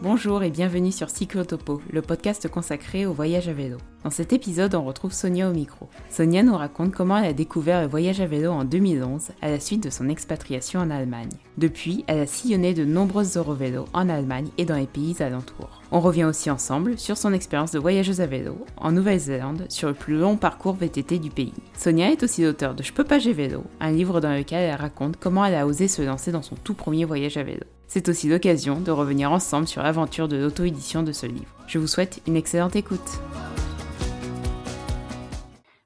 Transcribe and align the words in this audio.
Bonjour 0.00 0.44
et 0.44 0.50
bienvenue 0.50 0.92
sur 0.92 1.10
Cyclotopo, 1.10 1.82
le 1.90 2.02
podcast 2.02 2.46
consacré 2.46 3.04
au 3.04 3.12
voyage 3.12 3.48
à 3.48 3.52
vélo. 3.52 3.78
Dans 4.04 4.10
cet 4.10 4.32
épisode, 4.32 4.76
on 4.76 4.84
retrouve 4.84 5.12
Sonia 5.12 5.50
au 5.50 5.52
micro. 5.52 5.88
Sonia 6.08 6.44
nous 6.44 6.56
raconte 6.56 6.92
comment 6.92 7.18
elle 7.18 7.30
a 7.30 7.32
découvert 7.32 7.82
le 7.82 7.88
voyage 7.88 8.20
à 8.20 8.26
vélo 8.26 8.52
en 8.52 8.64
2011 8.64 9.30
à 9.42 9.50
la 9.50 9.58
suite 9.58 9.82
de 9.82 9.90
son 9.90 10.08
expatriation 10.08 10.78
en 10.78 10.90
Allemagne. 10.90 11.32
Depuis, 11.56 12.04
elle 12.06 12.20
a 12.20 12.26
sillonné 12.28 12.74
de 12.74 12.84
nombreuses 12.84 13.36
Eurovélos 13.36 13.86
en 13.92 14.08
Allemagne 14.08 14.50
et 14.56 14.64
dans 14.64 14.76
les 14.76 14.86
pays 14.86 15.20
alentours. 15.20 15.82
On 15.90 15.98
revient 15.98 16.24
aussi 16.24 16.48
ensemble 16.48 16.96
sur 16.96 17.16
son 17.16 17.32
expérience 17.32 17.72
de 17.72 17.80
voyageuse 17.80 18.20
à 18.20 18.26
vélo 18.26 18.56
en 18.76 18.92
Nouvelle-Zélande 18.92 19.66
sur 19.68 19.88
le 19.88 19.94
plus 19.94 20.16
long 20.16 20.36
parcours 20.36 20.76
VTT 20.76 21.18
du 21.18 21.30
pays. 21.30 21.54
Sonia 21.76 22.12
est 22.12 22.22
aussi 22.22 22.44
l'auteur 22.44 22.76
de 22.76 22.84
Je 22.84 22.92
peux 22.92 23.02
pas 23.02 23.18
j'ai 23.18 23.32
vélo, 23.32 23.64
un 23.80 23.90
livre 23.90 24.20
dans 24.20 24.32
lequel 24.32 24.62
elle 24.62 24.80
raconte 24.80 25.16
comment 25.16 25.44
elle 25.44 25.56
a 25.56 25.66
osé 25.66 25.88
se 25.88 26.02
lancer 26.02 26.30
dans 26.30 26.42
son 26.42 26.54
tout 26.54 26.74
premier 26.74 27.04
voyage 27.04 27.36
à 27.36 27.42
vélo. 27.42 27.64
C'est 27.90 28.10
aussi 28.10 28.28
l'occasion 28.28 28.80
de 28.80 28.90
revenir 28.90 29.32
ensemble 29.32 29.66
sur 29.66 29.82
l'aventure 29.82 30.28
de 30.28 30.36
l'auto-édition 30.36 31.02
de 31.02 31.10
ce 31.12 31.24
livre. 31.24 31.46
Je 31.66 31.78
vous 31.78 31.86
souhaite 31.86 32.20
une 32.26 32.36
excellente 32.36 32.76
écoute. 32.76 33.18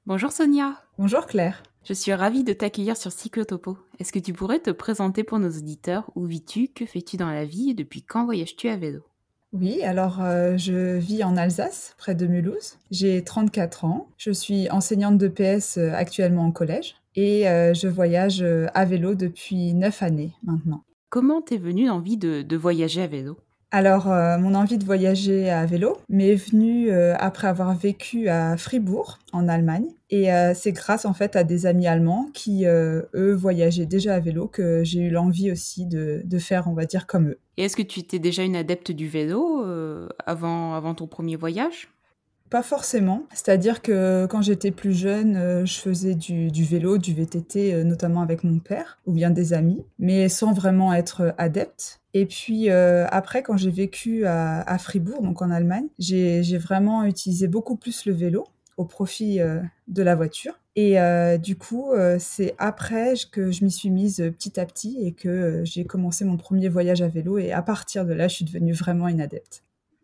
Bonjour 0.05 0.33
Sonia. 0.33 0.73
Bonjour 0.99 1.25
Claire. 1.25 1.63
Je 1.85 1.93
suis 1.93 2.13
ravie 2.13 2.43
de 2.43 2.51
t'accueillir 2.51 2.97
sur 2.97 3.13
Cyclotopo. 3.13 3.77
Est-ce 3.99 4.11
que 4.11 4.19
tu 4.19 4.33
pourrais 4.33 4.59
te 4.59 4.69
présenter 4.69 5.23
pour 5.23 5.39
nos 5.39 5.47
auditeurs 5.49 6.11
Où 6.15 6.25
vis-tu 6.25 6.67
Que 6.67 6.85
fais-tu 6.85 7.15
dans 7.15 7.29
la 7.29 7.45
vie 7.45 7.69
Et 7.69 7.73
depuis 7.73 8.03
quand 8.03 8.25
voyages-tu 8.25 8.67
à 8.67 8.75
vélo 8.75 8.99
oui, 9.55 9.83
alors 9.83 10.19
euh, 10.19 10.57
je 10.57 10.97
vis 10.97 11.23
en 11.23 11.37
Alsace, 11.37 11.93
près 11.99 12.15
de 12.15 12.25
Mulhouse. 12.25 12.79
J'ai 12.89 13.23
34 13.23 13.85
ans. 13.85 14.07
Je 14.17 14.31
suis 14.31 14.67
enseignante 14.71 15.19
de 15.19 15.27
PS 15.27 15.77
euh, 15.77 15.93
actuellement 15.93 16.45
en 16.45 16.51
collège 16.51 16.95
et 17.15 17.47
euh, 17.47 17.75
je 17.75 17.87
voyage 17.87 18.43
à 18.73 18.85
vélo 18.85 19.13
depuis 19.13 19.75
9 19.75 20.01
années 20.01 20.33
maintenant. 20.41 20.83
Comment 21.13 21.43
t'es 21.43 21.57
venue 21.57 21.85
l'envie 21.85 22.17
de, 22.17 22.55
voyager 22.55 23.03
à 23.03 23.05
vélo? 23.05 23.37
Alors, 23.69 24.11
euh, 24.11 24.39
mon 24.39 24.55
envie 24.55 24.79
de 24.79 24.83
voyager 24.83 25.47
à 25.47 25.63
vélo 25.63 25.95
m'est 26.09 26.33
venue 26.33 26.89
euh, 26.89 27.13
après 27.19 27.47
avoir 27.47 27.75
vécu 27.75 28.29
à 28.29 28.57
Fribourg, 28.57 29.19
en 29.31 29.47
Allemagne. 29.47 29.85
Et 30.09 30.33
euh, 30.33 30.55
c'est 30.55 30.71
grâce, 30.71 31.05
en 31.05 31.13
fait, 31.13 31.35
à 31.35 31.43
des 31.43 31.67
amis 31.67 31.85
allemands 31.85 32.31
qui, 32.33 32.65
eux, 32.65 33.33
voyageaient 33.35 33.85
déjà 33.85 34.15
à 34.15 34.19
vélo 34.19 34.47
que 34.47 34.83
j'ai 34.83 35.01
eu 35.01 35.11
l'envie 35.11 35.51
aussi 35.51 35.85
de, 35.85 36.23
de, 36.25 36.39
faire, 36.39 36.67
on 36.67 36.73
va 36.73 36.85
dire, 36.85 37.05
comme 37.05 37.29
eux. 37.29 37.39
Et 37.57 37.65
est-ce 37.65 37.75
que 37.75 37.83
tu 37.83 37.99
étais 37.99 38.17
déjà 38.17 38.41
une 38.41 38.55
adepte 38.55 38.91
du 38.91 39.07
vélo 39.07 39.63
avant, 40.25 40.73
avant 40.73 40.95
ton 40.95 41.05
premier 41.05 41.35
voyage? 41.35 41.89
Pas 42.53 42.61
forcément. 42.61 43.23
C'est-à-dire 43.33 43.81
que 43.81 44.27
quand 44.27 44.43
j'étais 44.43 44.69
plus 44.69 44.93
jeune, 44.93 45.37
euh, 45.37 45.65
je 45.65 45.79
faisais 45.79 46.13
du, 46.13 46.51
vélo, 46.63 46.99
du 46.99 47.11
VTT, 47.15 47.73
euh, 47.73 47.83
notamment 47.83 48.21
avec 48.21 48.43
mon 48.43 48.59
père 48.59 48.99
ou 49.07 49.11
bien 49.11 49.31
des 49.31 49.53
amis, 49.53 49.83
mais 49.97 50.29
sans 50.29 50.53
vraiment 50.53 50.93
être 50.93 51.33
adepte. 51.39 51.99
Et 52.13 52.27
puis 52.27 52.69
euh, 52.69 53.07
après, 53.09 53.41
quand 53.41 53.57
j'ai 53.57 53.71
vécu 53.71 54.27
à, 54.27 54.77
Fribourg, 54.77 55.23
donc 55.23 55.41
en 55.41 55.49
Allemagne, 55.49 55.87
j'ai 55.97 56.59
vraiment 56.59 57.03
utilisé 57.05 57.47
beaucoup 57.47 57.75
plus 57.75 58.05
le 58.05 58.13
vélo 58.13 58.45
au 58.77 58.85
profit 58.85 59.39
de 59.87 60.03
la 60.03 60.13
voiture. 60.13 60.53
Et 60.75 60.97
du 61.39 61.55
coup, 61.55 61.89
c'est 62.19 62.53
après 62.59 63.15
que 63.31 63.51
je 63.51 63.65
m'y 63.65 63.71
suis 63.71 63.89
mise 63.89 64.17
petit 64.17 64.59
à 64.59 64.65
petit 64.67 64.97
et 65.01 65.13
que 65.13 65.61
j'ai 65.63 65.85
commencé 65.85 66.23
mon 66.23 66.37
premier 66.37 66.69
voyage 66.69 67.01
à 67.01 67.07
vélo. 67.07 67.39
Et 67.39 67.51
à 67.51 67.63
partir 67.63 68.05
de 68.05 68.13
là, 68.13 68.27
je 68.27 68.35
suis 68.35 68.45
devenue 68.45 68.73
vraiment 68.73 69.07
une 69.07 69.21
adepte. 69.21 69.63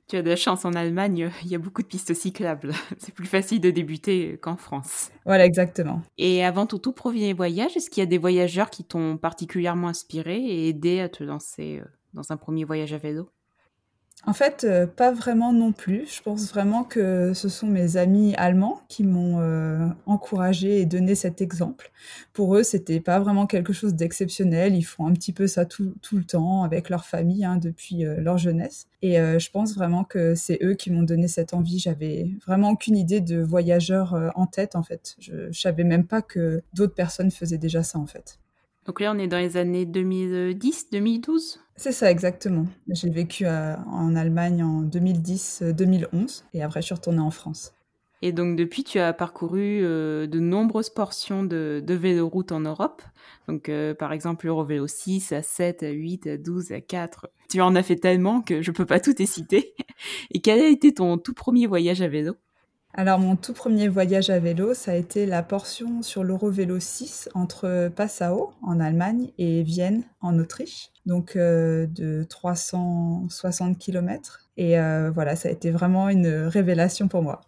Tu 0.09 0.17
as 0.17 0.23
de 0.23 0.29
la 0.29 0.35
chance 0.35 0.65
en 0.65 0.73
Allemagne, 0.73 1.29
il 1.43 1.51
y 1.51 1.55
a 1.55 1.59
beaucoup 1.59 1.83
de 1.83 1.87
pistes 1.87 2.15
cyclables. 2.15 2.73
C'est 2.97 3.13
plus 3.13 3.27
facile 3.27 3.61
de 3.61 3.69
débuter 3.69 4.39
qu'en 4.41 4.57
France. 4.57 5.11
Voilà, 5.23 5.45
exactement. 5.45 6.01
Et 6.17 6.43
avant 6.43 6.65
ton 6.65 6.79
tout 6.79 6.93
premier 6.93 7.31
voyage, 7.33 7.77
est-ce 7.77 7.91
qu'il 7.91 8.01
y 8.01 8.03
a 8.03 8.07
des 8.07 8.17
voyageurs 8.17 8.71
qui 8.71 8.83
t'ont 8.83 9.17
particulièrement 9.17 9.87
inspiré 9.87 10.37
et 10.37 10.67
aidé 10.67 10.99
à 10.99 11.09
te 11.09 11.23
lancer 11.23 11.79
euh, 11.79 11.85
dans 12.15 12.31
un 12.31 12.37
premier 12.37 12.63
voyage 12.63 12.91
à 12.91 12.97
vélo? 12.97 13.29
En 14.25 14.33
fait, 14.33 14.65
euh, 14.65 14.85
pas 14.85 15.11
vraiment 15.11 15.53
non 15.53 15.71
plus. 15.71 16.05
Je 16.13 16.21
pense 16.21 16.49
vraiment 16.49 16.83
que 16.83 17.33
ce 17.33 17.47
sont 17.47 17.67
mes 17.67 17.95
amis 17.95 18.35
allemands 18.35 18.81
qui 18.89 19.05
m'ont 19.05 19.39
euh, 19.39 19.87
encouragé 20.05 20.81
et 20.81 20.85
donné 20.85 21.15
cet 21.15 21.41
exemple. 21.41 21.91
Pour 22.33 22.55
eux, 22.57 22.63
c'était 22.63 22.99
pas 22.99 23.19
vraiment 23.19 23.47
quelque 23.47 23.71
chose 23.71 23.95
d'exceptionnel. 23.95 24.75
Ils 24.75 24.83
font 24.83 25.07
un 25.07 25.13
petit 25.13 25.31
peu 25.31 25.47
ça 25.47 25.65
tout, 25.65 25.93
le 26.11 26.23
temps 26.23 26.63
avec 26.63 26.89
leur 26.89 27.05
famille 27.05 27.45
hein, 27.45 27.55
depuis 27.57 28.05
euh, 28.05 28.19
leur 28.19 28.37
jeunesse. 28.37 28.87
Et 29.01 29.15
je 29.15 29.49
pense 29.51 29.75
vraiment 29.75 30.03
que 30.03 30.35
c'est 30.35 30.59
eux 30.61 30.73
qui 30.73 30.91
m'ont 30.91 31.03
donné 31.03 31.29
cette 31.29 31.53
envie. 31.53 31.79
J'avais 31.79 32.27
vraiment 32.45 32.71
aucune 32.71 32.97
idée 32.97 33.21
de 33.21 33.41
voyageur 33.41 34.33
en 34.35 34.45
tête, 34.45 34.75
en 34.75 34.83
fait. 34.83 35.15
Je, 35.19 35.49
je 35.51 35.59
savais 35.59 35.85
même 35.85 36.05
pas 36.05 36.21
que 36.21 36.61
d'autres 36.73 36.95
personnes 36.95 37.31
faisaient 37.31 37.57
déjà 37.57 37.81
ça, 37.81 37.97
en 37.97 38.05
fait. 38.05 38.39
Donc 38.89 39.01
là, 39.01 39.13
on 39.15 39.19
est 39.19 39.27
dans 39.27 39.37
les 39.37 39.55
années 39.55 39.85
2010, 39.85 40.89
2012 40.91 41.59
C'est 41.75 41.91
ça, 41.91 42.09
exactement. 42.09 42.65
J'ai 42.89 43.11
vécu 43.11 43.45
en 43.45 44.15
Allemagne 44.15 44.63
en 44.63 44.81
2010-2011 44.81 46.41
et 46.55 46.63
après, 46.63 46.81
je 46.81 46.87
suis 46.87 46.95
retournée 46.95 47.19
en 47.19 47.29
France. 47.29 47.71
Et 48.23 48.31
donc, 48.31 48.55
depuis, 48.55 48.83
tu 48.83 48.97
as 48.97 49.13
parcouru 49.13 49.81
euh, 49.83 50.25
de 50.25 50.39
nombreuses 50.39 50.89
portions 50.89 51.43
de, 51.43 51.83
de 51.85 51.93
véloroute 51.93 52.51
en 52.51 52.61
Europe. 52.61 53.03
Donc, 53.47 53.69
euh, 53.69 53.93
par 53.93 54.11
exemple, 54.11 54.47
Eurovélo 54.47 54.87
6, 54.87 55.33
à 55.33 55.43
7, 55.43 55.83
à 55.83 55.91
8, 55.91 56.25
à 56.25 56.37
12, 56.37 56.71
à 56.71 56.81
4. 56.81 57.29
Tu 57.47 57.61
en 57.61 57.75
as 57.75 57.83
fait 57.83 57.95
tellement 57.95 58.41
que 58.41 58.63
je 58.63 58.71
peux 58.71 58.87
pas 58.87 58.99
tout 58.99 59.13
citer. 59.23 59.75
Et 60.31 60.41
quel 60.41 60.61
a 60.61 60.67
été 60.67 60.95
ton 60.95 61.19
tout 61.19 61.35
premier 61.35 61.67
voyage 61.67 62.01
à 62.01 62.07
vélo? 62.07 62.33
Alors 62.93 63.19
mon 63.19 63.35
tout 63.35 63.53
premier 63.53 63.87
voyage 63.87 64.29
à 64.29 64.39
vélo, 64.39 64.73
ça 64.73 64.91
a 64.91 64.95
été 64.95 65.25
la 65.25 65.43
portion 65.43 66.01
sur 66.01 66.23
l'Eurovélo 66.23 66.79
6 66.79 67.29
entre 67.35 67.89
Passau 67.95 68.51
en 68.63 68.79
Allemagne 68.79 69.31
et 69.37 69.61
Vienne 69.61 70.03
en 70.21 70.39
Autriche, 70.39 70.89
donc 71.05 71.35
euh, 71.35 71.85
de 71.85 72.25
360 72.27 73.77
km. 73.77 74.49
Et 74.57 74.79
euh, 74.79 75.11
voilà, 75.11 75.35
ça 75.35 75.49
a 75.49 75.51
été 75.51 75.69
vraiment 75.69 76.09
une 76.09 76.27
révélation 76.27 77.07
pour 77.07 77.21
moi. 77.21 77.41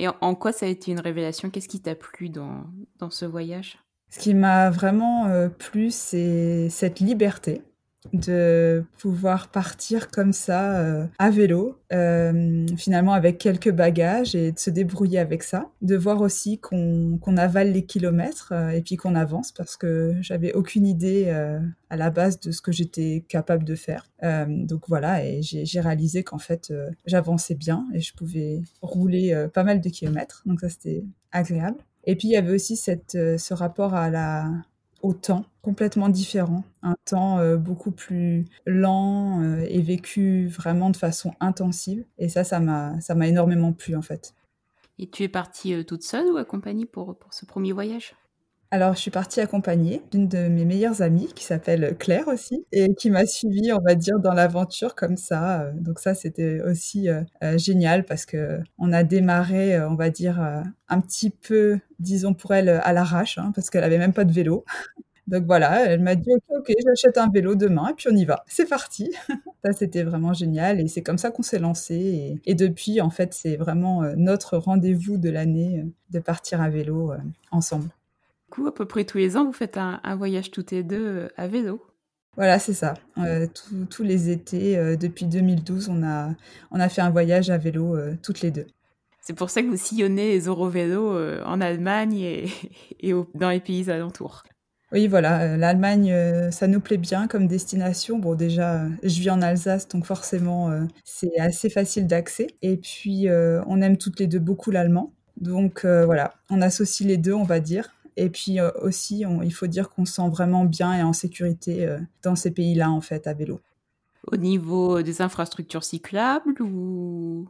Et 0.00 0.08
en 0.08 0.34
quoi 0.34 0.52
ça 0.52 0.66
a 0.66 0.68
été 0.68 0.90
une 0.90 1.00
révélation? 1.00 1.50
Qu'est-ce 1.50 1.68
qui 1.68 1.80
t'a 1.80 1.94
plu 1.94 2.30
dans, 2.30 2.64
dans 2.98 3.10
ce 3.10 3.26
voyage? 3.26 3.78
Ce 4.10 4.18
qui 4.18 4.32
m'a 4.32 4.70
vraiment 4.70 5.26
euh, 5.26 5.48
plu, 5.48 5.90
c'est 5.90 6.70
cette 6.70 7.00
liberté 7.00 7.62
de 8.12 8.84
pouvoir 8.98 9.48
partir 9.48 10.10
comme 10.10 10.32
ça 10.32 10.80
euh, 10.80 11.06
à 11.18 11.30
vélo, 11.30 11.78
euh, 11.92 12.66
finalement 12.76 13.12
avec 13.12 13.38
quelques 13.38 13.70
bagages 13.70 14.34
et 14.34 14.52
de 14.52 14.58
se 14.58 14.70
débrouiller 14.70 15.18
avec 15.18 15.42
ça. 15.42 15.68
De 15.82 15.96
voir 15.96 16.20
aussi 16.20 16.58
qu'on 16.58 17.36
avale 17.36 17.72
les 17.72 17.84
kilomètres 17.84 18.52
euh, 18.52 18.70
et 18.70 18.82
puis 18.82 18.96
qu'on 18.96 19.14
avance 19.14 19.52
parce 19.52 19.76
que 19.76 20.14
j'avais 20.20 20.52
aucune 20.52 20.86
idée 20.86 21.28
à 21.90 21.96
la 21.96 22.10
base 22.10 22.40
de 22.40 22.52
ce 22.52 22.62
que 22.62 22.72
j'étais 22.72 23.24
capable 23.28 23.64
de 23.64 23.74
faire. 23.74 24.10
donc 24.46 24.82
voilà, 24.88 25.24
et 25.24 25.40
j'ai 25.42 25.80
réalisé 25.80 26.22
qu'en 26.22 26.38
fait 26.38 26.72
j'avançais 27.06 27.54
bien 27.54 27.86
et 27.94 28.00
je 28.00 28.14
pouvais 28.14 28.62
rouler 28.82 29.46
pas 29.52 29.64
mal 29.64 29.80
de 29.80 29.88
kilomètres. 29.88 30.42
Donc 30.46 30.60
ça 30.60 30.68
c'était 30.68 31.04
agréable. 31.32 31.78
Et 32.04 32.16
puis 32.16 32.28
il 32.28 32.32
y 32.32 32.36
avait 32.36 32.54
aussi 32.54 32.76
cette, 32.76 33.12
ce 33.12 33.54
rapport 33.54 33.94
à 33.94 34.10
la, 34.10 34.50
au 35.02 35.12
temps 35.12 35.44
complètement 35.62 36.08
différent, 36.08 36.64
un 36.82 36.96
temps 37.04 37.38
euh, 37.38 37.56
beaucoup 37.56 37.90
plus 37.90 38.46
lent 38.66 39.42
euh, 39.42 39.64
et 39.68 39.82
vécu 39.82 40.46
vraiment 40.48 40.90
de 40.90 40.96
façon 40.96 41.34
intensive. 41.40 42.04
Et 42.18 42.28
ça, 42.28 42.44
ça 42.44 42.60
m'a, 42.60 43.28
énormément 43.28 43.72
plu 43.72 43.94
en 43.94 44.02
fait. 44.02 44.34
Et 44.98 45.08
tu 45.08 45.22
es 45.22 45.28
partie 45.28 45.74
euh, 45.74 45.84
toute 45.84 46.02
seule 46.02 46.26
ou 46.28 46.36
accompagnée 46.36 46.86
pour, 46.86 47.18
pour 47.18 47.34
ce 47.34 47.46
premier 47.46 47.72
voyage? 47.72 48.14
Alors, 48.70 48.94
je 48.94 49.00
suis 49.00 49.10
partie 49.10 49.40
accompagnée 49.40 50.02
d'une 50.10 50.28
de 50.28 50.48
mes 50.48 50.66
meilleures 50.66 51.00
amies 51.00 51.32
qui 51.34 51.42
s'appelle 51.42 51.96
Claire 51.98 52.28
aussi 52.28 52.66
et 52.70 52.94
qui 52.94 53.08
m'a 53.10 53.24
suivie, 53.24 53.72
on 53.72 53.80
va 53.80 53.94
dire, 53.94 54.18
dans 54.18 54.34
l'aventure 54.34 54.94
comme 54.94 55.16
ça. 55.16 55.70
Donc 55.72 55.98
ça, 56.00 56.14
c'était 56.14 56.60
aussi 56.60 57.08
génial 57.56 58.04
parce 58.04 58.26
que 58.26 58.60
on 58.76 58.92
a 58.92 59.04
démarré, 59.04 59.80
on 59.80 59.94
va 59.94 60.10
dire, 60.10 60.38
un 60.88 61.00
petit 61.00 61.30
peu, 61.30 61.78
disons 61.98 62.34
pour 62.34 62.52
elle, 62.52 62.68
à 62.68 62.92
l'arrache, 62.92 63.38
hein, 63.38 63.52
parce 63.54 63.70
qu'elle 63.70 63.84
avait 63.84 63.96
même 63.96 64.12
pas 64.12 64.24
de 64.24 64.32
vélo. 64.32 64.66
Donc 65.28 65.44
voilà, 65.44 65.84
elle 65.84 66.00
m'a 66.00 66.14
dit 66.14 66.30
ok, 66.30 66.42
ok, 66.58 66.72
j'achète 66.86 67.18
un 67.18 67.28
vélo 67.28 67.54
demain 67.54 67.88
et 67.90 67.94
puis 67.94 68.08
on 68.10 68.16
y 68.16 68.24
va. 68.24 68.44
C'est 68.48 68.66
parti. 68.66 69.10
ça 69.64 69.72
c'était 69.72 70.02
vraiment 70.02 70.32
génial 70.32 70.80
et 70.80 70.88
c'est 70.88 71.02
comme 71.02 71.18
ça 71.18 71.30
qu'on 71.30 71.42
s'est 71.42 71.58
lancé. 71.58 72.40
Et, 72.46 72.54
depuis, 72.54 73.00
en 73.02 73.10
fait, 73.10 73.34
c'est 73.34 73.56
vraiment 73.56 74.02
euh, 74.02 74.14
notre 74.16 74.56
rendez-vous 74.56 75.18
de 75.18 75.28
l'année 75.28 75.80
euh, 75.80 75.90
de 76.10 76.18
partir 76.18 76.62
à 76.62 76.70
vélo 76.70 77.12
euh, 77.12 77.18
ensemble. 77.50 77.90
Coup, 78.50 78.66
à 78.66 78.74
peu 78.74 78.86
près 78.86 79.04
tous 79.04 79.18
les 79.18 79.36
ans, 79.36 79.44
vous 79.44 79.52
faites 79.52 79.76
un, 79.76 80.00
voyage 80.16 80.50
toutes 80.50 80.70
les 80.70 80.82
deux 80.82 81.28
à 81.36 81.46
vélo. 81.46 81.84
Voilà, 82.36 82.58
c'est 82.58 82.74
ça. 82.74 82.94
tous 83.90 84.02
les 84.02 84.30
étés, 84.30 84.96
depuis 84.96 85.26
2012, 85.26 85.88
on 85.90 86.02
a, 86.02 86.30
on 86.70 86.80
a 86.80 86.88
fait 86.88 87.02
un 87.02 87.10
voyage 87.10 87.50
à 87.50 87.58
vélo 87.58 87.96
toutes 88.22 88.40
les 88.40 88.50
deux. 88.50 88.66
C'est 89.20 89.34
pour 89.34 89.50
ça 89.50 89.62
que 89.62 89.66
vous 89.66 89.76
sillonnez 89.76 90.30
les 90.30 90.46
Eurovélos 90.46 91.42
en 91.44 91.60
Allemagne 91.60 92.16
et, 92.18 92.46
et 93.00 93.12
dans 93.34 93.50
les 93.50 93.60
pays 93.60 93.90
alentours. 93.90 94.44
Oui, 94.90 95.06
voilà, 95.06 95.42
euh, 95.42 95.56
l'Allemagne, 95.58 96.10
euh, 96.12 96.50
ça 96.50 96.66
nous 96.66 96.80
plaît 96.80 96.96
bien 96.96 97.28
comme 97.28 97.46
destination. 97.46 98.18
Bon, 98.18 98.34
déjà, 98.34 98.86
je 99.02 99.20
vis 99.20 99.28
en 99.28 99.42
Alsace, 99.42 99.86
donc 99.86 100.06
forcément, 100.06 100.70
euh, 100.70 100.84
c'est 101.04 101.38
assez 101.38 101.68
facile 101.68 102.06
d'accès. 102.06 102.46
Et 102.62 102.78
puis, 102.78 103.28
on 103.66 103.82
aime 103.82 103.98
toutes 103.98 104.18
les 104.18 104.26
deux 104.26 104.38
beaucoup 104.38 104.70
l'allemand. 104.70 105.12
Donc 105.36 105.84
voilà, 105.84 106.34
on 106.50 106.60
associe 106.62 107.06
les 107.06 107.16
deux, 107.16 107.34
on 107.34 107.44
va 107.44 107.60
dire. 107.60 107.94
Et 108.20 108.30
puis 108.30 108.58
aussi, 108.82 109.24
il 109.44 109.54
faut 109.54 109.68
dire 109.68 109.90
qu'on 109.90 110.04
se 110.04 110.14
sent 110.14 110.28
vraiment 110.28 110.64
bien 110.64 110.92
et 110.94 111.02
en 111.02 111.12
sécurité 111.12 111.88
dans 112.22 112.34
ces 112.34 112.50
pays-là, 112.50 112.90
en 112.90 113.00
fait, 113.00 113.26
à 113.26 113.32
vélo. 113.32 113.60
Au 114.30 114.36
niveau 114.36 115.02
des 115.02 115.22
infrastructures 115.22 115.84
cyclables 115.84 116.60
ou 116.60 117.48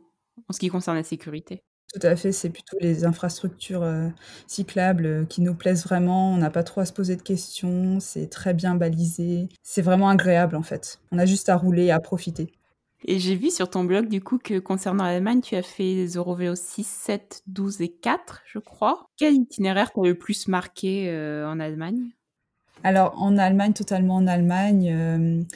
en 0.49 0.53
ce 0.53 0.59
qui 0.59 0.69
concerne 0.69 0.97
la 0.97 1.03
sécurité? 1.03 1.63
Tout 1.95 2.07
à 2.07 2.17
fait, 2.17 2.33
c'est 2.33 2.51
plutôt 2.51 2.77
les 2.81 3.07
infrastructures 3.07 3.83
euh, 3.83 4.09
cyclables 4.47 5.07
euh, 5.07 5.25
qui 5.25 5.41
nous 5.41 5.55
plaisent 5.55 5.85
vraiment. 5.85 6.35
On 6.35 6.37
n'a 6.37 6.51
pas 6.51 6.63
trop 6.63 6.83
à 6.83 6.85
se 6.85 6.93
poser 6.93 7.17
de 7.17 7.23
questions, 7.23 7.99
c'est 7.99 8.29
très 8.29 8.53
bien 8.53 8.75
balisé. 8.75 9.49
C'est 9.63 9.81
vraiment 9.81 10.11
agréable 10.11 10.55
en 10.55 10.63
fait. 10.63 11.01
On 11.13 11.19
a 11.19 11.25
juste 11.25 11.49
à 11.49 11.57
rouler 11.57 11.85
et 11.85 11.91
à 11.91 12.01
profiter. 12.01 12.53
Et 13.05 13.19
j'ai 13.19 13.37
vu 13.37 13.51
sur 13.51 13.71
ton 13.71 13.85
blog 13.85 14.09
du 14.09 14.21
coup 14.21 14.39
que 14.39 14.59
concernant 14.59 15.05
l'Allemagne, 15.05 15.41
tu 15.41 15.55
as 15.55 15.63
fait 15.63 15.95
les 15.95 16.15
Eurovélo 16.15 16.55
6, 16.55 16.85
7, 16.85 17.43
12 17.47 17.81
et 17.83 17.89
4, 17.89 18.43
je 18.47 18.59
crois. 18.59 19.09
Quel 19.17 19.35
itinéraire 19.35 19.93
t'a 19.93 20.03
le 20.03 20.17
plus 20.17 20.49
marqué 20.49 21.09
euh, 21.09 21.49
en 21.49 21.61
Allemagne? 21.61 22.11
Alors 22.83 23.21
en 23.21 23.39
Allemagne, 23.39 23.73
totalement 23.73 24.17
en 24.17 24.27
Allemagne, 24.27 25.47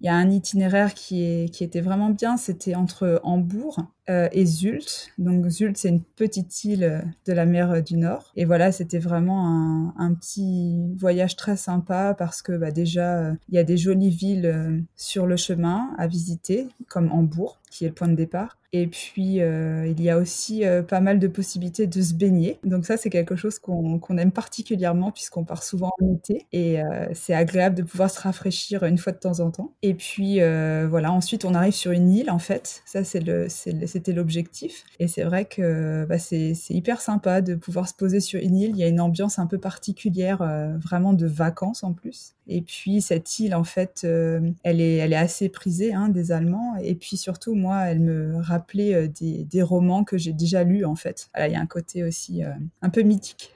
il 0.00 0.06
y 0.06 0.08
a 0.08 0.14
un 0.14 0.30
itinéraire 0.30 0.94
qui 0.94 1.44
était 1.60 1.80
vraiment 1.80 2.10
bien, 2.10 2.36
c'était 2.36 2.74
entre 2.74 3.20
Hambourg 3.22 3.76
euh, 4.10 4.28
et 4.32 4.44
Zult. 4.44 5.10
Donc 5.18 5.46
Zult, 5.48 5.76
c'est 5.76 5.88
une 5.88 6.02
petite 6.02 6.64
île 6.64 6.82
euh, 6.82 6.98
de 7.26 7.32
la 7.32 7.46
mer 7.46 7.70
euh, 7.70 7.80
du 7.80 7.96
Nord. 7.96 8.32
Et 8.34 8.44
voilà, 8.44 8.72
c'était 8.72 8.98
vraiment 8.98 9.94
un, 9.96 10.14
petit 10.14 10.94
voyage 10.98 11.36
très 11.36 11.56
sympa 11.56 12.14
parce 12.18 12.42
que 12.42 12.52
bah, 12.52 12.70
déjà, 12.70 13.32
il 13.48 13.54
y 13.54 13.58
a 13.58 13.64
des 13.64 13.76
jolies 13.76 14.10
villes 14.10 14.84
sur 14.94 15.26
le 15.26 15.36
chemin 15.36 15.90
à 15.96 16.06
visiter, 16.06 16.68
comme 16.88 17.10
Hambourg, 17.10 17.60
qui 17.70 17.84
est 17.84 17.88
le 17.88 17.94
point 17.94 18.08
de 18.08 18.14
départ. 18.14 18.58
Et 18.74 18.86
puis, 18.86 19.36
il 19.36 20.00
y 20.00 20.10
a 20.10 20.18
aussi 20.18 20.64
pas 20.88 21.00
mal 21.00 21.18
de 21.18 21.28
possibilités 21.28 21.86
de 21.86 22.02
se 22.02 22.14
baigner. 22.14 22.58
Donc 22.64 22.84
ça, 22.84 22.96
c'est 22.96 23.10
quelque 23.10 23.36
chose 23.36 23.58
qu'on 23.58 24.18
aime 24.18 24.32
particulièrement 24.32 25.10
puisqu'on 25.10 25.44
part 25.44 25.62
souvent 25.62 25.90
en 26.00 26.14
été. 26.14 26.46
Et 26.52 26.78
c'est 27.14 27.34
agréable 27.34 27.76
de 27.76 27.82
pouvoir 27.82 28.10
se 28.10 28.20
rafraîchir 28.20 28.82
une 28.84 28.98
fois 28.98 29.12
de 29.12 29.18
temps 29.18 29.40
en 29.40 29.50
temps. 29.50 29.72
Et 29.82 29.94
puis, 29.94 30.40
voilà, 30.88 31.10
ensuite, 31.12 31.44
on 31.44 31.54
arrive 31.54 31.74
sur 31.74 31.92
une 31.92 32.10
île, 32.10 32.30
en 32.30 32.38
fait. 32.38 32.82
Ça, 32.84 33.02
c'est 33.04 33.20
le, 33.20 33.48
c'était 33.92 34.12
l'objectif. 34.12 34.84
Et 34.98 35.08
c'est 35.08 35.22
vrai 35.22 35.44
que 35.44 36.04
bah, 36.06 36.18
c'est 36.18 36.54
hyper 36.70 37.00
sympa 37.00 37.40
de 37.40 37.54
pouvoir 37.54 37.88
se 37.88 37.94
poser 37.94 38.20
sur 38.20 38.40
une 38.40 38.56
île. 38.56 38.70
Il 38.70 38.78
y 38.78 38.82
a 38.82 38.88
une 38.88 39.00
ambiance 39.00 39.38
un 39.38 39.46
peu 39.46 39.58
particulière, 39.58 40.42
euh, 40.42 40.76
vraiment 40.78 41.12
de 41.12 41.26
vacances 41.26 41.84
en 41.84 41.92
plus. 41.92 42.34
Et 42.48 42.62
puis 42.62 43.00
cette 43.02 43.38
île, 43.38 43.54
en 43.54 43.64
fait, 43.64 44.02
euh, 44.04 44.40
elle, 44.64 44.80
est, 44.80 45.14
assez 45.14 45.48
prisée 45.48 45.92
hein, 45.92 46.08
des 46.08 46.32
Allemands. 46.32 46.76
Et 46.82 46.94
puis 46.94 47.16
surtout, 47.16 47.54
moi, 47.54 47.82
elle 47.84 48.00
me 48.00 48.40
rappelait 48.40 48.94
euh, 48.94 49.08
des, 49.08 49.62
romans 49.62 50.04
que 50.04 50.18
j'ai 50.18 50.32
déjà 50.32 50.64
lus, 50.64 50.84
en 50.84 50.96
fait. 50.96 51.28
il 51.38 51.52
y 51.52 51.54
a 51.54 51.60
un 51.60 51.66
côté 51.66 52.02
aussi 52.02 52.42
un 52.80 52.90
peu 52.90 53.02
mythique. 53.02 53.54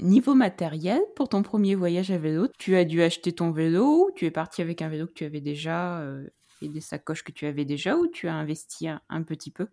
Niveau 0.00 0.34
matériel, 0.34 1.00
pour 1.14 1.28
ton 1.28 1.42
premier 1.42 1.76
voyage 1.76 2.10
à 2.10 2.18
vélo, 2.18 2.48
tu 2.58 2.76
as 2.76 2.84
dû 2.84 3.02
acheter 3.02 3.32
ton 3.32 3.52
vélo, 3.52 4.10
tu 4.16 4.26
es 4.26 4.32
parti 4.32 4.62
avec 4.62 4.82
un 4.82 4.88
vélo 4.88 5.06
que 5.06 5.12
tu 5.12 5.24
avais 5.24 5.40
déjà 5.40 6.04
des 6.68 6.80
sacoches 6.80 7.22
que 7.22 7.32
tu 7.32 7.46
avais 7.46 7.64
déjà 7.64 7.96
ou 7.96 8.06
tu 8.06 8.28
as 8.28 8.34
investi 8.34 8.88
un, 8.88 9.22
petit 9.22 9.50
peu? 9.50 9.68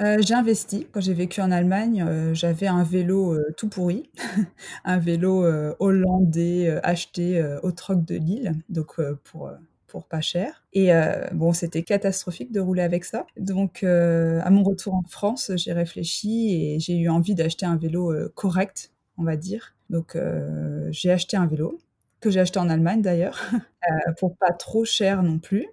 Euh, 0.00 0.18
j'ai 0.20 0.34
investi. 0.34 0.86
Quand 0.92 1.00
j'ai 1.00 1.14
vécu 1.14 1.40
en 1.40 1.50
Allemagne, 1.50 2.04
euh, 2.06 2.32
j'avais 2.32 2.68
un 2.68 2.84
vélo 2.84 3.34
euh, 3.34 3.52
tout 3.56 3.68
pourri, 3.68 4.10
un 4.84 4.98
vélo 4.98 5.44
hollandais 5.80 6.78
acheté 6.82 7.44
au 7.62 7.72
troc 7.72 8.04
de 8.04 8.16
Lille, 8.16 8.52
donc 8.68 8.96
pour 9.24 9.50
pour 9.86 10.04
pas 10.04 10.20
cher. 10.20 10.64
Et 10.74 10.90
bon, 11.32 11.52
c'était 11.54 11.82
catastrophique 11.82 12.52
de 12.52 12.60
rouler 12.60 12.82
avec 12.82 13.04
ça. 13.04 13.26
Donc, 13.38 13.82
à 13.82 14.50
mon 14.50 14.62
retour 14.62 14.94
en 14.94 15.02
France, 15.08 15.50
j'ai 15.56 15.72
réfléchi 15.72 16.54
et 16.54 16.78
j'ai 16.78 16.96
eu 16.96 17.08
envie 17.08 17.34
d'acheter 17.34 17.64
un 17.66 17.76
vélo 17.76 18.12
correct, 18.34 18.92
on 19.16 19.24
va 19.24 19.36
dire. 19.36 19.74
Donc, 19.88 20.16
j'ai 20.90 21.10
acheté 21.10 21.36
un 21.36 21.46
vélo 21.46 21.78
que 22.20 22.30
j'ai 22.30 22.40
acheté 22.40 22.58
en 22.58 22.68
Allemagne 22.68 23.00
d'ailleurs, 23.00 23.40
pour 24.18 24.36
pas 24.36 24.52
trop 24.52 24.84
cher 24.84 25.22
non 25.22 25.38
plus. 25.38 25.68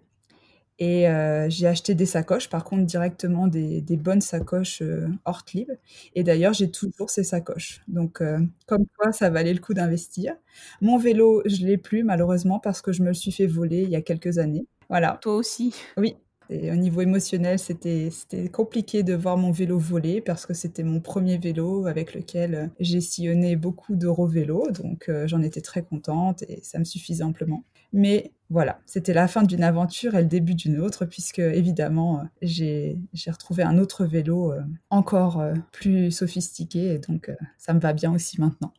Et 0.77 1.07
euh, 1.07 1.49
j'ai 1.49 1.67
acheté 1.67 1.95
des 1.95 2.05
sacoches, 2.05 2.49
par 2.49 2.65
contre 2.65 2.83
directement 2.83 3.47
des, 3.47 3.81
des 3.81 3.95
bonnes 3.95 4.21
sacoches 4.21 4.81
euh, 4.81 5.07
Hortlib. 5.23 5.69
Et 6.15 6.23
d'ailleurs, 6.23 6.53
j'ai 6.53 6.69
toujours 6.69 7.09
ces 7.09 7.23
sacoches. 7.23 7.81
Donc, 7.87 8.19
euh, 8.21 8.39
comme 8.67 8.85
quoi, 8.97 9.13
ça 9.13 9.29
valait 9.29 9.53
le 9.53 9.61
coup 9.61 9.73
d'investir. 9.73 10.35
Mon 10.81 10.97
vélo, 10.97 11.41
je 11.45 11.65
l'ai 11.65 11.77
plus 11.77 12.03
malheureusement 12.03 12.59
parce 12.59 12.81
que 12.81 12.91
je 12.91 13.03
me 13.03 13.07
le 13.07 13.13
suis 13.13 13.31
fait 13.31 13.47
voler 13.47 13.83
il 13.83 13.89
y 13.89 13.95
a 13.95 14.01
quelques 14.01 14.37
années. 14.37 14.67
Voilà. 14.89 15.17
Toi 15.21 15.35
aussi 15.35 15.73
Oui. 15.97 16.17
Et 16.49 16.69
au 16.71 16.75
niveau 16.75 17.01
émotionnel, 17.01 17.57
c'était 17.57 18.11
compliqué 18.51 19.01
de 19.01 19.15
voir 19.15 19.35
mon 19.35 19.51
vélo 19.51 19.79
voler 19.79 20.21
parce 20.21 20.45
que 20.45 20.53
c'était 20.53 20.83
mon 20.83 20.99
premier 20.99 21.39
vélo 21.39 21.87
avec 21.87 22.13
lequel 22.13 22.69
j'ai 22.79 23.01
sillonné 23.01 23.55
beaucoup 23.55 23.95
d'Eurovélo. 23.95 24.69
Donc, 24.69 25.09
j'en 25.25 25.41
étais 25.41 25.61
très 25.61 25.81
contente 25.81 26.43
et 26.47 26.59
ça 26.61 26.77
me 26.77 26.83
suffisait 26.83 27.23
amplement. 27.23 27.63
Mais 27.93 28.31
voilà, 28.49 28.79
c'était 28.85 29.13
la 29.13 29.27
fin 29.27 29.43
d'une 29.43 29.63
aventure 29.63 30.15
et 30.15 30.21
le 30.21 30.27
début 30.27 30.53
d'une 30.53 30.79
autre, 30.79 31.05
puisque 31.05 31.39
évidemment, 31.39 32.19
euh, 32.19 32.23
j'ai 32.41 32.97
retrouvé 33.27 33.63
un 33.63 33.77
autre 33.79 34.05
vélo 34.05 34.51
euh, 34.51 34.61
encore 34.89 35.39
euh, 35.39 35.53
plus 35.71 36.11
sophistiqué, 36.11 36.93
et 36.93 36.99
donc 36.99 37.31
ça 37.57 37.73
me 37.73 37.79
va 37.79 37.93
bien 37.93 38.13
aussi 38.13 38.39
maintenant. 38.39 38.71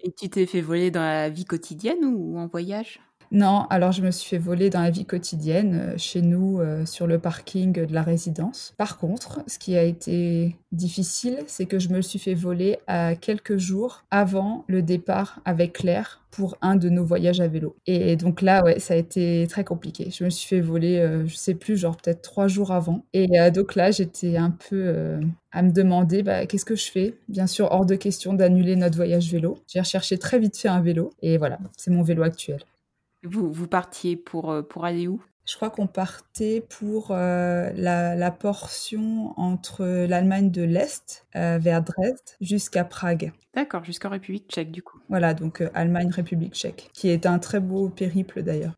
Et 0.00 0.12
tu 0.12 0.28
t'es 0.28 0.46
fait 0.46 0.60
voler 0.60 0.90
dans 0.90 1.00
la 1.00 1.30
vie 1.30 1.44
quotidienne 1.44 2.04
ou 2.04 2.38
en 2.38 2.46
voyage? 2.46 3.00
Non, 3.30 3.66
alors 3.68 3.92
je 3.92 4.02
me 4.02 4.10
suis 4.10 4.28
fait 4.28 4.38
voler 4.38 4.70
dans 4.70 4.80
la 4.80 4.90
vie 4.90 5.04
quotidienne, 5.04 5.74
euh, 5.74 5.94
chez 5.98 6.22
nous, 6.22 6.60
euh, 6.60 6.86
sur 6.86 7.06
le 7.06 7.18
parking 7.18 7.72
de 7.72 7.92
la 7.92 8.02
résidence. 8.02 8.72
Par 8.78 8.96
contre, 8.96 9.40
ce 9.46 9.58
qui 9.58 9.76
a 9.76 9.82
été 9.82 10.56
difficile, 10.72 11.40
c'est 11.46 11.66
que 11.66 11.78
je 11.78 11.90
me 11.90 12.00
suis 12.00 12.18
fait 12.18 12.34
voler 12.34 12.78
à 12.86 13.14
quelques 13.16 13.58
jours 13.58 14.04
avant 14.10 14.64
le 14.66 14.82
départ 14.82 15.40
avec 15.44 15.74
Claire 15.74 16.22
pour 16.30 16.56
un 16.62 16.76
de 16.76 16.88
nos 16.88 17.04
voyages 17.04 17.40
à 17.40 17.48
vélo. 17.48 17.76
Et 17.86 18.16
donc 18.16 18.40
là, 18.40 18.62
ouais, 18.64 18.78
ça 18.78 18.94
a 18.94 18.96
été 18.96 19.46
très 19.48 19.64
compliqué. 19.64 20.10
Je 20.10 20.24
me 20.24 20.30
suis 20.30 20.46
fait 20.48 20.60
voler, 20.60 20.98
euh, 20.98 21.26
je 21.26 21.36
sais 21.36 21.54
plus, 21.54 21.76
genre 21.76 21.96
peut-être 21.96 22.22
trois 22.22 22.48
jours 22.48 22.70
avant. 22.70 23.04
Et 23.12 23.28
donc 23.50 23.74
là, 23.74 23.90
j'étais 23.90 24.36
un 24.36 24.50
peu 24.50 25.20
à 25.52 25.62
me 25.62 25.70
demander 25.70 26.22
bah, 26.22 26.46
qu'est-ce 26.46 26.64
que 26.64 26.76
je 26.76 26.90
fais? 26.90 27.14
Bien 27.28 27.46
sûr, 27.46 27.68
hors 27.70 27.86
de 27.86 27.94
question 27.94 28.34
d'annuler 28.34 28.76
notre 28.76 28.96
voyage 28.96 29.30
vélo. 29.30 29.58
J'ai 29.66 29.80
recherché 29.80 30.16
très 30.18 30.38
vite 30.38 30.56
fait 30.56 30.68
un 30.68 30.80
vélo 30.80 31.10
et 31.22 31.38
voilà, 31.38 31.58
c'est 31.76 31.90
mon 31.90 32.02
vélo 32.02 32.22
actuel. 32.22 32.60
Vous, 33.28 33.52
vous 33.52 33.68
partiez 33.68 34.16
pour, 34.16 34.50
euh, 34.50 34.62
pour 34.62 34.84
aller 34.84 35.06
où? 35.06 35.22
Je 35.44 35.56
crois 35.56 35.70
qu'on 35.70 35.86
partait 35.86 36.62
pour 36.78 37.08
euh, 37.10 37.70
la, 37.74 38.14
la, 38.14 38.30
portion 38.30 39.32
entre 39.40 39.84
l'Allemagne 40.06 40.50
de 40.50 40.62
l'Est, 40.62 41.26
euh, 41.36 41.58
vers 41.58 41.82
Dresde, 41.82 42.36
jusqu'à 42.40 42.84
Prague. 42.84 43.32
D'accord, 43.54 43.82
jusqu'en 43.82 44.10
République 44.10 44.50
tchèque 44.50 44.70
du 44.70 44.82
coup. 44.82 44.98
Voilà, 45.08 45.32
donc 45.32 45.62
Allemagne, 45.72 46.10
République 46.10 46.54
tchèque, 46.54 46.90
qui 46.92 47.08
est 47.08 47.24
un 47.24 47.38
très 47.38 47.60
beau 47.60 47.88
périple 47.88 48.42
d'ailleurs. 48.42 48.74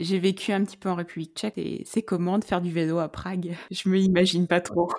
J'ai 0.00 0.18
vécu 0.18 0.52
un 0.52 0.64
petit 0.64 0.76
peu 0.76 0.88
en 0.88 0.96
République 0.96 1.36
tchèque 1.36 1.58
et 1.58 1.84
c'est 1.86 2.02
comment 2.02 2.38
de 2.38 2.44
faire 2.44 2.60
du 2.60 2.72
vélo 2.72 2.98
à 2.98 3.08
Prague? 3.08 3.56
Je 3.70 3.88
me 3.88 3.98
imagine 3.98 4.48
pas 4.48 4.60
trop. 4.60 4.90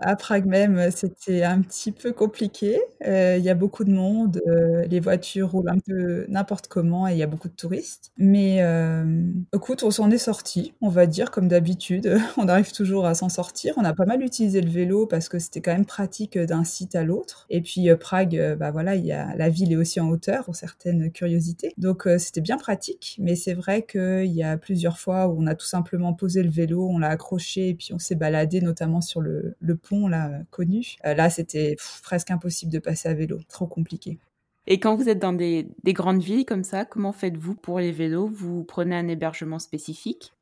À 0.00 0.14
Prague 0.14 0.46
même, 0.46 0.92
c'était 0.92 1.42
un 1.42 1.60
petit 1.60 1.90
peu 1.90 2.12
compliqué. 2.12 2.80
Euh, 3.04 3.34
il 3.36 3.44
y 3.44 3.50
a 3.50 3.54
beaucoup 3.56 3.82
de 3.82 3.90
monde, 3.90 4.40
euh, 4.46 4.84
les 4.86 5.00
voitures 5.00 5.50
roulent 5.50 5.70
un 5.70 5.80
peu 5.80 6.24
n'importe 6.28 6.68
comment 6.68 7.08
et 7.08 7.12
il 7.12 7.18
y 7.18 7.22
a 7.24 7.26
beaucoup 7.26 7.48
de 7.48 7.54
touristes. 7.54 8.12
Mais 8.16 8.58
euh, 8.60 9.24
écoute, 9.52 9.82
on 9.82 9.90
s'en 9.90 10.08
est 10.12 10.18
sorti, 10.18 10.72
on 10.80 10.88
va 10.88 11.06
dire, 11.06 11.32
comme 11.32 11.48
d'habitude. 11.48 12.16
On 12.36 12.46
arrive 12.46 12.70
toujours 12.70 13.06
à 13.06 13.14
s'en 13.14 13.28
sortir. 13.28 13.74
On 13.76 13.84
a 13.84 13.92
pas 13.92 14.04
mal 14.06 14.22
utilisé 14.22 14.60
le 14.60 14.70
vélo 14.70 15.06
parce 15.06 15.28
que 15.28 15.40
c'était 15.40 15.60
quand 15.60 15.72
même 15.72 15.84
pratique 15.84 16.38
d'un 16.38 16.62
site 16.62 16.94
à 16.94 17.02
l'autre. 17.02 17.46
Et 17.50 17.60
puis 17.60 17.88
Prague, 17.98 18.56
bah 18.58 18.70
voilà, 18.70 18.94
il 18.94 19.04
y 19.04 19.12
a, 19.12 19.34
la 19.34 19.48
ville 19.48 19.72
est 19.72 19.76
aussi 19.76 19.98
en 19.98 20.08
hauteur 20.08 20.44
pour 20.44 20.54
certaines 20.54 21.10
curiosités. 21.10 21.72
Donc 21.76 22.08
c'était 22.18 22.40
bien 22.40 22.58
pratique, 22.58 23.16
mais 23.20 23.34
c'est 23.34 23.54
vrai 23.54 23.82
qu'il 23.82 24.26
y 24.32 24.44
a 24.44 24.56
plusieurs 24.56 24.98
fois 24.98 25.26
où 25.26 25.42
on 25.42 25.46
a 25.48 25.56
tout 25.56 25.66
simplement 25.66 26.14
posé 26.14 26.42
le 26.44 26.50
vélo, 26.50 26.88
on 26.88 26.98
l'a 26.98 27.08
accroché 27.08 27.70
et 27.70 27.74
puis 27.74 27.92
on 27.92 27.98
s'est 27.98 28.14
baladé 28.14 28.60
notamment 28.60 29.00
sur 29.00 29.20
le, 29.20 29.56
le 29.60 29.76
là 30.08 30.30
connu. 30.50 30.96
Euh, 31.06 31.14
là, 31.14 31.30
c'était 31.30 31.76
presque 32.02 32.30
impossible 32.30 32.72
de 32.72 32.78
passer 32.78 33.08
à 33.08 33.14
vélo, 33.14 33.40
trop 33.48 33.66
compliqué. 33.66 34.18
Et 34.66 34.78
quand 34.78 34.96
vous 34.96 35.08
êtes 35.08 35.18
dans 35.18 35.32
des 35.32 35.66
grandes 35.86 36.22
villes 36.22 36.44
comme 36.44 36.64
ça, 36.64 36.84
comment 36.84 37.12
faites-vous 37.12 37.54
pour 37.54 37.80
les 37.80 37.90
vélos? 37.90 38.28
Vous 38.28 38.64
prenez 38.64 38.94
un 38.94 39.08
hébergement 39.08 39.58
spécifique? 39.58 40.34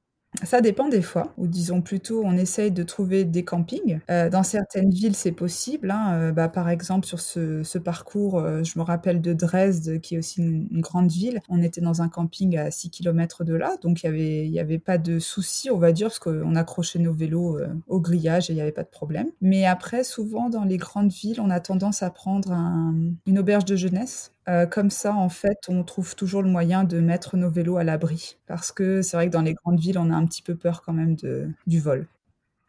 Ça 0.45 0.61
dépend 0.61 0.89
des 0.89 1.03
fois, 1.03 1.33
ou 1.39 1.47
disons 1.47 1.81
plutôt, 1.81 2.23
on 2.25 2.37
essaye 2.37 2.71
de 2.71 2.83
trouver 2.83 3.25
des 3.25 3.45
campings. 3.45 4.01
Euh, 4.11 4.29
dans 4.29 4.43
certaines 4.43 4.91
villes, 4.91 5.17
c'est 5.17 5.33
possible. 5.33 5.91
Hein. 5.91 6.13
Euh, 6.15 6.33
bah, 6.33 6.49
par 6.49 6.69
exemple, 6.69 7.07
sur 7.07 7.21
ce, 7.21 7.79
parcours, 7.79 8.39
euh, 8.39 8.63
je 8.63 8.79
me 8.79 8.85
rappelle 8.85 9.21
de 9.21 9.33
Dresde, 9.33 10.01
qui 10.01 10.15
est 10.15 10.19
aussi 10.19 10.41
une, 10.41 10.81
grande 10.81 11.11
ville. 11.11 11.41
On 11.49 11.63
était 11.63 11.81
dans 11.81 12.03
un 12.03 12.09
camping 12.09 12.57
à 12.57 12.71
6 12.71 12.91
km 12.91 13.45
de 13.45 13.55
là, 13.55 13.77
donc 13.83 14.03
il 14.03 14.11
n'y 14.11 14.17
avait, 14.17 14.49
y 14.49 14.61
avait 14.61 14.79
pas 14.79 14.99
de 14.99 15.19
souci, 15.19 15.71
on 15.71 15.79
va 15.79 15.93
dire, 15.93 16.09
parce 16.09 16.19
qu'on 16.19 16.55
accrochait 16.55 16.99
nos 16.99 17.13
vélos 17.13 17.59
au 17.87 18.01
grillage 18.01 18.51
et 18.51 18.53
il 18.53 18.57
n'y 18.57 18.63
avait 18.63 18.73
pas 18.73 18.83
de 18.83 18.89
problème. 18.89 19.29
Mais 19.41 19.67
après, 19.67 20.05
souvent, 20.05 20.51
dans 20.51 20.65
les 20.65 20.77
grandes 20.77 21.11
villes, 21.11 21.41
on 21.41 21.51
a 21.51 21.61
tendance 21.61 22.03
à 22.03 22.11
prendre 22.11 22.53
un, 22.53 22.95
une 23.27 23.39
auberge 23.39 23.65
de 23.65 23.77
jeunesse 23.77 24.33
euh, 24.49 24.67
comme 24.67 24.91
ça, 24.91 25.15
en 25.15 25.29
fait, 25.29 25.59
on 25.69 25.83
trouve 25.83 26.15
toujours 26.15 26.43
le 26.43 26.49
moyen 26.49 26.85
de 26.85 27.01
mettre 27.01 27.37
nos 27.37 27.51
vélos 27.51 27.77
à 27.77 27.85
l'abri. 27.85 28.39
Parce 28.47 28.73
que 28.73 29.03
c'est 29.03 29.17
vrai 29.17 29.27
que 29.27 29.33
dans 29.33 29.43
les 29.43 29.55
grandes 29.55 29.81
villes, 29.81 29.99
on 29.99 30.11
a 30.11 30.15
un 30.15 30.27
petit 30.27 30.43
peu 30.43 30.55
peur 30.55 30.83
quand 30.83 30.93
même 30.93 31.17
de, 31.17 31.49
du 31.67 31.81
vol. 31.81 32.07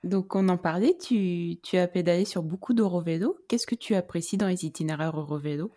Donc 0.04 0.36
on 0.36 0.48
en 0.50 0.58
parlait, 0.58 0.96
tu, 0.98 1.58
tu 1.64 1.78
as 1.78 1.88
pédalé 1.88 2.26
sur 2.26 2.44
beaucoup 2.44 2.74
d'Eurovélo. 2.74 3.38
Qu'est-ce 3.48 3.68
que 3.68 3.76
tu 3.76 3.96
apprécies 3.96 4.38
dans 4.38 4.48
les 4.48 4.66
itinéraires 4.66 5.18
Eurovélo 5.18 5.72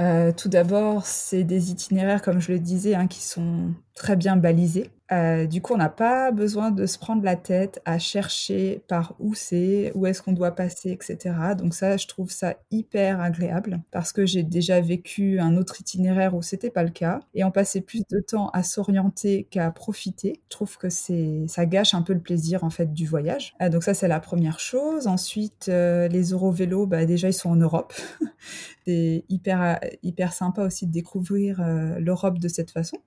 euh, 0.00 0.32
tout 0.32 0.48
d'abord, 0.48 1.04
c'est 1.04 1.44
des 1.44 1.70
itinéraires, 1.70 2.22
comme 2.22 2.40
je 2.40 2.52
le 2.52 2.58
disais, 2.58 2.94
hein, 2.94 3.06
qui 3.06 3.20
sont 3.20 3.74
très 3.94 4.16
bien 4.16 4.36
balisés. 4.36 4.90
Euh, 5.12 5.46
du 5.46 5.60
coup, 5.60 5.74
on 5.74 5.78
n'a 5.78 5.90
pas 5.90 6.30
besoin 6.30 6.70
de 6.70 6.86
se 6.86 6.98
prendre 6.98 7.22
la 7.22 7.36
tête 7.36 7.82
à 7.84 7.98
chercher 7.98 8.82
par 8.88 9.14
où 9.18 9.34
c'est, 9.34 9.92
où 9.94 10.06
est-ce 10.06 10.22
qu'on 10.22 10.32
doit 10.32 10.52
passer, 10.52 10.90
etc. 10.90 11.34
Donc 11.58 11.74
ça, 11.74 11.98
je 11.98 12.06
trouve 12.06 12.30
ça 12.30 12.54
hyper 12.70 13.20
agréable 13.20 13.82
parce 13.90 14.12
que 14.12 14.24
j'ai 14.24 14.42
déjà 14.42 14.80
vécu 14.80 15.38
un 15.38 15.56
autre 15.58 15.80
itinéraire 15.80 16.34
où 16.34 16.40
c'était 16.40 16.70
pas 16.70 16.82
le 16.82 16.90
cas 16.90 17.20
et 17.34 17.44
on 17.44 17.50
passait 17.50 17.82
plus 17.82 18.02
de 18.10 18.20
temps 18.20 18.48
à 18.50 18.62
s'orienter 18.62 19.44
qu'à 19.50 19.70
profiter. 19.70 20.40
Je 20.44 20.56
trouve 20.56 20.78
que 20.78 20.88
ça 20.88 21.66
gâche 21.66 21.92
un 21.92 22.02
peu 22.02 22.14
le 22.14 22.20
plaisir 22.20 22.64
en 22.64 22.70
fait 22.70 22.94
du 22.94 23.06
voyage. 23.06 23.54
Euh, 23.60 23.68
donc 23.68 23.82
ça, 23.82 23.92
c'est 23.92 24.08
la 24.08 24.20
première 24.20 24.60
chose. 24.60 25.06
Ensuite, 25.06 25.66
euh, 25.68 26.08
les 26.08 26.30
Eurovélos, 26.30 26.86
bah, 26.86 27.04
déjà 27.04 27.28
ils 27.28 27.34
sont 27.34 27.50
en 27.50 27.56
Europe. 27.56 27.92
c'est 28.86 29.24
hyper 29.28 29.78
hyper 30.02 30.32
sympa 30.32 30.62
aussi 30.64 30.86
de 30.86 30.92
découvrir 30.92 31.62
l'Europe 31.98 32.38
de 32.38 32.48
cette 32.48 32.70
façon 32.70 32.98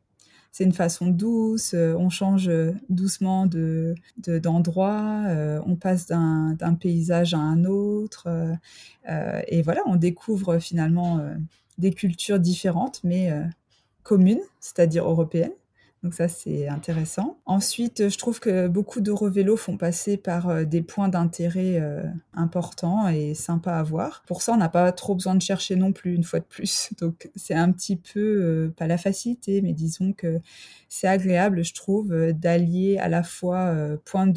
c'est 0.56 0.64
une 0.64 0.72
façon 0.72 1.08
douce, 1.08 1.74
euh, 1.74 1.98
on 2.00 2.10
change 2.10 2.48
euh, 2.48 2.72
doucement 2.88 3.46
de, 3.46 3.94
d'endroit, 4.26 5.24
euh, 5.28 5.60
on 5.66 5.76
passe 5.76 6.08
d'un, 6.08 6.56
paysage 6.80 7.34
à 7.34 7.40
un 7.40 7.66
autre, 7.66 8.30
et 9.50 9.62
voilà, 9.62 9.82
on 9.86 9.98
découvre 9.98 10.60
finalement 10.60 11.20
des 11.78 11.92
cultures 11.92 12.40
différentes, 12.40 13.02
mais 13.04 13.32
communes, 14.04 14.42
c'est-à-dire 14.62 15.06
européennes. 15.10 15.52
Donc 16.06 16.14
ça, 16.14 16.28
c'est 16.28 16.68
intéressant. 16.68 17.40
Ensuite, 17.48 18.10
je 18.10 18.18
trouve 18.20 18.40
que 18.40 18.68
beaucoup 18.68 19.02
d'Eurovélos 19.02 19.58
font 19.58 19.76
passer 19.76 20.18
par 20.18 20.50
euh, 20.50 20.64
des 20.64 20.84
points 20.84 21.10
d'intérêt 21.10 21.80
euh, 21.82 22.04
importants 22.36 23.08
et 23.08 23.34
sympas 23.34 23.80
à 23.80 23.82
voir. 23.82 24.22
Pour 24.28 24.44
ça, 24.44 24.54
on 24.54 24.58
n'a 24.58 24.70
pas 24.70 24.92
trop 24.92 25.16
besoin 25.16 25.34
de 25.34 25.42
chercher 25.42 25.76
non 25.76 25.94
plus, 25.94 26.14
une 26.14 26.24
fois 26.24 26.42
de 26.42 26.46
plus. 26.46 26.92
Donc 27.02 27.28
c'est 27.36 27.56
un 27.56 27.72
petit 27.72 27.96
peu, 27.96 28.20
euh, 28.20 28.74
pas 28.78 28.86
la 28.86 29.00
facilité, 29.00 29.64
mais 29.64 29.74
disons 29.74 30.14
que 30.14 30.40
c'est 30.90 31.08
agréable, 31.08 31.64
je 31.64 31.74
trouve, 31.74 32.16
d'allier 32.34 33.00
à 33.00 33.10
la 33.10 33.24
fois 33.24 33.76
points 34.06 34.28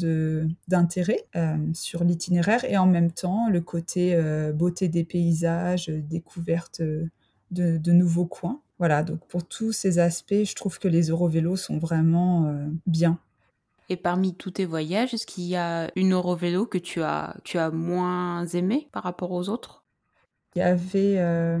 d'intérêt 0.67 1.23
sur 1.73 2.03
l'itinéraire 2.03 2.65
et 2.65 2.77
en 2.77 2.87
même 2.87 3.11
temps 3.11 3.47
le 3.47 3.61
côté 3.61 4.19
beauté 4.53 4.89
des 4.89 5.05
paysages, 5.05 5.87
découverte 5.87 6.81
de 7.51 7.91
nouveaux 7.91 8.25
coins. 8.25 8.59
Voilà, 8.79 9.03
donc 9.03 9.19
pour 9.27 9.45
tous 9.45 9.73
ces 9.73 9.99
aspects, 9.99 10.43
je 10.43 10.55
trouve 10.55 10.79
que 10.79 10.87
les 10.87 11.09
Eurovélos 11.09 11.57
sont 11.57 11.77
vraiment 11.77 12.47
euh, 12.47 12.67
bien. 12.87 13.19
Et 13.89 13.97
parmi 13.97 14.35
tous 14.35 14.51
tes 14.51 14.65
voyages, 14.65 15.13
est-ce 15.13 15.25
qu'il 15.25 15.43
y 15.45 15.57
a 15.57 15.91
une 15.97 16.13
Eurovélo 16.13 16.65
que 16.65 16.77
tu 16.77 17.01
as, 17.01 17.35
tu 17.43 17.57
as 17.57 17.71
moins 17.71 18.45
aimé 18.47 18.87
par 18.91 19.03
rapport 19.03 19.31
aux 19.31 19.49
autres? 19.49 19.83
Il 20.55 20.59
y 20.59 20.61
avait 20.63 21.15
euh, 21.17 21.59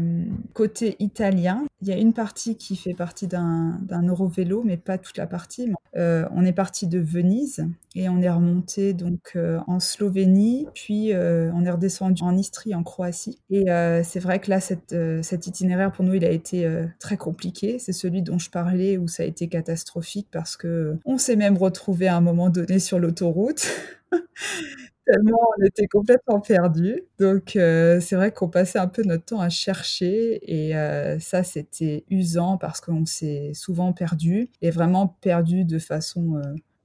côté 0.53 0.95
italien, 0.99 1.63
il 1.81 1.87
y 1.87 1.91
a 1.91 1.95
une 1.95 2.13
partie 2.13 2.57
qui 2.57 2.75
fait 2.75 2.95
partie 2.95 3.27
d'un 3.27 3.79
Eurovélo, 4.03 4.63
mais 4.65 4.77
pas 4.77 4.97
toute 4.97 5.17
la 5.17 5.27
partie. 5.27 5.71
Euh, 5.95 6.27
on 6.33 6.43
est 6.43 6.53
parti 6.53 6.87
de 6.87 6.99
Venise 6.99 7.65
et 7.95 8.09
on 8.09 8.21
est 8.21 8.29
remonté 8.29 8.93
donc 8.93 9.33
euh, 9.35 9.59
en 9.67 9.79
Slovénie, 9.79 10.67
puis 10.73 11.11
on 11.13 11.65
est 11.65 11.69
redescendu 11.69 12.23
en 12.23 12.35
Istrie, 12.35 12.73
en 12.73 12.83
Croatie. 12.83 13.39
Et 13.51 13.65
c'est 14.03 14.19
vrai 14.19 14.39
que 14.39 14.49
là, 14.49 14.59
cette, 14.59 14.95
cet 15.21 15.47
itinéraire 15.47 15.91
pour 15.91 16.03
nous, 16.03 16.15
il 16.15 16.25
a 16.25 16.31
été 16.31 16.67
très 16.99 17.17
compliqué. 17.17 17.77
C'est 17.77 17.93
celui 17.93 18.23
dont 18.23 18.39
je 18.39 18.49
parlais 18.49 18.97
où 18.97 19.07
ça 19.07 19.23
a 19.23 19.25
été 19.27 19.47
catastrophique 19.47 20.27
parce 20.31 20.57
que 20.57 20.97
on 21.05 21.17
s'est 21.17 21.35
même 21.35 21.57
retrouvé 21.57 22.07
à 22.07 22.17
un 22.17 22.21
moment 22.21 22.49
donné 22.49 22.79
sur 22.79 22.97
l'autoroute. 22.97 23.67
tellement 25.09 25.39
on 25.57 25.63
était 25.63 25.87
complètement 25.87 26.39
perdus. 26.39 27.03
Donc 27.19 27.55
euh, 27.55 27.99
c'est 27.99 28.15
vrai 28.15 28.31
qu'on 28.31 28.49
passait 28.49 28.79
un 28.79 28.87
peu 28.87 29.03
notre 29.03 29.25
temps 29.25 29.41
à 29.41 29.49
chercher 29.49 30.39
et 30.43 30.75
euh, 30.75 31.19
ça 31.19 31.43
c'était 31.43 32.03
usant 32.09 32.57
parce 32.57 32.81
qu'on 32.81 33.05
s'est 33.05 33.51
souvent 33.53 33.93
perdu 33.93 34.49
et 34.61 34.69
vraiment 34.69 35.07
perdu 35.21 35.65
de 35.65 35.79
façon 35.79 36.41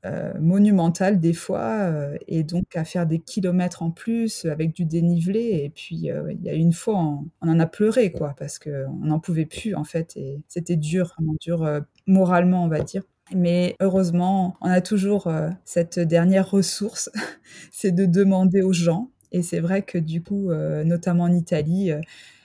euh, 0.07 0.33
monumentale 0.39 1.19
des 1.19 1.33
fois 1.33 1.91
et 2.29 2.45
donc 2.45 2.77
à 2.77 2.85
faire 2.85 3.07
des 3.07 3.21
kilomètres 3.21 3.83
en 3.83 3.91
plus 3.91 4.45
avec 4.45 4.75
du 4.75 4.85
dénivelé 4.85 5.63
et 5.65 5.71
puis 5.71 5.97
il 5.97 6.41
y 6.43 6.51
a 6.51 6.55
une 6.55 6.75
fois 6.75 6.97
on, 6.97 7.49
en 7.49 7.59
a 7.59 7.67
pleuré 7.67 8.13
quoi 8.13 8.35
parce 8.39 8.59
qu'on 8.59 8.93
n'en 9.01 9.19
pouvait 9.19 9.47
plus 9.47 9.75
en 9.75 9.85
fait 9.85 10.15
et 10.17 10.43
c'était 10.49 10.77
dur, 10.77 11.17
dur 11.41 11.81
moralement 12.07 12.65
on 12.65 12.69
va 12.69 12.81
dire. 12.81 13.03
Mais 13.33 13.75
heureusement, 13.81 14.57
on 14.61 14.69
a 14.69 14.81
toujours 14.81 15.29
euh, 15.29 15.49
cette 15.65 15.99
dernière 15.99 16.51
ressource, 16.51 17.11
c'est 17.73 17.93
de 17.93 18.05
demander 18.05 18.63
aux 18.63 18.73
gens. 18.73 19.11
Et 19.33 19.43
c'est 19.43 19.61
vrai 19.61 19.83
que 19.83 19.99
du 19.99 20.23
coup, 20.23 20.51
euh, 20.51 20.85
notamment 20.85 21.25
en 21.25 21.33
Italie, 21.33 21.91
euh, 21.91 22.01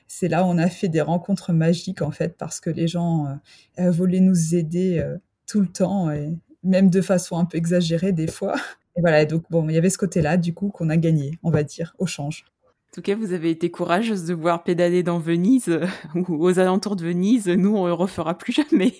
c'est 0.07 0.27
là 0.27 0.43
où 0.43 0.47
on 0.47 0.57
a 0.57 0.69
fait 0.69 0.87
des 0.87 1.01
rencontres 1.01 1.53
magiques 1.53 2.01
en 2.01 2.11
fait, 2.11 2.35
parce 2.37 2.59
que 2.59 2.69
les 2.69 2.87
gens 2.87 3.39
voulaient 3.77 4.21
nous 4.21 4.55
aider 4.55 5.05
tout 5.45 5.61
le 5.61 5.67
temps, 5.67 6.09
et 6.09 6.33
même 6.63 6.89
de 6.89 6.99
façon 7.01 7.37
un 7.37 7.45
peu 7.45 7.59
exagérée 7.59 8.11
des 8.11 8.25
fois. 8.25 8.55
Et 8.95 9.01
voilà, 9.01 9.25
donc 9.25 9.43
bon, 9.51 9.69
il 9.69 9.75
y 9.75 9.77
avait 9.77 9.91
ce 9.91 9.99
côté-là 9.99 10.35
du 10.35 10.55
coup 10.55 10.69
qu'on 10.69 10.89
a 10.89 10.97
gagné, 10.97 11.37
on 11.43 11.51
va 11.51 11.61
dire, 11.61 11.95
au 11.99 12.07
change. 12.07 12.43
En 12.91 12.95
tout 12.95 13.01
cas, 13.03 13.15
vous 13.15 13.33
avez 13.33 13.51
été 13.51 13.69
courageuse 13.69 14.25
de 14.25 14.33
voir 14.33 14.63
pédaler 14.63 15.03
dans 15.03 15.19
Venise 15.19 15.79
ou 16.15 16.43
aux 16.43 16.57
alentours 16.57 16.95
de 16.95 17.05
Venise. 17.05 17.47
Nous, 17.47 17.75
on 17.75 17.85
le 17.85 17.93
refera 17.93 18.35
plus 18.35 18.51
jamais. 18.51 18.95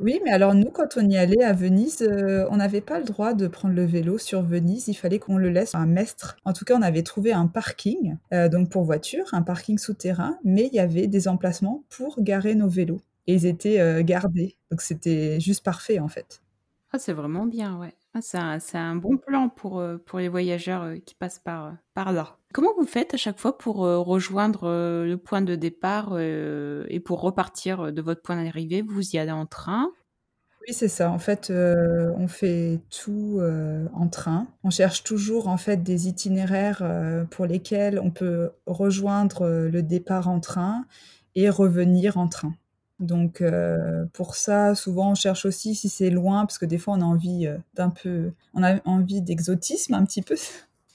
Oui, 0.00 0.18
mais 0.24 0.30
alors 0.30 0.54
nous, 0.54 0.70
quand 0.70 0.96
on 0.96 1.06
y 1.06 1.18
allait 1.18 1.44
à 1.44 1.52
Venise, 1.52 2.00
euh, 2.00 2.48
on 2.50 2.56
n'avait 2.56 2.80
pas 2.80 2.98
le 2.98 3.04
droit 3.04 3.34
de 3.34 3.46
prendre 3.48 3.74
le 3.74 3.84
vélo 3.84 4.16
sur 4.16 4.40
Venise. 4.40 4.88
Il 4.88 4.94
fallait 4.94 5.18
qu'on 5.18 5.36
le 5.36 5.50
laisse 5.50 5.74
à 5.74 5.78
un 5.78 5.86
Mestre. 5.86 6.36
En 6.46 6.54
tout 6.54 6.64
cas, 6.64 6.74
on 6.74 6.80
avait 6.80 7.02
trouvé 7.02 7.34
un 7.34 7.46
parking, 7.46 8.16
euh, 8.32 8.48
donc 8.48 8.70
pour 8.70 8.82
voiture, 8.84 9.26
un 9.32 9.42
parking 9.42 9.76
souterrain, 9.76 10.38
mais 10.42 10.68
il 10.68 10.74
y 10.74 10.80
avait 10.80 11.06
des 11.06 11.28
emplacements 11.28 11.84
pour 11.90 12.22
garer 12.22 12.54
nos 12.54 12.68
vélos. 12.68 13.02
Et 13.26 13.34
ils 13.34 13.44
étaient 13.44 13.78
euh, 13.78 14.02
gardés. 14.02 14.56
Donc 14.70 14.80
c'était 14.80 15.38
juste 15.38 15.62
parfait, 15.62 15.98
en 15.98 16.08
fait. 16.08 16.40
Ah, 16.92 16.98
c'est 16.98 17.12
vraiment 17.12 17.44
bien, 17.44 17.78
ouais. 17.78 17.94
Ah, 18.14 18.22
c'est 18.22 18.78
un, 18.78 18.96
bon 18.96 19.18
plan 19.18 19.50
pour, 19.50 19.84
pour 20.06 20.18
les 20.18 20.28
voyageurs 20.28 20.94
qui 21.04 21.14
passent 21.14 21.38
par, 21.38 21.76
par 21.92 22.12
là. 22.12 22.38
Comment 22.52 22.70
vous 22.76 22.86
faites 22.86 23.14
à 23.14 23.16
chaque 23.16 23.38
fois 23.38 23.56
pour 23.56 23.76
rejoindre 23.76 24.68
le 25.04 25.14
point 25.16 25.40
de 25.40 25.54
départ 25.54 26.18
et 26.18 27.00
pour 27.04 27.20
repartir 27.20 27.92
de 27.92 28.02
votre 28.02 28.22
point 28.22 28.42
d'arrivée? 28.42 28.82
Vous 28.82 29.14
y 29.14 29.18
allez 29.18 29.30
en 29.30 29.46
train? 29.46 29.90
Oui, 30.66 30.74
c'est 30.74 30.88
ça. 30.88 31.10
En 31.10 31.18
fait, 31.20 31.50
on 31.50 32.26
fait 32.26 32.80
tout 32.90 33.40
en 33.94 34.08
train. 34.08 34.48
On 34.64 34.70
cherche 34.70 35.04
toujours 35.04 35.46
en 35.46 35.56
fait 35.56 35.82
des 35.84 36.08
itinéraires 36.08 36.82
pour 37.30 37.46
lesquels 37.46 38.00
on 38.00 38.10
peut 38.10 38.50
rejoindre 38.66 39.46
le 39.48 39.82
départ 39.82 40.28
en 40.28 40.40
train 40.40 40.84
et 41.36 41.48
revenir 41.50 42.18
en 42.18 42.26
train. 42.26 42.54
Donc 42.98 43.44
pour 44.12 44.34
ça, 44.34 44.74
souvent 44.74 45.12
on 45.12 45.14
cherche 45.14 45.46
aussi 45.46 45.76
si 45.76 45.88
c'est 45.88 46.10
loin, 46.10 46.46
parce 46.46 46.58
que 46.58 46.66
des 46.66 46.78
fois 46.78 46.94
on 46.94 47.00
a 47.00 47.04
envie 47.04 47.48
d'un 47.74 47.90
peu, 47.90 48.32
on 48.54 48.64
a 48.64 48.80
envie 48.84 49.22
d'exotisme 49.22 49.94
un 49.94 50.04
petit 50.04 50.22
peu. 50.22 50.34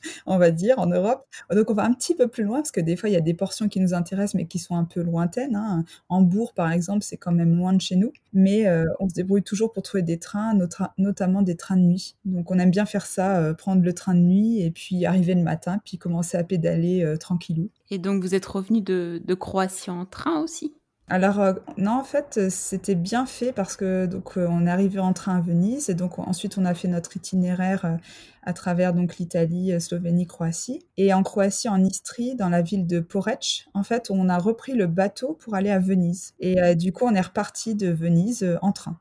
on 0.25 0.37
va 0.37 0.51
dire, 0.51 0.79
en 0.79 0.87
Europe. 0.87 1.25
Donc 1.51 1.69
on 1.69 1.73
va 1.73 1.83
un 1.83 1.93
petit 1.93 2.15
peu 2.15 2.27
plus 2.27 2.43
loin 2.43 2.57
parce 2.57 2.71
que 2.71 2.81
des 2.81 2.95
fois 2.95 3.09
il 3.09 3.13
y 3.13 3.17
a 3.17 3.21
des 3.21 3.33
portions 3.33 3.67
qui 3.67 3.79
nous 3.79 3.93
intéressent 3.93 4.35
mais 4.35 4.45
qui 4.45 4.59
sont 4.59 4.75
un 4.75 4.85
peu 4.85 5.01
lointaines. 5.01 5.55
Hein. 5.55 5.83
Hambourg 6.09 6.53
par 6.53 6.71
exemple, 6.71 7.03
c'est 7.03 7.17
quand 7.17 7.31
même 7.31 7.55
loin 7.55 7.73
de 7.73 7.81
chez 7.81 7.95
nous, 7.95 8.11
mais 8.33 8.67
euh, 8.67 8.85
on 8.99 9.09
se 9.09 9.13
débrouille 9.13 9.43
toujours 9.43 9.71
pour 9.73 9.83
trouver 9.83 10.03
des 10.03 10.19
trains, 10.19 10.57
notamment 10.97 11.41
des 11.41 11.55
trains 11.55 11.77
de 11.77 11.81
nuit. 11.81 12.15
Donc 12.25 12.51
on 12.51 12.59
aime 12.59 12.71
bien 12.71 12.85
faire 12.85 13.05
ça, 13.05 13.37
euh, 13.37 13.53
prendre 13.53 13.81
le 13.81 13.93
train 13.93 14.13
de 14.13 14.19
nuit 14.19 14.61
et 14.61 14.71
puis 14.71 15.05
arriver 15.05 15.35
le 15.35 15.43
matin, 15.43 15.79
puis 15.83 15.97
commencer 15.97 16.37
à 16.37 16.43
pédaler 16.43 17.03
euh, 17.03 17.17
tranquillou. 17.17 17.69
Et 17.89 17.97
donc 17.97 18.21
vous 18.23 18.35
êtes 18.35 18.45
revenu 18.45 18.81
de, 18.81 19.21
de 19.23 19.33
Croatie 19.33 19.91
en 19.91 20.05
train 20.05 20.39
aussi? 20.41 20.73
Alors 21.07 21.39
euh, 21.39 21.53
non, 21.77 21.91
en 21.91 22.03
fait, 22.03 22.49
c'était 22.49 22.95
bien 22.95 23.27
fait 23.27 23.51
parce 23.51 23.75
que 23.75 24.07
donc 24.07 24.37
euh, 24.37 24.47
on 24.49 24.65
arrivé 24.65 24.99
en 24.99 25.13
train 25.13 25.37
à 25.37 25.41
Venise 25.41 25.89
et 25.89 25.93
donc 25.93 26.17
ensuite 26.17 26.57
on 26.57 26.65
a 26.65 26.73
fait 26.73 26.87
notre 26.87 27.15
itinéraire 27.15 27.85
euh, 27.85 27.95
à 28.41 28.53
travers 28.53 28.91
donc 28.91 29.17
l'Italie, 29.17 29.79
Slovénie, 29.79 30.25
Croatie 30.25 30.83
et 30.97 31.13
en 31.13 31.21
Croatie, 31.21 31.69
en 31.69 31.83
Istrie, 31.83 32.35
dans 32.35 32.49
la 32.49 32.63
ville 32.63 32.87
de 32.87 32.99
Porec. 32.99 33.67
En 33.75 33.83
fait, 33.83 34.09
on 34.09 34.29
a 34.29 34.37
repris 34.39 34.73
le 34.73 34.87
bateau 34.87 35.33
pour 35.33 35.53
aller 35.53 35.69
à 35.69 35.79
Venise 35.79 36.33
et 36.39 36.75
du 36.75 36.91
coup 36.91 37.05
on 37.05 37.13
est 37.13 37.21
reparti 37.21 37.75
de 37.75 37.89
Venise 37.89 38.57
en 38.61 38.71
train. 38.71 38.99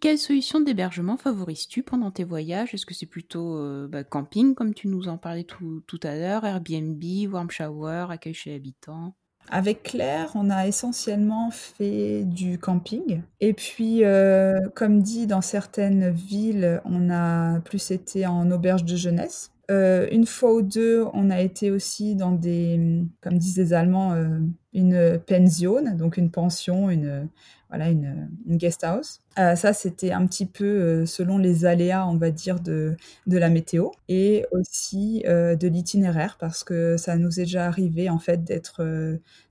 Quelle 0.00 0.16
solution 0.16 0.60
d'hébergement 0.60 1.18
favorises-tu 1.18 1.82
pendant 1.82 2.10
tes 2.10 2.24
voyages? 2.24 2.72
Est-ce 2.72 2.86
que 2.86 2.94
c'est 2.94 3.04
plutôt 3.04 3.86
bah, 3.88 4.02
camping, 4.02 4.54
comme 4.54 4.72
tu 4.72 4.88
nous 4.88 5.08
en 5.08 5.18
parlais 5.18 5.44
tout, 5.44 5.82
tout 5.86 6.00
à 6.02 6.14
l'heure, 6.14 6.46
Airbnb, 6.46 7.02
warm 7.30 7.50
shower, 7.50 8.06
accueil 8.08 8.32
chez 8.32 8.52
l'habitant? 8.52 9.14
Avec 9.50 9.82
Claire, 9.82 10.30
on 10.34 10.50
a 10.50 10.66
essentiellement 10.66 11.50
fait 11.50 12.24
du 12.24 12.58
camping. 12.58 13.22
Et 13.40 13.52
puis, 13.52 14.04
euh, 14.04 14.60
comme 14.74 15.02
dit, 15.02 15.26
dans 15.26 15.40
certaines 15.40 16.10
villes, 16.10 16.80
on 16.84 17.10
a 17.10 17.60
plus 17.60 17.90
été 17.90 18.26
en 18.26 18.50
auberge 18.50 18.84
de 18.84 18.96
jeunesse. 18.96 19.50
Euh, 19.70 20.08
une 20.10 20.26
fois 20.26 20.52
ou 20.52 20.62
deux, 20.62 21.04
on 21.12 21.30
a 21.30 21.40
été 21.40 21.70
aussi 21.70 22.16
dans 22.16 22.32
des, 22.32 23.04
comme 23.20 23.38
disent 23.38 23.56
les 23.56 23.72
Allemands, 23.72 24.12
euh, 24.14 24.40
une 24.72 25.20
pension, 25.24 25.96
donc 25.96 26.16
une 26.16 26.30
pension, 26.30 26.90
une, 26.90 27.28
voilà, 27.68 27.88
une, 27.88 28.28
guest 28.48 28.82
house. 28.82 29.20
Euh, 29.38 29.54
ça, 29.54 29.72
c'était 29.72 30.10
un 30.10 30.26
petit 30.26 30.46
peu 30.46 31.06
selon 31.06 31.38
les 31.38 31.64
aléas, 31.66 32.06
on 32.06 32.16
va 32.16 32.32
dire, 32.32 32.58
de, 32.58 32.96
de 33.28 33.38
la 33.38 33.48
météo 33.48 33.90
et 34.08 34.44
aussi 34.50 35.22
de 35.26 35.68
l'itinéraire 35.68 36.36
parce 36.40 36.64
que 36.64 36.96
ça 36.96 37.16
nous 37.16 37.38
est 37.38 37.44
déjà 37.44 37.66
arrivé 37.66 38.10
en 38.10 38.18
fait 38.18 38.42
d'être 38.42 38.82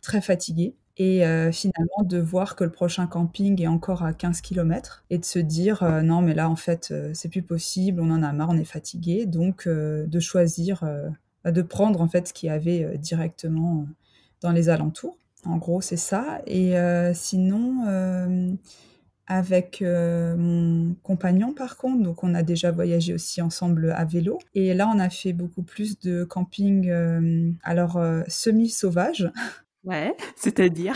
très 0.01 0.21
fatigués 0.21 0.75
Et 1.01 1.23
finalement, 1.53 2.03
de 2.03 2.17
voir 2.17 2.57
que 2.57 2.65
le 2.65 2.71
prochain 2.71 3.07
camping 3.07 3.61
est 3.61 3.67
encore 3.67 4.03
à 4.03 4.11
15 4.11 4.41
km 4.41 5.05
et 5.09 5.17
de 5.17 5.23
se 5.23 5.39
dire 5.39 5.81
non, 6.03 6.21
mais 6.21 6.33
là, 6.33 6.49
en 6.49 6.57
fait, 6.57 6.93
c'est 7.13 7.29
plus 7.29 7.41
possible, 7.41 8.01
on 8.01 8.11
en 8.11 8.21
a 8.21 8.33
marre, 8.33 8.49
on 8.49 8.57
est 8.57 8.65
fatigué. 8.65 9.25
Donc, 9.25 9.65
de 9.65 10.19
choisir, 10.19 10.83
bah, 11.45 11.53
de 11.53 11.61
prendre 11.61 12.01
en 12.01 12.09
fait 12.09 12.27
ce 12.27 12.33
qu'il 12.33 12.47
y 12.47 12.49
avait 12.51 12.97
directement 12.97 13.87
dans 14.41 14.51
les 14.51 14.67
alentours. 14.67 15.17
En 15.45 15.55
gros, 15.55 15.79
c'est 15.79 15.95
ça. 15.95 16.41
Et 16.45 16.73
sinon, 17.13 18.57
avec 19.25 19.81
mon 19.81 20.95
compagnon, 21.01 21.53
par 21.53 21.77
contre, 21.77 22.03
donc 22.03 22.25
on 22.25 22.35
a 22.35 22.43
déjà 22.43 22.71
voyagé 22.71 23.13
aussi 23.13 23.41
ensemble 23.41 23.93
à 23.95 24.03
vélo. 24.03 24.37
Et 24.53 24.73
là, 24.73 24.91
on 24.93 24.99
a 24.99 25.09
fait 25.09 25.31
beaucoup 25.31 25.63
plus 25.63 25.97
de 26.01 26.25
camping, 26.25 26.91
alors 27.63 28.01
semi-sauvage. 28.27 29.31
Ouais, 29.83 30.15
c'est-à-dire? 30.35 30.95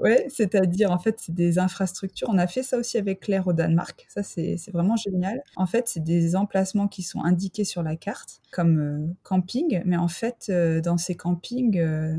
Ouais, 0.00 0.26
c'est-à-dire, 0.28 0.92
en 0.92 0.98
fait, 0.98 1.16
c'est 1.18 1.34
des 1.34 1.58
infrastructures. 1.58 2.28
On 2.30 2.38
a 2.38 2.46
fait 2.46 2.62
ça 2.62 2.78
aussi 2.78 2.96
avec 2.96 3.20
Claire 3.20 3.48
au 3.48 3.52
Danemark. 3.52 4.06
Ça, 4.08 4.22
c'est 4.22 4.56
vraiment 4.72 4.96
génial. 4.96 5.42
En 5.56 5.66
fait, 5.66 5.88
c'est 5.88 6.02
des 6.02 6.36
emplacements 6.36 6.86
qui 6.86 7.02
sont 7.02 7.24
indiqués 7.24 7.64
sur 7.64 7.82
la 7.82 7.96
carte 7.96 8.40
comme 8.52 8.78
euh, 8.78 9.06
camping, 9.24 9.82
mais 9.84 9.96
en 9.96 10.08
fait, 10.08 10.46
euh, 10.48 10.80
dans 10.80 10.96
ces 10.96 11.16
campings, 11.16 11.78
euh, 11.78 12.16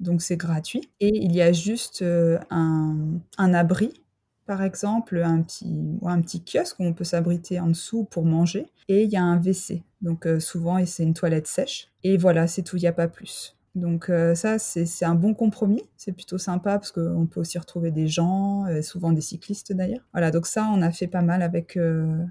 donc 0.00 0.20
c'est 0.20 0.36
gratuit. 0.36 0.90
Et 1.00 1.16
il 1.24 1.34
y 1.34 1.40
a 1.40 1.52
juste 1.52 2.02
un, 2.02 3.20
un, 3.38 3.54
abri, 3.54 4.02
par 4.46 4.62
exemple, 4.62 5.22
un 5.24 5.42
petit, 5.42 5.98
ou 6.02 6.08
un 6.08 6.20
petit 6.20 6.44
kiosque 6.44 6.78
où 6.78 6.84
on 6.84 6.92
peut 6.92 7.04
s'abriter 7.04 7.58
en 7.58 7.68
dessous 7.68 8.04
pour 8.04 8.24
manger. 8.24 8.66
Et 8.88 9.04
il 9.04 9.10
y 9.10 9.16
a 9.16 9.22
un 9.22 9.36
WC. 9.36 9.82
Donc 10.02 10.28
souvent, 10.40 10.84
c'est 10.86 11.02
une 11.02 11.14
toilette 11.14 11.46
sèche. 11.46 11.88
Et 12.04 12.16
voilà, 12.16 12.46
c'est 12.46 12.62
tout, 12.62 12.76
il 12.76 12.82
n'y 12.82 12.86
a 12.86 12.92
pas 12.92 13.08
plus. 13.08 13.57
Donc 13.74 14.10
euh, 14.10 14.34
ça, 14.34 14.58
c'est 14.58 15.04
un 15.04 15.14
bon 15.14 15.34
compromis. 15.34 15.82
C'est 15.96 16.12
plutôt 16.12 16.38
sympa 16.38 16.78
parce 16.78 16.92
qu'on 16.92 17.26
peut 17.26 17.40
aussi 17.40 17.58
retrouver 17.58 17.90
des 17.90 18.08
gens, 18.08 18.66
euh, 18.66 18.82
souvent 18.82 19.12
des 19.12 19.20
cyclistes 19.20 19.72
d'ailleurs. 19.72 20.06
Voilà, 20.12 20.30
donc 20.30 20.46
ça, 20.46 20.68
on 20.72 20.82
a 20.82 20.90
fait 20.90 21.06
pas 21.06 21.22
mal 21.22 21.42
avec 21.42 21.76
euh, 21.76 22.24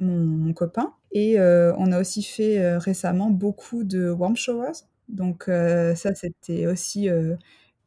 mon, 0.00 0.52
copain. 0.52 0.92
Et 1.12 1.38
on 1.38 1.92
a 1.92 2.00
aussi 2.00 2.22
fait 2.22 2.78
récemment 2.78 3.30
beaucoup 3.30 3.84
de 3.84 4.08
warm 4.08 4.34
showers. 4.34 4.86
Donc 5.08 5.44
ça, 5.46 6.14
c'était 6.14 6.66
aussi 6.66 7.08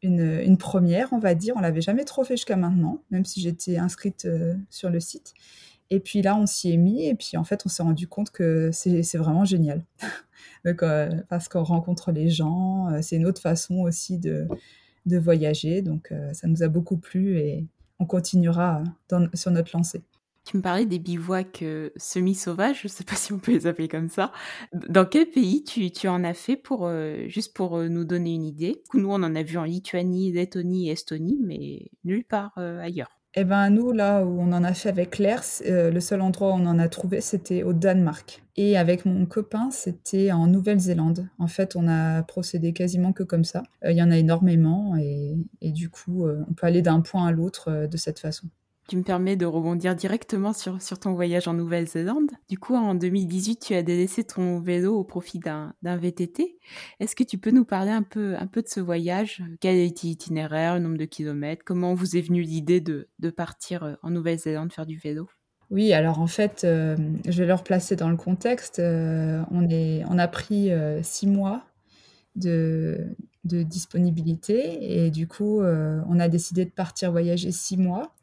une, 0.04 0.58
première, 0.58 1.12
on 1.12 1.18
va 1.18 1.34
dire. 1.34 1.56
On 1.58 1.60
l'avait 1.60 1.82
jamais 1.82 2.04
trop 2.06 2.24
fait 2.24 2.36
jusqu'à 2.36 2.56
maintenant, 2.56 3.02
même 3.10 3.26
si 3.26 3.42
j'étais 3.42 3.78
inscrite 3.78 4.28
sur 4.70 4.92
le 4.92 5.00
site. 5.00 5.34
Et 5.90 6.00
puis 6.00 6.22
là, 6.22 6.36
on 6.36 6.46
s'y 6.46 6.72
est 6.72 6.78
mis, 6.78 7.08
et 7.08 7.16
puis 7.16 7.38
en 7.38 7.44
fait, 7.44 7.62
on 7.66 7.70
s'est 7.70 7.84
rendu 7.84 8.08
compte 8.08 8.32
que 8.32 8.70
c'est 8.72 9.18
vraiment 9.18 9.46
génial. 9.46 9.84
Euh, 10.66 11.10
parce 11.30 11.48
qu'on 11.48 11.64
rencontre 11.64 12.12
les 12.12 12.30
gens. 12.30 12.90
Euh, 12.90 13.00
c'est 13.02 13.16
une 13.16 13.26
autre 13.26 13.42
façon 13.42 13.82
aussi 13.82 14.18
de, 14.18 14.48
de 15.06 15.18
voyager. 15.18 15.82
Donc, 15.82 16.12
euh, 16.12 16.34
ça 16.34 16.48
nous 16.48 16.64
a 16.64 16.68
beaucoup 16.68 16.98
plu 16.98 17.38
et 17.38 17.66
on 18.00 18.06
continuera 18.06 18.84
sur 19.34 19.52
notre 19.52 19.76
lancée. 19.76 20.02
Tu 20.44 20.58
me 20.58 20.62
parlais 20.62 20.86
des 20.86 21.00
bivouacs 21.00 21.64
semi-sauvages, 21.96 22.82
je 22.82 22.88
ne 22.88 22.92
sais 22.92 23.04
pas 23.04 23.16
si 23.16 23.34
on 23.34 23.40
peut 23.40 23.52
les 23.52 23.66
appeler 23.66 23.88
comme 23.88 24.10
ça. 24.10 24.32
Dans 24.74 25.06
quel 25.06 25.28
pays 25.28 25.64
tu, 25.64 25.90
tu 25.90 26.08
en 26.08 26.24
as 26.24 26.36
fait 26.36 26.56
pour 26.56 26.88
juste 27.28 27.56
pour 27.56 27.82
nous 27.82 28.04
donner 28.04 28.36
une 28.36 28.44
idée? 28.44 28.84
Nous, 28.94 29.10
on 29.10 29.16
en 29.16 29.36
a 29.36 29.42
vu 29.42 29.58
en 29.58 29.64
Lituanie, 29.64 30.32
Lettonie 30.32 30.90
et 30.90 30.92
Estonie, 30.92 31.40
mais 31.42 31.90
nulle 32.04 32.26
part 32.26 32.58
ailleurs. 32.58 33.18
Eh 33.38 33.44
ben 33.44 33.70
nous, 33.70 33.92
là 33.92 34.24
où 34.24 34.40
on 34.40 34.54
en 34.54 34.64
a 34.64 34.74
fait 34.74 34.88
avec 34.88 35.10
Claire, 35.12 35.44
euh, 35.66 35.92
le 35.92 36.00
seul 36.00 36.22
endroit 36.22 36.52
où 36.52 36.54
on 36.54 36.66
en 36.66 36.80
a 36.80 36.88
trouvé, 36.88 37.20
c'était 37.20 37.64
au 37.64 37.74
Danemark. 37.74 38.42
Et 38.56 38.78
avec 38.78 39.06
mon 39.06 39.26
copain, 39.26 39.72
c'était 39.72 40.32
en 40.32 40.48
Nouvelle-Zélande. 40.48 41.28
En 41.38 41.48
fait, 41.48 41.76
on 41.76 41.86
a 41.90 42.24
procédé 42.24 42.72
quasiment 42.72 43.12
que 43.12 43.24
comme 43.24 43.44
ça. 43.44 43.64
Euh, 43.84 43.92
il 43.92 43.98
y 43.98 44.02
en 44.02 44.10
a 44.10 44.18
énormément 44.18 44.96
et, 44.96 45.36
du 45.62 45.90
coup, 45.90 46.26
euh, 46.26 46.46
on 46.50 46.54
peut 46.54 46.66
aller 46.66 46.82
d'un 46.82 47.02
point 47.02 47.28
à 47.28 47.32
l'autre 47.34 47.88
de 47.92 47.98
cette 47.98 48.20
façon. 48.20 48.48
Tu 48.88 48.98
me 48.98 49.02
permets 49.02 49.36
de 49.36 49.48
rebondir 49.48 49.96
directement 49.96 50.54
sur, 50.54 50.80
sur 50.80 51.00
ton 51.00 51.14
voyage 51.14 51.48
en 51.48 51.56
Nouvelle-Zélande. 51.56 52.30
Du 52.50 52.60
coup, 52.60 52.76
en 52.76 52.94
2018, 52.94 53.58
tu 53.58 53.74
as 53.74 53.82
délaissé 53.82 54.24
ton 54.24 54.60
vélo 54.60 54.96
au 54.96 55.04
profit 55.04 55.40
d'un 55.40 55.74
VTT. 55.82 56.60
Est-ce 57.00 57.16
que 57.16 57.24
tu 57.24 57.40
peux 57.40 57.50
nous 57.50 57.66
parler 57.66 57.90
un 57.90 58.04
peu, 58.04 58.36
un 58.38 58.46
peu 58.46 58.62
de 58.62 58.68
ce 58.68 58.80
voyage? 58.80 59.42
Quel 59.60 59.78
est 59.78 60.04
l'itinéraire, 60.04 60.76
le 60.76 60.82
nombre 60.82 61.00
de 61.00 61.06
kilomètres? 61.06 61.64
Comment 61.66 61.96
vous 61.96 62.16
est 62.16 62.22
venue 62.22 62.44
l'idée 62.44 62.80
de, 62.80 63.10
de, 63.18 63.30
partir 63.32 63.84
euh, 63.84 63.96
en 64.04 64.12
Nouvelle-Zélande 64.12 64.72
faire 64.72 64.86
du 64.86 65.00
vélo? 65.00 65.28
Oui, 65.72 65.92
alors 65.92 66.20
en 66.20 66.28
fait, 66.28 66.64
euh, 66.64 66.96
je 67.28 67.40
vais 67.42 67.48
le 67.48 67.56
replacer 67.56 67.96
dans 67.96 68.10
le 68.10 68.18
contexte. 68.18 68.78
Euh, 68.78 69.42
on, 69.50 69.68
est, 69.68 70.04
on 70.12 70.20
a 70.20 70.28
pris 70.28 70.70
six 71.02 71.26
mois 71.26 71.64
de, 72.36 73.04
de, 73.46 73.64
disponibilité 73.64 75.06
et 75.06 75.10
du 75.10 75.28
coup, 75.28 75.64
on 75.64 76.20
a 76.20 76.28
décidé 76.28 76.66
de 76.66 76.70
partir 76.70 77.12
voyager 77.12 77.52
six 77.52 77.78
mois. 77.78 78.14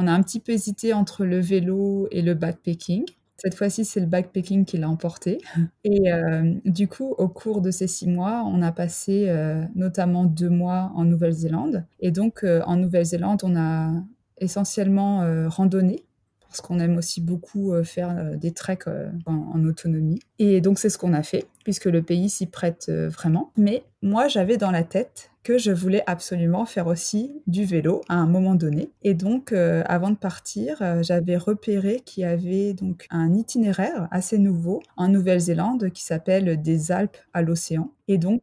On 0.00 0.06
a 0.06 0.12
un 0.12 0.22
petit 0.22 0.40
peu 0.40 0.52
hésité 0.52 0.94
entre 0.94 1.26
le 1.26 1.40
vélo 1.40 2.08
et 2.10 2.22
le 2.22 2.32
backpacking. 2.32 3.04
Cette 3.36 3.54
fois-ci, 3.54 3.84
c'est 3.84 4.00
le 4.00 4.06
backpacking 4.06 4.64
qui 4.64 4.78
l'a 4.78 4.88
emporté. 4.88 5.38
Et 5.84 6.10
euh, 6.10 6.54
du 6.64 6.88
coup, 6.88 7.14
au 7.18 7.28
cours 7.28 7.60
de 7.60 7.70
ces 7.70 7.86
six 7.86 8.08
mois, 8.08 8.42
on 8.46 8.62
a 8.62 8.72
passé 8.72 9.26
euh, 9.28 9.62
notamment 9.74 10.24
deux 10.24 10.48
mois 10.48 10.90
en 10.94 11.04
Nouvelle-Zélande. 11.04 11.84
Et 12.00 12.10
donc, 12.12 12.44
euh, 12.44 12.62
en 12.64 12.76
Nouvelle-Zélande, 12.76 13.40
on 13.44 13.56
a 13.56 13.92
essentiellement 14.38 15.48
randonné 15.48 16.02
parce 16.40 16.62
qu'on 16.62 16.78
aime 16.78 16.96
aussi 16.96 17.20
beaucoup 17.20 17.74
faire 17.84 18.36
des 18.38 18.52
treks 18.52 18.88
en, 19.26 19.64
autonomie. 19.66 20.18
Et 20.38 20.62
donc 20.62 20.78
c'est 20.78 20.88
ce 20.88 20.96
qu'on 20.96 21.12
a 21.12 21.22
fait, 21.22 21.44
puisque 21.64 21.86
le 21.86 22.02
pays 22.02 22.30
s'y 22.30 22.46
prête 22.46 22.90
vraiment. 22.90 23.52
Mais 23.56 23.84
moi, 24.02 24.28
j'avais 24.28 24.56
dans 24.56 24.70
la 24.70 24.82
tête 24.82 25.30
que 25.42 25.56
je 25.56 25.70
voulais 25.72 26.02
absolument 26.06 26.66
faire 26.66 26.86
aussi 26.86 27.42
du 27.46 27.64
vélo 27.64 28.02
à 28.10 28.14
un 28.14 28.26
moment 28.26 28.54
donné. 28.54 28.90
Et 29.02 29.14
donc, 29.14 29.52
avant 29.52 30.10
de 30.10 30.16
partir, 30.16 31.02
j'avais 31.02 31.36
repéré 31.36 32.00
qu'il 32.04 32.22
y 32.22 32.26
avait 32.26 32.74
donc 32.74 33.06
un 33.10 33.34
itinéraire 33.34 34.08
assez 34.10 34.38
nouveau 34.38 34.82
en 34.96 35.08
Nouvelle-Zélande 35.08 35.90
qui 35.90 36.02
s'appelle 36.02 36.60
des 36.60 36.92
Alpes 36.92 37.16
à 37.32 37.42
l'océan. 37.42 37.90
Et 38.08 38.18
donc, 38.18 38.42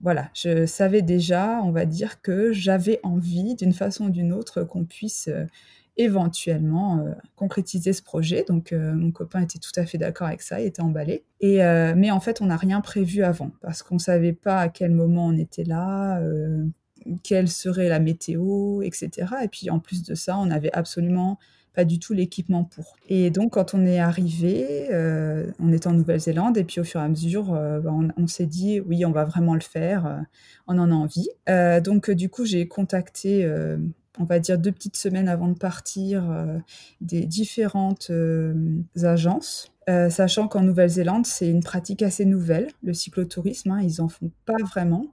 voilà, 0.00 0.28
je 0.34 0.66
savais 0.66 1.02
déjà, 1.02 1.60
on 1.62 1.70
va 1.70 1.86
dire 1.86 2.20
que 2.20 2.52
j'avais 2.52 2.98
envie, 3.04 3.54
d'une 3.54 3.72
façon 3.72 4.06
ou 4.06 4.10
d'une 4.10 4.32
autre, 4.32 4.64
qu'on 4.64 4.84
puisse 4.84 5.28
éventuellement 5.98 7.00
euh, 7.00 7.12
concrétiser 7.36 7.92
ce 7.92 8.02
projet. 8.02 8.44
Donc 8.48 8.72
euh, 8.72 8.94
mon 8.94 9.10
copain 9.10 9.42
était 9.42 9.58
tout 9.58 9.72
à 9.76 9.84
fait 9.84 9.98
d'accord 9.98 10.28
avec 10.28 10.40
ça, 10.40 10.60
il 10.60 10.66
était 10.66 10.80
emballé. 10.80 11.24
Et 11.40 11.62
euh, 11.62 11.92
mais 11.96 12.10
en 12.10 12.20
fait, 12.20 12.40
on 12.40 12.46
n'a 12.46 12.56
rien 12.56 12.80
prévu 12.80 13.22
avant 13.22 13.50
parce 13.60 13.82
qu'on 13.82 13.98
savait 13.98 14.32
pas 14.32 14.60
à 14.60 14.68
quel 14.68 14.92
moment 14.92 15.26
on 15.26 15.36
était 15.36 15.64
là, 15.64 16.22
quelle 17.22 17.48
serait 17.48 17.88
la 17.88 17.98
météo, 17.98 18.82
etc. 18.82 19.10
Et 19.42 19.48
puis 19.48 19.70
en 19.70 19.80
plus 19.80 20.04
de 20.04 20.14
ça, 20.14 20.38
on 20.38 20.46
n'avait 20.46 20.72
absolument 20.72 21.38
pas 21.74 21.84
du 21.84 21.98
tout 21.98 22.12
l'équipement 22.12 22.64
pour. 22.64 22.96
Et 23.08 23.30
donc, 23.30 23.52
quand 23.52 23.74
on 23.74 23.86
est 23.86 24.00
arrivé, 24.00 24.88
on 25.60 25.72
était 25.72 25.86
en 25.86 25.92
Nouvelle-Zélande, 25.92 26.56
et 26.58 26.64
puis 26.64 26.80
au 26.80 26.84
fur 26.84 27.00
et 27.00 27.04
à 27.04 27.08
mesure, 27.08 27.52
bah, 27.52 27.94
on 28.16 28.26
s'est 28.26 28.46
dit, 28.46 28.80
oui, 28.80 29.04
on 29.04 29.12
va 29.12 29.24
vraiment 29.24 29.54
le 29.54 29.60
faire, 29.60 30.24
on 30.66 30.76
en 30.78 30.90
a 30.90 30.94
envie. 30.94 31.28
donc, 31.84 32.10
du 32.10 32.28
coup, 32.28 32.44
j'ai 32.44 32.66
contacté 32.66 33.48
on 34.18 34.24
va 34.24 34.38
dire 34.38 34.58
deux 34.58 34.72
petites 34.72 34.96
semaines 34.96 35.28
avant 35.28 35.48
de 35.48 35.58
partir, 35.58 36.30
euh, 36.30 36.58
des 37.00 37.26
différentes 37.26 38.08
euh, 38.10 38.54
agences. 39.02 39.72
Euh, 39.88 40.10
sachant 40.10 40.48
qu'en 40.48 40.62
Nouvelle-Zélande, 40.62 41.26
c'est 41.26 41.48
une 41.48 41.62
pratique 41.62 42.02
assez 42.02 42.24
nouvelle, 42.24 42.68
le 42.82 42.92
cyclotourisme, 42.92 43.70
hein, 43.70 43.80
ils 43.82 44.02
en 44.02 44.08
font 44.08 44.30
pas 44.44 44.62
vraiment. 44.62 45.06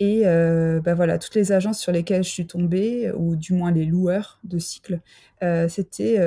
Et 0.00 0.24
bah 0.24 0.94
voilà, 0.94 1.18
toutes 1.18 1.36
les 1.36 1.52
agences 1.52 1.78
sur 1.78 1.92
lesquelles 1.92 2.24
je 2.24 2.28
suis 2.28 2.48
tombée, 2.48 3.12
ou 3.12 3.36
du 3.36 3.52
moins 3.52 3.70
les 3.70 3.84
loueurs 3.84 4.40
de 4.42 4.58
cycles, 4.58 4.98
c'était 5.68 6.18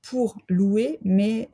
pour 0.00 0.38
louer, 0.48 1.00
mais 1.02 1.50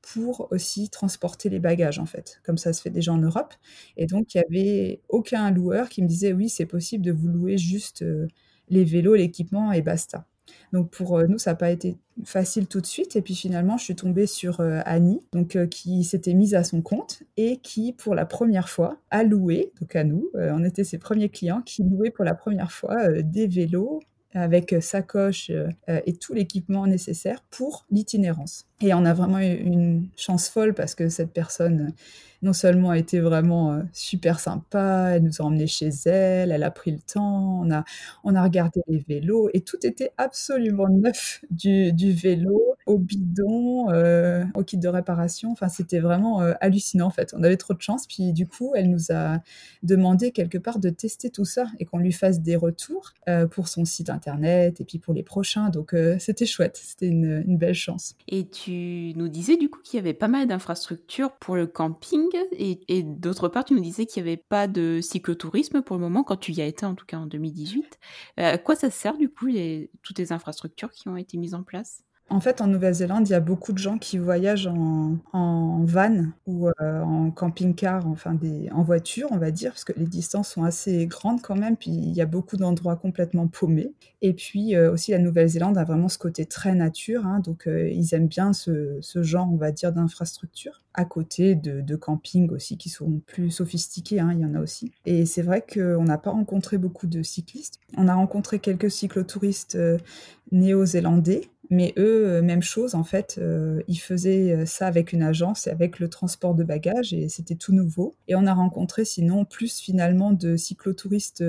pour 0.00 0.48
aussi 0.50 0.88
transporter 0.88 1.50
les 1.50 1.58
bagages, 1.58 1.98
en 1.98 2.06
fait, 2.06 2.40
comme 2.42 2.56
ça 2.56 2.72
se 2.72 2.80
fait 2.80 2.88
déjà 2.88 3.12
en 3.12 3.18
Europe. 3.18 3.52
Et 3.98 4.06
donc, 4.06 4.34
il 4.34 4.38
n'y 4.38 4.60
avait 4.60 5.00
aucun 5.10 5.50
loueur 5.50 5.90
qui 5.90 6.00
me 6.00 6.08
disait, 6.08 6.32
oui, 6.32 6.48
c'est 6.48 6.64
possible 6.64 7.04
de 7.04 7.12
vous 7.12 7.28
louer 7.28 7.58
juste 7.58 8.02
les 8.72 8.84
vélos, 8.84 9.14
l'équipement 9.14 9.70
et 9.70 9.82
basta. 9.82 10.26
Donc 10.72 10.90
pour 10.90 11.18
euh, 11.18 11.26
nous, 11.26 11.38
ça 11.38 11.52
n'a 11.52 11.56
pas 11.56 11.70
été 11.70 11.98
facile 12.24 12.66
tout 12.66 12.80
de 12.80 12.86
suite. 12.86 13.14
Et 13.16 13.22
puis 13.22 13.34
finalement, 13.34 13.76
je 13.76 13.84
suis 13.84 13.94
tombée 13.94 14.26
sur 14.26 14.60
euh, 14.60 14.80
Annie, 14.84 15.20
donc 15.32 15.54
euh, 15.54 15.66
qui 15.66 16.02
s'était 16.04 16.34
mise 16.34 16.54
à 16.54 16.64
son 16.64 16.82
compte 16.82 17.22
et 17.36 17.58
qui, 17.58 17.92
pour 17.92 18.14
la 18.14 18.24
première 18.24 18.68
fois, 18.68 18.96
a 19.10 19.22
loué, 19.22 19.72
donc 19.80 19.94
à 19.94 20.04
nous, 20.04 20.30
on 20.34 20.64
était 20.64 20.84
ses 20.84 20.98
premiers 20.98 21.28
clients, 21.28 21.62
qui 21.62 21.82
louaient 21.82 22.10
pour 22.10 22.24
la 22.24 22.34
première 22.34 22.72
fois 22.72 23.22
des 23.22 23.46
vélos 23.46 24.00
avec 24.34 24.74
sacoche 24.80 25.50
et 25.88 26.16
tout 26.16 26.32
l'équipement 26.32 26.86
nécessaire 26.86 27.44
pour 27.50 27.86
l'itinérance. 27.90 28.66
Et 28.82 28.94
on 28.94 29.04
a 29.04 29.14
vraiment 29.14 29.38
eu 29.38 29.54
une 29.54 30.08
chance 30.16 30.48
folle 30.48 30.74
parce 30.74 30.94
que 30.94 31.08
cette 31.08 31.32
personne 31.32 31.92
non 32.42 32.52
seulement 32.52 32.90
a 32.90 32.98
été 32.98 33.20
vraiment 33.20 33.72
euh, 33.72 33.82
super 33.92 34.40
sympa, 34.40 35.12
elle 35.14 35.22
nous 35.22 35.40
a 35.40 35.44
emmenés 35.44 35.68
chez 35.68 35.90
elle, 36.06 36.50
elle 36.50 36.64
a 36.64 36.70
pris 36.72 36.90
le 36.90 36.98
temps, 36.98 37.60
on 37.62 37.70
a, 37.70 37.84
on 38.24 38.34
a 38.34 38.42
regardé 38.42 38.80
les 38.88 38.98
vélos 38.98 39.48
et 39.54 39.60
tout 39.60 39.78
était 39.86 40.10
absolument 40.18 40.88
neuf, 40.88 41.40
du, 41.50 41.92
vélo 42.12 42.60
au 42.86 42.98
bidon, 42.98 43.90
euh, 43.90 44.44
au 44.54 44.64
kit 44.64 44.76
de 44.76 44.88
réparation. 44.88 45.52
Enfin, 45.52 45.68
c'était 45.68 46.00
vraiment 46.00 46.42
euh, 46.42 46.52
hallucinant 46.60 47.06
en 47.06 47.10
fait. 47.10 47.32
On 47.36 47.44
avait 47.44 47.56
trop 47.56 47.74
de 47.74 47.80
chance. 47.80 48.06
Puis 48.08 48.32
du 48.32 48.46
coup, 48.48 48.72
elle 48.74 48.90
nous 48.90 49.12
a 49.12 49.38
demandé 49.84 50.32
quelque 50.32 50.58
part 50.58 50.80
de 50.80 50.90
tester 50.90 51.30
tout 51.30 51.44
ça 51.44 51.66
et 51.78 51.84
qu'on 51.84 51.98
lui 51.98 52.12
fasse 52.12 52.40
des 52.40 52.56
retours 52.56 53.12
pour 53.52 53.68
son 53.68 53.84
site 53.84 54.10
internet 54.10 54.80
et 54.80 54.84
puis 54.84 54.98
pour 54.98 55.14
les 55.14 55.22
prochains. 55.22 55.68
Donc 55.70 55.94
c'était 56.18 56.46
chouette, 56.46 56.80
c'était 56.82 57.06
une, 57.06 57.56
belle 57.56 57.74
chance. 57.74 58.16
Nous 59.16 59.28
disais 59.28 59.56
du 59.56 59.68
coup 59.68 59.80
qu'il 59.82 59.96
y 59.96 60.00
avait 60.00 60.14
pas 60.14 60.28
mal 60.28 60.46
d'infrastructures 60.46 61.32
pour 61.32 61.56
le 61.56 61.66
camping 61.66 62.28
et, 62.52 63.02
d'autre 63.02 63.48
part, 63.48 63.64
tu 63.64 63.74
nous 63.74 63.80
disais 63.80 64.06
qu'il 64.06 64.22
n'y 64.22 64.30
avait 64.30 64.36
pas 64.36 64.68
de 64.68 65.00
cyclotourisme 65.02 65.82
pour 65.82 65.96
le 65.96 66.02
moment, 66.02 66.24
quand 66.24 66.36
tu 66.36 66.52
y 66.52 66.60
as 66.60 66.66
été 66.66 66.86
en 66.86 66.94
tout 66.94 67.06
cas 67.06 67.18
en 67.18 67.26
2018. 67.26 67.98
Euh, 68.40 68.54
à 68.54 68.58
quoi 68.58 68.76
ça 68.76 68.90
sert 68.90 69.16
du 69.16 69.28
coup, 69.28 69.48
toutes 70.02 70.18
les 70.18 70.32
infrastructures 70.32 70.90
qui 70.90 71.08
ont 71.08 71.16
été 71.16 71.38
mises 71.38 71.54
en 71.54 71.62
place? 71.62 72.02
En 72.32 72.40
fait, 72.40 72.62
en 72.62 72.66
Nouvelle-Zélande, 72.66 73.28
il 73.28 73.32
y 73.32 73.34
a 73.34 73.40
beaucoup 73.40 73.72
de 73.72 73.78
gens 73.78 73.98
qui 73.98 74.16
voyagent 74.16 74.66
en, 74.66 75.84
van 75.84 76.28
ou 76.46 76.68
euh, 76.68 77.02
en 77.02 77.30
camping-car, 77.30 78.06
enfin 78.08 78.38
en 78.72 78.82
voiture, 78.82 79.28
on 79.30 79.36
va 79.36 79.50
dire, 79.50 79.72
parce 79.72 79.84
que 79.84 79.92
les 79.96 80.06
distances 80.06 80.48
sont 80.48 80.64
assez 80.64 81.06
grandes 81.06 81.42
quand 81.42 81.56
même, 81.56 81.76
puis 81.76 81.90
il 81.90 82.12
y 82.12 82.22
a 82.22 82.26
beaucoup 82.26 82.56
d'endroits 82.56 82.96
complètement 82.96 83.48
paumés. 83.48 83.92
Et 84.22 84.32
puis 84.32 84.74
euh, 84.74 84.92
aussi, 84.92 85.10
la 85.10 85.18
Nouvelle-Zélande 85.18 85.76
a 85.76 85.84
vraiment 85.84 86.08
ce 86.08 86.16
côté 86.16 86.46
très 86.46 86.74
nature, 86.74 87.26
hein, 87.26 87.40
donc 87.40 87.66
euh, 87.66 87.90
ils 87.90 88.14
aiment 88.14 88.28
bien 88.28 88.54
ce, 88.54 89.00
genre, 89.16 89.48
on 89.52 89.56
va 89.56 89.70
dire, 89.70 89.92
d'infrastructure, 89.92 90.82
à 90.94 91.04
côté 91.04 91.54
de, 91.54 91.96
camping 91.96 92.50
aussi, 92.50 92.78
qui 92.78 92.88
sont 92.88 93.20
plus 93.26 93.50
sophistiqués, 93.50 94.20
hein, 94.20 94.30
il 94.32 94.40
y 94.40 94.46
en 94.46 94.54
a 94.54 94.60
aussi. 94.60 94.90
Et 95.04 95.26
c'est 95.26 95.42
vrai 95.42 95.62
qu'on 95.62 96.04
n'a 96.04 96.18
pas 96.18 96.30
rencontré 96.30 96.78
beaucoup 96.78 97.06
de 97.06 97.22
cyclistes. 97.22 97.78
On 97.98 98.08
a 98.08 98.14
rencontré 98.14 98.58
quelques 98.58 98.90
cyclotouristes 98.90 99.76
néo-zélandais, 100.50 101.50
mais 101.72 101.94
eux, 101.96 102.26
euh, 102.26 102.42
même 102.42 102.60
chose, 102.60 102.94
en 102.94 103.02
fait, 103.02 103.36
euh, 103.38 103.82
ils 103.88 103.96
faisaient 103.96 104.52
euh, 104.52 104.66
ça 104.66 104.86
avec 104.86 105.14
une 105.14 105.22
agence 105.22 105.66
et 105.66 105.70
avec 105.70 106.00
le 106.00 106.10
transport 106.10 106.54
de 106.54 106.64
bagages 106.64 107.14
et 107.14 107.30
c'était 107.30 107.54
tout 107.54 107.72
nouveau. 107.72 108.14
Et 108.28 108.34
on 108.34 108.46
a 108.46 108.52
rencontré 108.52 109.06
sinon 109.06 109.46
plus 109.46 109.80
finalement 109.80 110.32
de 110.32 110.58
cyclotouristes 110.58 111.42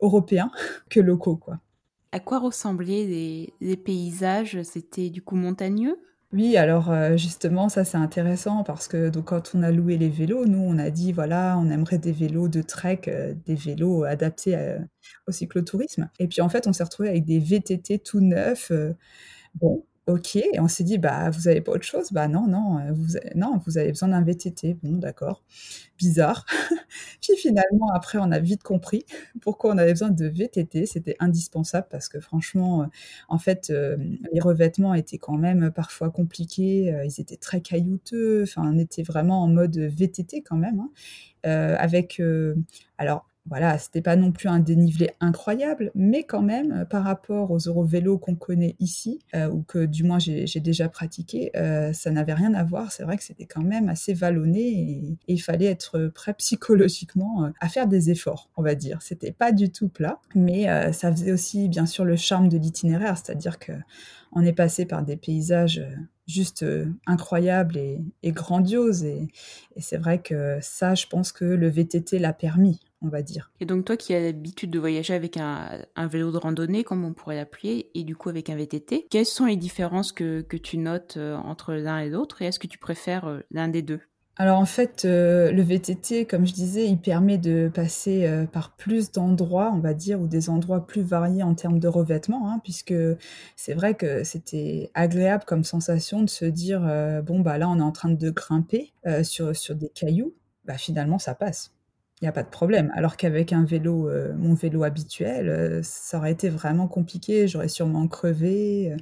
européens 0.00 0.50
que 0.88 1.00
locaux, 1.00 1.36
quoi. 1.36 1.60
À 2.12 2.18
quoi 2.18 2.38
ressemblaient 2.38 3.52
les, 3.60 3.76
paysages? 3.76 4.62
C'était 4.62 5.10
du 5.10 5.20
coup 5.20 5.36
montagneux? 5.36 5.98
Oui, 6.32 6.56
alors 6.56 6.90
justement, 7.18 7.68
ça 7.68 7.84
c'est 7.84 7.98
intéressant 7.98 8.62
parce 8.62 8.88
que 8.88 9.10
donc, 9.10 9.26
quand 9.26 9.52
on 9.54 9.62
a 9.62 9.70
loué 9.70 9.98
les 9.98 10.08
vélos, 10.08 10.46
nous 10.46 10.62
on 10.62 10.78
a 10.78 10.88
dit 10.90 11.12
voilà, 11.12 11.58
on 11.58 11.70
aimerait 11.70 11.98
des 11.98 12.12
vélos 12.12 12.48
de 12.48 12.62
trek, 12.62 13.02
des 13.46 13.54
vélos 13.54 14.04
adaptés 14.04 14.78
au 15.26 15.32
cyclotourisme. 15.32 16.08
Et 16.18 16.26
puis 16.26 16.40
en 16.40 16.48
fait, 16.48 16.66
on 16.66 16.72
s'est 16.72 16.84
retrouvé 16.84 17.10
avec 17.10 17.26
des 17.26 17.38
VTT 17.38 17.98
tout 17.98 18.20
neufs. 18.20 18.72
Bon, 19.54 19.84
OK 20.06 20.36
et 20.36 20.58
on 20.60 20.68
s'est 20.68 20.84
dit: 20.84 20.98
«Bah, 20.98 21.30
vous 21.30 21.48
avez 21.48 21.60
pas 21.60 21.72
autre 21.72 21.84
chose?» 21.84 22.12
«Bah, 22.12 22.28
non, 22.28 22.46
non, 22.46 22.78
euh, 22.78 22.92
vous 22.92 23.14
non, 23.34 23.60
vous 23.66 23.78
avez 23.78 23.90
besoin 23.90 24.08
d'un 24.08 24.22
VTT». 24.22 24.74
Bon, 24.82 24.96
d'accord, 24.98 25.42
bizarre. 25.98 26.46
Puis 27.22 27.36
finalement, 27.36 27.90
après, 27.94 28.18
on 28.18 28.30
a 28.32 28.38
vite 28.40 28.62
compris 28.62 29.04
pourquoi 29.42 29.74
on 29.74 29.78
avait 29.78 29.92
besoin 29.92 30.10
de 30.10 30.26
VTT. 30.26 30.86
C'était 30.86 31.16
indispensable 31.20 31.88
parce 31.90 32.08
que 32.08 32.20
franchement, 32.20 32.82
euh, 32.82 32.86
en 33.28 33.38
fait, 33.38 33.70
euh, 33.70 33.96
les 34.32 34.40
revêtements 34.40 34.94
étaient 34.94 35.18
quand 35.18 35.36
même 35.38 35.70
parfois 35.72 36.10
compliqués, 36.10 36.94
ils 37.04 37.20
étaient 37.20 37.36
très 37.36 37.60
caillouteux, 37.60 38.42
enfin, 38.44 38.62
on 38.72 38.78
était 38.78 39.02
vraiment 39.02 39.42
en 39.42 39.48
mode 39.48 39.76
VTT 39.78 40.42
quand 40.42 40.56
même, 40.56 40.80
hein. 40.80 40.90
avec, 41.78 42.20
alors 42.98 43.26
voilà, 43.48 43.78
c'était 43.78 44.02
pas 44.02 44.16
non 44.16 44.30
plus 44.30 44.48
un 44.48 44.60
dénivelé 44.60 45.10
incroyable, 45.20 45.90
mais 45.94 46.24
quand 46.24 46.42
même, 46.42 46.72
euh, 46.72 46.84
par 46.84 47.04
rapport 47.04 47.50
aux 47.50 47.58
Eurovélos 47.58 48.18
qu'on 48.18 48.34
connaît 48.34 48.76
ici, 48.78 49.20
euh, 49.34 49.48
ou 49.48 49.62
que 49.62 49.86
du 49.86 50.04
moins 50.04 50.18
j'ai 50.18 50.60
déjà 50.60 50.88
pratiqué, 50.88 51.50
euh, 51.56 51.92
ça 51.92 52.10
n'avait 52.10 52.34
rien 52.34 52.52
à 52.54 52.64
voir. 52.64 52.92
C'est 52.92 53.04
vrai 53.04 53.16
que 53.16 53.24
c'était 53.24 53.46
quand 53.46 53.62
même 53.62 53.88
assez 53.88 54.12
vallonné 54.12 54.60
et, 54.60 55.18
il 55.28 55.38
fallait 55.38 55.66
être 55.66 56.08
prêt 56.08 56.34
psychologiquement 56.34 57.52
à 57.60 57.68
faire 57.68 57.86
des 57.86 58.10
efforts, 58.10 58.50
on 58.56 58.62
va 58.62 58.74
dire. 58.74 59.02
C'était 59.02 59.30
pas 59.30 59.52
du 59.52 59.70
tout 59.70 59.88
plat, 59.88 60.20
mais 60.34 60.66
ça 60.92 61.12
faisait 61.12 61.32
aussi 61.32 61.68
bien 61.68 61.86
sûr 61.86 62.04
le 62.04 62.16
charme 62.16 62.48
de 62.48 62.58
l'itinéraire, 62.58 63.16
c'est-à-dire 63.16 63.58
que 63.58 63.72
on 64.32 64.42
est 64.42 64.52
passé 64.52 64.84
par 64.84 65.04
des 65.04 65.16
paysages 65.16 65.82
juste 66.26 66.64
incroyables 67.06 67.76
et, 67.76 68.32
grandioses. 68.32 69.04
et 69.04 69.28
c'est 69.76 69.98
vrai 69.98 70.20
que 70.20 70.58
ça, 70.60 70.94
je 70.94 71.06
pense 71.06 71.30
que 71.30 71.44
le 71.44 71.68
VTT 71.68 72.18
l'a 72.18 72.32
permis 72.32 72.80
on 73.02 73.08
va 73.08 73.22
dire. 73.22 73.50
Et 73.60 73.66
donc 73.66 73.84
toi 73.84 73.96
qui 73.96 74.14
as 74.14 74.20
l'habitude 74.20 74.70
de 74.70 74.78
voyager 74.78 75.14
avec 75.14 75.36
un, 75.36 75.84
vélo 76.10 76.32
de 76.32 76.36
randonnée, 76.36 76.84
comme 76.84 77.04
on 77.04 77.12
pourrait 77.12 77.36
l'appeler, 77.36 77.90
et 77.94 78.04
du 78.04 78.16
coup 78.16 78.28
avec 78.28 78.50
un 78.50 78.56
VTT, 78.56 79.06
quelles 79.10 79.26
sont 79.26 79.46
les 79.46 79.56
différences 79.56 80.12
que, 80.12 80.44
tu 80.58 80.78
notes 80.78 81.16
euh, 81.16 81.36
entre 81.36 81.74
l'un 81.74 81.98
et 82.00 82.08
l'autre, 82.08 82.42
et 82.42 82.46
est-ce 82.46 82.58
que 82.58 82.66
tu 82.66 82.78
préfères 82.78 83.26
euh, 83.26 83.40
l'un 83.50 83.68
des 83.68 83.82
deux? 83.82 84.00
Alors 84.40 84.58
en 84.58 84.66
fait, 84.66 85.04
euh, 85.04 85.50
le 85.50 85.62
VTT, 85.62 86.24
comme 86.24 86.46
je 86.46 86.52
disais, 86.52 86.86
il 86.86 86.98
permet 86.98 87.38
de 87.38 87.70
passer 87.72 88.46
par 88.52 88.76
plus 88.76 89.10
d'endroits, 89.10 89.72
on 89.74 89.80
va 89.80 89.94
dire, 89.94 90.20
ou 90.20 90.28
des 90.28 90.48
endroits 90.48 90.86
plus 90.86 91.02
variés 91.02 91.42
en 91.42 91.54
termes 91.54 91.80
de 91.80 91.88
revêtement, 91.88 92.48
hein, 92.48 92.60
puisque 92.62 92.94
c'est 93.56 93.74
vrai 93.74 93.94
que 93.94 94.22
c'était 94.22 94.92
agréable 94.94 95.42
comme 95.44 95.64
sensation 95.64 96.22
de 96.22 96.30
se 96.30 96.44
dire, 96.44 96.80
bon, 97.24 97.40
bah 97.40 97.58
là, 97.58 97.68
on 97.68 97.78
est 97.78 97.82
en 97.82 97.90
train 97.90 98.10
de 98.10 98.30
grimper 98.30 98.92
sur, 99.24 99.56
sur 99.56 99.74
des 99.74 99.88
cailloux, 99.88 100.32
bah 100.64 100.78
finalement, 100.78 101.18
ça 101.18 101.34
passe. 101.34 101.72
Il 102.20 102.24
n'y 102.24 102.28
a 102.28 102.32
pas 102.32 102.42
de 102.42 102.48
problème. 102.48 102.90
Alors 102.96 103.16
qu'avec 103.16 103.52
un 103.52 103.64
vélo, 103.64 104.08
euh, 104.08 104.34
mon 104.36 104.54
vélo 104.54 104.82
habituel, 104.82 105.48
euh, 105.48 105.80
ça 105.84 106.18
aurait 106.18 106.32
été 106.32 106.48
vraiment 106.48 106.88
compliqué. 106.88 107.46
J'aurais 107.46 107.68
sûrement 107.68 108.08
crevé. 108.08 108.96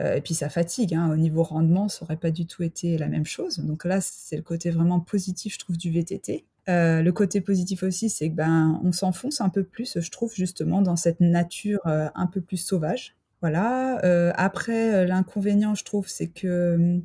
Euh, 0.00 0.14
et 0.14 0.22
puis 0.22 0.32
ça 0.32 0.48
fatigue. 0.48 0.94
Hein. 0.94 1.10
Au 1.12 1.16
niveau 1.16 1.42
rendement, 1.42 1.88
ça 1.88 2.04
n'aurait 2.04 2.16
pas 2.16 2.30
du 2.30 2.46
tout 2.46 2.62
été 2.62 2.96
la 2.96 3.08
même 3.08 3.26
chose. 3.26 3.58
Donc 3.58 3.84
là, 3.84 4.00
c'est 4.00 4.36
le 4.36 4.42
côté 4.42 4.70
vraiment 4.70 4.98
positif, 4.98 5.54
je 5.54 5.58
trouve, 5.58 5.76
du 5.76 5.90
VTT. 5.90 6.46
le 6.66 7.10
côté 7.10 7.42
positif 7.42 7.82
aussi, 7.82 8.08
c'est 8.08 8.30
que 8.30 8.34
ben 8.34 8.80
on 8.82 8.92
s'enfonce 8.92 9.42
un 9.42 9.50
peu 9.50 9.64
plus, 9.64 9.98
je 10.00 10.10
trouve, 10.10 10.32
justement, 10.34 10.80
dans 10.80 10.96
cette 10.96 11.20
nature 11.20 11.80
un 11.84 12.26
peu 12.26 12.40
plus 12.40 12.56
sauvage. 12.56 13.14
Voilà. 13.42 13.98
après, 14.36 15.06
l'inconvénient, 15.06 15.74
je 15.74 15.84
trouve, 15.84 16.08
c'est 16.08 16.28
que 16.28 16.74
hum, 16.76 17.02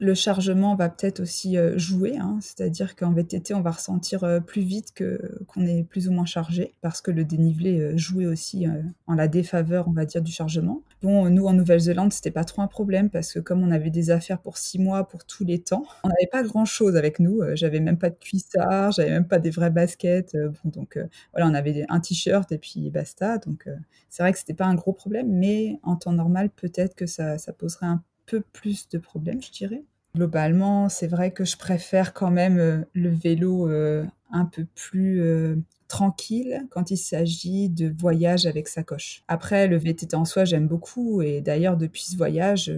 le 0.00 0.14
chargement 0.14 0.74
va 0.74 0.88
peut-être 0.88 1.20
aussi 1.20 1.56
euh, 1.56 1.76
jouer, 1.76 2.16
hein. 2.18 2.38
c'est-à-dire 2.40 2.94
qu'en 2.94 3.12
VTT, 3.12 3.54
on 3.54 3.60
va 3.60 3.72
ressentir 3.72 4.24
euh, 4.24 4.40
plus 4.40 4.62
vite 4.62 4.92
qu'on 5.46 5.66
est 5.66 5.84
plus 5.84 6.08
ou 6.08 6.12
moins 6.12 6.24
chargé, 6.24 6.74
parce 6.80 7.00
que 7.00 7.10
le 7.10 7.24
dénivelé 7.24 7.80
euh, 7.80 7.96
jouait 7.96 8.26
aussi 8.26 8.66
en 9.06 9.14
la 9.14 9.28
défaveur, 9.28 9.88
on 9.88 9.92
va 9.92 10.04
dire, 10.04 10.22
du 10.22 10.32
chargement. 10.32 10.82
Bon, 11.02 11.28
nous, 11.30 11.46
en 11.46 11.52
Nouvelle-Zélande, 11.52 12.12
c'était 12.12 12.30
pas 12.30 12.44
trop 12.44 12.62
un 12.62 12.66
problème, 12.66 13.10
parce 13.10 13.32
que 13.32 13.40
comme 13.40 13.62
on 13.62 13.70
avait 13.70 13.90
des 13.90 14.10
affaires 14.10 14.40
pour 14.40 14.58
six 14.58 14.78
mois, 14.78 15.06
pour 15.08 15.24
tous 15.24 15.44
les 15.44 15.60
temps, 15.60 15.84
on 16.04 16.08
n'avait 16.08 16.28
pas 16.30 16.42
grand-chose 16.42 16.96
avec 16.96 17.20
nous. 17.20 17.40
J'avais 17.54 17.80
même 17.80 17.98
pas 17.98 18.10
de 18.10 18.16
cuissard, 18.16 18.92
j'avais 18.92 19.10
même 19.10 19.26
pas 19.26 19.38
des 19.38 19.50
vraies 19.50 19.70
baskets. 19.70 20.36
Bon, 20.36 20.70
donc 20.70 20.98
voilà, 21.32 21.48
on 21.48 21.54
avait 21.54 21.84
un 21.88 22.00
t-shirt 22.00 22.50
et 22.52 22.58
puis 22.58 22.90
basta. 22.90 23.38
Donc 23.38 23.68
c'est 24.08 24.22
vrai 24.22 24.32
que 24.32 24.38
c'était 24.38 24.54
pas 24.54 24.66
un 24.66 24.74
gros 24.74 24.92
problème, 24.92 25.30
mais 25.30 25.78
en 25.82 25.96
temps 25.96 26.12
normal, 26.12 26.50
peut-être 26.50 26.94
que 26.94 27.06
ça, 27.06 27.38
ça 27.38 27.52
poserait 27.52 27.86
un 27.86 28.02
peu 28.28 28.42
plus 28.52 28.88
de 28.88 28.98
problèmes, 28.98 29.42
je 29.42 29.50
dirais. 29.50 29.84
Globalement, 30.14 30.88
c'est 30.88 31.06
vrai 31.06 31.30
que 31.30 31.44
je 31.44 31.56
préfère 31.56 32.12
quand 32.12 32.30
même 32.30 32.58
euh, 32.58 32.80
le 32.94 33.10
vélo 33.10 33.68
euh, 33.68 34.04
un 34.30 34.46
peu 34.46 34.66
plus 34.74 35.22
euh, 35.22 35.56
tranquille 35.86 36.66
quand 36.70 36.90
il 36.90 36.96
s'agit 36.96 37.68
de 37.68 37.94
voyage 37.96 38.46
avec 38.46 38.68
sacoche. 38.68 39.22
Après, 39.28 39.68
le 39.68 39.76
VTT 39.76 40.16
en 40.16 40.24
soi, 40.24 40.44
j'aime 40.44 40.66
beaucoup. 40.66 41.22
Et 41.22 41.40
d'ailleurs, 41.40 41.76
depuis 41.76 42.02
ce 42.02 42.16
voyage, 42.16 42.70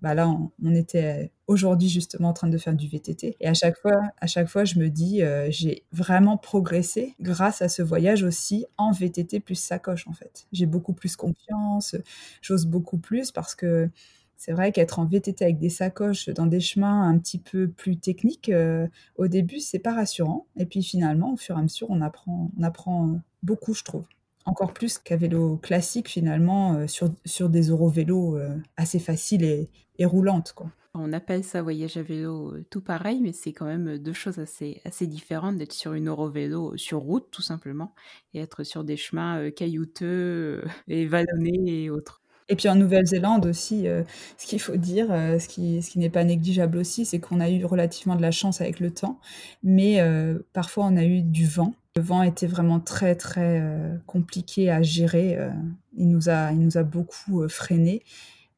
bah 0.00 0.14
là, 0.14 0.28
on, 0.28 0.74
était 0.74 1.30
aujourd'hui 1.46 1.88
justement 1.88 2.30
en 2.30 2.32
train 2.32 2.48
de 2.48 2.58
faire 2.58 2.74
du 2.74 2.88
VTT. 2.88 3.36
Et 3.38 3.46
à 3.46 3.54
chaque 3.54 3.76
fois, 3.78 4.00
à 4.20 4.26
chaque 4.26 4.48
fois, 4.48 4.64
je 4.64 4.80
me 4.80 4.88
dis, 4.88 5.20
j'ai 5.50 5.84
vraiment 5.92 6.36
progressé 6.36 7.14
grâce 7.20 7.62
à 7.62 7.68
ce 7.68 7.82
voyage 7.82 8.24
aussi 8.24 8.66
en 8.76 8.90
VTT 8.90 9.38
plus 9.38 9.54
sacoche 9.54 10.08
en 10.08 10.12
fait. 10.12 10.48
J'ai 10.50 10.66
beaucoup 10.66 10.94
plus 10.94 11.14
confiance, 11.14 11.94
j'ose 12.42 12.66
beaucoup 12.66 12.98
plus 12.98 13.30
parce 13.30 13.54
que 13.54 13.88
c'est 14.38 14.52
vrai 14.52 14.70
qu'être 14.70 15.00
en 15.00 15.04
VTT 15.04 15.44
avec 15.44 15.58
des 15.58 15.68
sacoches 15.68 16.28
dans 16.28 16.46
des 16.46 16.60
chemins 16.60 17.08
un 17.08 17.18
petit 17.18 17.40
peu 17.40 17.68
plus 17.68 17.98
techniques, 17.98 18.48
euh, 18.50 18.86
au 19.16 19.26
début, 19.26 19.58
c'est 19.58 19.80
pas 19.80 19.92
rassurant. 19.92 20.46
Et 20.56 20.64
puis 20.64 20.82
finalement, 20.84 21.32
au 21.32 21.36
fur 21.36 21.56
et 21.56 21.58
à 21.58 21.62
mesure, 21.62 21.90
on 21.90 22.00
apprend, 22.00 22.52
on 22.56 22.62
apprend 22.62 23.20
beaucoup, 23.42 23.74
je 23.74 23.82
trouve. 23.82 24.04
Encore 24.44 24.72
plus 24.72 24.96
qu'à 24.98 25.16
vélo 25.16 25.56
classique, 25.56 26.08
finalement, 26.08 26.74
euh, 26.74 26.86
sur, 26.86 27.10
sur 27.26 27.48
des 27.48 27.70
eurovélos 27.70 28.34
vélos 28.34 28.60
assez 28.76 29.00
faciles 29.00 29.42
et, 29.42 29.68
et 29.98 30.04
roulantes. 30.04 30.52
Quoi. 30.52 30.70
on 30.94 31.12
appelle 31.12 31.42
ça 31.42 31.60
voyage 31.60 31.96
à 31.96 32.02
vélo 32.02 32.54
tout 32.70 32.80
pareil, 32.80 33.20
mais 33.20 33.32
c'est 33.32 33.52
quand 33.52 33.66
même 33.66 33.98
deux 33.98 34.12
choses 34.12 34.38
assez, 34.38 34.80
assez 34.84 35.08
différentes 35.08 35.56
d'être 35.58 35.72
sur 35.72 35.94
une 35.94 36.08
Eurovélo 36.08 36.76
sur 36.76 37.00
route, 37.00 37.26
tout 37.32 37.42
simplement, 37.42 37.92
et 38.34 38.38
être 38.38 38.62
sur 38.62 38.84
des 38.84 38.96
chemins 38.96 39.50
caillouteux 39.50 40.62
et 40.86 41.06
vallonnés 41.06 41.82
et 41.82 41.90
autres. 41.90 42.22
Et 42.48 42.56
puis 42.56 42.68
en 42.68 42.74
Nouvelle-Zélande 42.76 43.44
aussi, 43.46 43.86
ce 44.38 44.46
qu'il 44.46 44.60
faut 44.60 44.76
dire, 44.76 45.08
ce 45.08 45.46
qui, 45.48 45.82
ce 45.82 45.90
qui 45.90 45.98
n'est 45.98 46.08
pas 46.08 46.24
négligeable 46.24 46.78
aussi, 46.78 47.04
c'est 47.04 47.20
qu'on 47.20 47.40
a 47.40 47.50
eu 47.50 47.64
relativement 47.64 48.16
de 48.16 48.22
la 48.22 48.30
chance 48.30 48.62
avec 48.62 48.80
le 48.80 48.90
temps, 48.90 49.20
mais 49.62 50.02
parfois 50.54 50.86
on 50.86 50.96
a 50.96 51.04
eu 51.04 51.20
du 51.20 51.46
vent. 51.46 51.74
Le 51.96 52.02
vent 52.02 52.22
était 52.22 52.46
vraiment 52.46 52.80
très 52.80 53.16
très 53.16 53.62
compliqué 54.06 54.70
à 54.70 54.80
gérer. 54.80 55.38
il, 55.94 56.08
nous 56.08 56.30
a, 56.30 56.52
il 56.52 56.60
nous 56.60 56.78
a 56.78 56.84
beaucoup 56.84 57.46
freiné. 57.48 58.02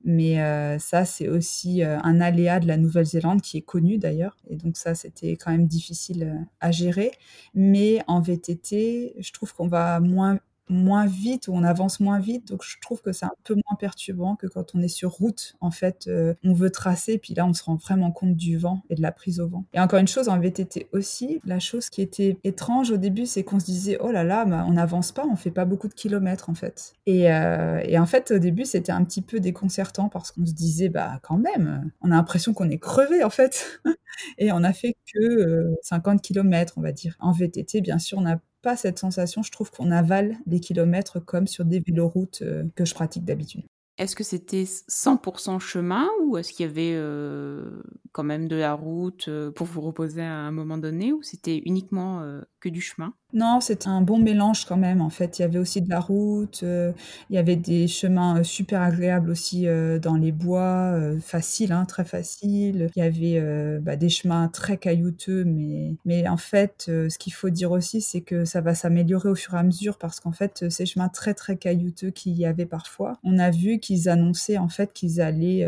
Mais 0.04 0.40
euh, 0.40 0.78
ça, 0.78 1.04
c'est 1.04 1.28
aussi 1.28 1.82
euh, 1.82 1.98
un 2.02 2.20
aléa 2.20 2.58
de 2.58 2.66
la 2.66 2.78
Nouvelle-Zélande 2.78 3.42
qui 3.42 3.58
est 3.58 3.62
connu 3.62 3.98
d'ailleurs. 3.98 4.36
Et 4.48 4.56
donc 4.56 4.76
ça, 4.76 4.94
c'était 4.94 5.32
quand 5.32 5.50
même 5.50 5.66
difficile 5.66 6.22
euh, 6.22 6.44
à 6.60 6.70
gérer. 6.70 7.12
Mais 7.54 8.02
en 8.06 8.20
VTT, 8.20 9.14
je 9.18 9.32
trouve 9.32 9.52
qu'on 9.54 9.68
va 9.68 10.00
moins 10.00 10.38
moins 10.70 11.06
vite 11.06 11.48
ou 11.48 11.52
on 11.54 11.64
avance 11.64 12.00
moins 12.00 12.18
vite. 12.18 12.48
Donc 12.48 12.64
je 12.64 12.76
trouve 12.80 13.02
que 13.02 13.12
c'est 13.12 13.26
un 13.26 13.34
peu 13.44 13.54
moins 13.54 13.76
perturbant 13.78 14.36
que 14.36 14.46
quand 14.46 14.74
on 14.74 14.80
est 14.80 14.88
sur 14.88 15.10
route. 15.10 15.56
En 15.60 15.70
fait, 15.70 16.06
euh, 16.06 16.34
on 16.44 16.54
veut 16.54 16.70
tracer, 16.70 17.18
puis 17.18 17.34
là 17.34 17.44
on 17.46 17.52
se 17.52 17.64
rend 17.64 17.76
vraiment 17.76 18.12
compte 18.12 18.36
du 18.36 18.56
vent 18.56 18.82
et 18.88 18.94
de 18.94 19.02
la 19.02 19.12
prise 19.12 19.40
au 19.40 19.48
vent. 19.48 19.64
Et 19.74 19.80
encore 19.80 19.98
une 19.98 20.08
chose 20.08 20.28
en 20.28 20.38
VTT 20.38 20.88
aussi, 20.92 21.40
la 21.44 21.58
chose 21.58 21.90
qui 21.90 22.00
était 22.02 22.38
étrange 22.44 22.90
au 22.90 22.96
début, 22.96 23.26
c'est 23.26 23.42
qu'on 23.42 23.60
se 23.60 23.66
disait 23.66 23.98
oh 24.00 24.10
là 24.10 24.24
là, 24.24 24.44
bah, 24.44 24.64
on 24.66 24.72
n'avance 24.72 25.12
pas, 25.12 25.26
on 25.26 25.36
fait 25.36 25.50
pas 25.50 25.64
beaucoup 25.64 25.88
de 25.88 25.94
kilomètres 25.94 26.48
en 26.48 26.54
fait. 26.54 26.94
Et, 27.06 27.30
euh, 27.32 27.80
et 27.84 27.98
en 27.98 28.06
fait 28.06 28.30
au 28.30 28.38
début 28.38 28.64
c'était 28.64 28.92
un 28.92 29.04
petit 29.04 29.22
peu 29.22 29.40
déconcertant 29.40 30.08
parce 30.08 30.30
qu'on 30.30 30.46
se 30.46 30.52
disait 30.52 30.88
bah 30.88 31.18
quand 31.22 31.38
même, 31.38 31.90
on 32.00 32.10
a 32.10 32.14
l'impression 32.14 32.54
qu'on 32.54 32.70
est 32.70 32.78
crevé 32.78 33.24
en 33.24 33.30
fait. 33.30 33.80
et 34.38 34.52
on 34.52 34.62
a 34.62 34.72
fait 34.72 34.96
que 35.12 35.74
50 35.82 36.14
euh, 36.14 36.18
km 36.18 36.74
on 36.76 36.82
va 36.82 36.92
dire. 36.92 37.16
En 37.20 37.32
VTT 37.32 37.80
bien 37.80 37.98
sûr 37.98 38.18
on 38.18 38.26
a 38.26 38.36
pas 38.62 38.76
cette 38.76 38.98
sensation, 38.98 39.42
je 39.42 39.50
trouve 39.50 39.70
qu'on 39.70 39.90
avale 39.90 40.36
des 40.46 40.60
kilomètres 40.60 41.20
comme 41.20 41.46
sur 41.46 41.64
des 41.64 41.80
véloroutes 41.80 42.42
euh, 42.42 42.64
que 42.74 42.84
je 42.84 42.94
pratique 42.94 43.24
d'habitude. 43.24 43.64
Est-ce 43.98 44.16
que 44.16 44.24
c'était 44.24 44.64
100% 44.64 45.60
chemin 45.60 46.08
ou 46.22 46.38
est-ce 46.38 46.52
qu'il 46.52 46.64
y 46.64 46.68
avait 46.68 46.94
euh, 46.94 47.82
quand 48.12 48.22
même 48.22 48.48
de 48.48 48.56
la 48.56 48.72
route 48.72 49.28
euh, 49.28 49.50
pour 49.50 49.66
vous 49.66 49.82
reposer 49.82 50.22
à 50.22 50.36
un 50.36 50.50
moment 50.52 50.78
donné 50.78 51.12
ou 51.12 51.22
c'était 51.22 51.60
uniquement 51.66 52.22
du 52.68 52.80
chemin 52.80 53.14
non, 53.32 53.60
c'est 53.60 53.86
un 53.86 54.00
bon 54.00 54.18
mélange 54.18 54.64
quand 54.64 54.76
même. 54.76 55.00
En 55.00 55.10
fait, 55.10 55.38
il 55.38 55.42
y 55.42 55.44
avait 55.44 55.58
aussi 55.58 55.80
de 55.80 55.88
la 55.88 56.00
route, 56.00 56.60
euh, 56.64 56.92
il 57.28 57.36
y 57.36 57.38
avait 57.38 57.56
des 57.56 57.86
chemins 57.86 58.38
euh, 58.40 58.42
super 58.42 58.82
agréables 58.82 59.30
aussi 59.30 59.68
euh, 59.68 59.98
dans 60.00 60.16
les 60.16 60.32
bois, 60.32 60.98
faciles, 61.20 61.72
hein, 61.72 61.84
très 61.84 62.04
faciles. 62.04 62.90
Il 62.96 62.98
y 62.98 63.02
avait 63.02 63.78
bah, 63.80 63.96
des 63.96 64.08
chemins 64.08 64.48
très 64.48 64.78
caillouteux, 64.78 65.44
mais, 65.44 65.96
mais 66.04 66.28
en 66.28 66.36
fait, 66.36 66.84
ce 66.86 67.18
qu'il 67.18 67.32
faut 67.32 67.50
dire 67.50 67.70
aussi, 67.70 68.00
c'est 68.00 68.20
que 68.20 68.44
ça 68.44 68.60
va 68.60 68.74
s'améliorer 68.74 69.28
au 69.28 69.34
fur 69.34 69.54
et 69.54 69.58
à 69.58 69.62
mesure 69.62 69.98
parce 69.98 70.20
qu'en 70.20 70.32
fait, 70.32 70.68
ces 70.70 70.86
chemins 70.86 71.08
très 71.08 71.34
très 71.34 71.56
caillouteux 71.56 72.10
qu'il 72.10 72.32
y 72.34 72.46
avait 72.46 72.66
parfois, 72.66 73.18
on 73.22 73.38
a 73.38 73.50
vu 73.50 73.78
qu'ils 73.78 74.08
annonçaient 74.08 74.58
en 74.58 74.68
fait 74.68 74.92
qu'ils 74.92 75.20
allaient 75.20 75.66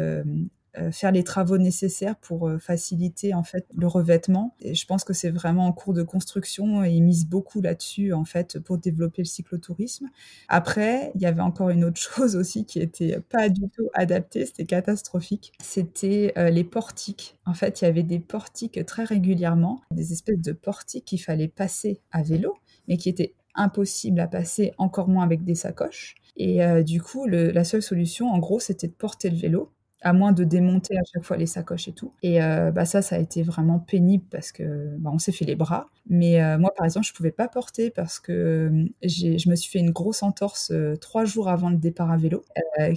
faire 0.91 1.13
les 1.13 1.23
travaux 1.23 1.59
nécessaires 1.59 2.17
pour 2.17 2.49
euh, 2.49 2.59
faciliter 2.59 3.35
en 3.35 3.43
fait 3.43 3.67
le 3.77 3.87
revêtement. 3.87 4.55
Je 4.65 4.85
pense 4.87 5.05
que 5.05 5.13
c'est 5.13 5.31
vraiment 5.31 5.67
en 5.67 5.73
cours 5.73 5.93
de 5.93 6.03
construction 6.03 6.83
et 6.83 6.91
ils 6.93 7.03
misent 7.03 7.27
beaucoup 7.27 7.61
là-dessus 7.61 8.13
en 8.13 8.25
fait 8.25 8.59
pour 8.59 8.79
développer 8.79 9.23
le 9.23 9.27
cyclotourisme. 9.27 10.09
Après, 10.49 11.13
il 11.15 11.21
y 11.21 11.27
avait 11.27 11.43
encore 11.43 11.71
une 11.71 11.85
autre 11.85 12.01
chose 12.01 12.37
aussi 12.37 12.65
qui 12.65 12.81
était 12.81 13.21
pas 13.21 13.49
du 13.49 13.69
tout 13.69 13.89
adaptée, 13.95 14.47
c'était 14.47 14.65
catastrophique. 14.65 15.53
C'était 15.63 16.33
euh, 16.39 16.51
les 16.51 16.65
portiques. 16.65 17.39
En 17.45 17.55
fait, 17.55 17.81
il 17.81 17.85
y 17.85 17.89
avait 17.89 18.03
des 18.03 18.21
portiques 18.21 18.85
très 18.87 19.05
régulièrement, 19.05 19.83
des 19.91 20.13
espèces 20.13 20.41
de 20.41 20.53
portiques 20.53 21.05
qu'il 21.05 21.21
fallait 21.21 21.49
passer 21.49 22.01
à 22.13 22.23
vélo, 22.23 22.57
mais 22.89 22.97
qui 22.97 23.09
étaient 23.09 23.35
impossibles 23.55 24.21
à 24.21 24.27
passer, 24.27 24.73
encore 24.79 25.09
moins 25.09 25.25
avec 25.25 25.45
des 25.45 25.55
sacoches. 25.55 26.15
Et 26.37 26.61
du 26.83 27.03
coup, 27.03 27.27
la 27.27 27.65
seule 27.65 27.83
solution, 27.83 28.31
en 28.31 28.39
gros, 28.39 28.59
c'était 28.59 28.87
de 28.87 28.93
porter 28.93 29.29
le 29.29 29.37
vélo 29.37 29.71
à 30.03 30.13
moins 30.13 30.33
de 30.33 30.45
démonter 30.45 30.97
à 30.97 31.03
chaque 31.13 31.23
fois 31.23 31.37
les 31.37 31.47
sacoches 31.47 31.89
et 31.89 31.93
tout. 31.93 32.13
Et 32.23 32.43
euh, 32.43 32.71
bah 32.71 32.85
ça, 32.85 33.03
ça 33.03 33.17
a 33.17 33.19
été 33.19 33.43
vraiment 33.43 33.79
pénible 33.79 34.25
parce 34.31 34.53
que 34.53 34.97
bah, 34.99 35.11
on 35.13 35.19
s'est 35.19 35.33
fait 35.33 35.45
les 35.45 35.55
bras. 35.55 35.89
Mais 36.09 36.43
euh, 36.43 36.59
moi, 36.59 36.75
par 36.75 36.85
exemple, 36.85 37.07
je 37.07 37.13
pouvais 37.13 37.31
pas 37.31 37.47
porter 37.47 37.91
parce 37.91 38.19
que 38.19 38.33
euh, 38.33 38.85
je 39.05 39.49
me 39.49 39.55
suis 39.55 39.71
fait 39.71 39.79
une 39.79 39.93
grosse 39.93 40.23
entorse 40.23 40.73
trois 41.01 41.25
jours 41.25 41.49
avant 41.49 41.71
le 41.71 41.77
départ 41.77 42.11
à 42.11 42.17
vélo, 42.17 42.45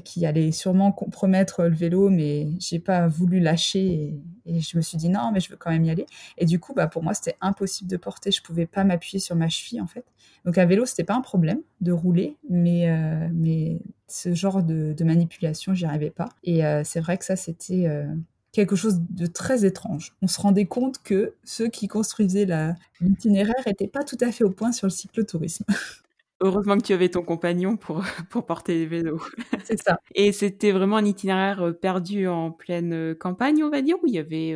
qui 0.04 0.26
allait 0.26 0.52
sûrement 0.52 0.91
compromettre 0.91 1.63
le 1.63 1.76
vélo, 1.76 2.10
mais 2.10 2.48
j'ai 2.60 2.80
pas 2.80 3.08
voulu 3.08 3.39
lâcher 3.39 4.15
et, 4.48 4.60
je 4.60 4.78
me 4.78 4.82
suis 4.82 4.98
dit 4.98 5.10
non, 5.10 5.32
mais 5.34 5.39
je 5.39 5.50
veux 5.50 5.58
quand 5.58 5.72
même 5.72 5.86
y 5.86 5.89
aller. 5.89 6.06
Et 6.38 6.46
du 6.46 6.60
coup, 6.60 6.74
bah 6.74 6.88
pour 6.88 7.04
moi, 7.04 7.13
c'était 7.13 7.36
impossible 7.41 7.89
de 7.89 7.98
porter. 7.98 8.32
Je 8.32 8.41
pouvais 8.41 8.65
pas 8.65 8.84
m'appuyer 8.84 9.20
sur 9.20 9.36
ma 9.36 9.50
cheville 9.50 9.82
en 9.82 9.88
fait. 9.88 10.06
Donc 10.46 10.58
à 10.58 10.65
vélo, 10.65 10.86
c'était 10.86 11.04
pas 11.04 11.15
un 11.15 11.22
problème 11.22 11.62
de 11.82 11.91
rouler, 11.91 12.38
mais 12.50 12.88
mais 13.34 13.80
ce 14.08 14.34
genre 14.34 14.63
de, 14.63 14.96
manipulation, 15.04 15.74
j'y 15.74 15.86
arrivais 15.86 16.10
pas. 16.10 16.30
Et 16.44 16.65
euh, 16.65 16.84
c'est 16.84 17.00
vrai 17.00 17.18
que 17.18 17.26
ça, 17.26 17.36
c'était 17.36 17.88
euh, 17.88 18.06
quelque 18.52 18.76
chose 18.76 19.02
de 19.10 19.26
très 19.26 19.65
étrange. 19.65 20.13
On 20.22 20.28
se 20.28 20.39
rendait 20.39 20.65
compte 20.65 21.02
que 21.04 21.34
ceux 21.44 21.68
qui 21.68 21.88
construisaient 21.88 22.48
l'itinéraire 23.02 23.56
n'étaient 23.65 23.88
pas 23.88 24.04
tout 24.04 24.18
à 24.22 24.32
fait 24.32 24.44
au 24.44 24.52
point 24.52 24.72
sur 24.72 24.88
le 24.88 24.91
cyclotourisme. 24.91 25.65
Heureusement 26.41 26.78
que 26.78 26.84
tu 26.84 26.94
avais 26.94 27.08
ton 27.08 27.24
compagnon 27.24 27.78
pour, 27.78 28.04
pour 28.30 28.46
porter 28.46 28.78
les 28.78 28.86
vélos. 28.86 29.22
C'est 29.63 29.82
ça. 29.82 30.00
Et 30.13 30.34
c'était 30.34 30.72
vraiment 30.72 30.98
un 30.98 31.06
itinéraire 31.06 31.62
euh, 31.62 31.72
perdu 31.72 32.28
en 32.28 32.52
pleine 32.52 33.15
campagne, 33.15 33.63
on 33.63 33.70
va 33.70 33.82
dire, 33.82 33.96
où 34.04 34.08
il 34.08 34.13
y 34.13 34.20
avait 34.20 34.56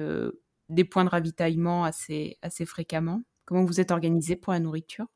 des 0.67 0.83
points 0.83 1.03
de 1.03 1.09
ravitaillement 1.09 1.83
assez, 1.83 2.37
assez 2.41 2.65
fréquemment? 2.65 3.23
Comment 3.45 3.63
vous 3.63 3.79
êtes 3.79 3.91
organisé 3.91 4.35
pour 4.35 4.53
la 4.53 4.59
nourriture? 4.59 5.07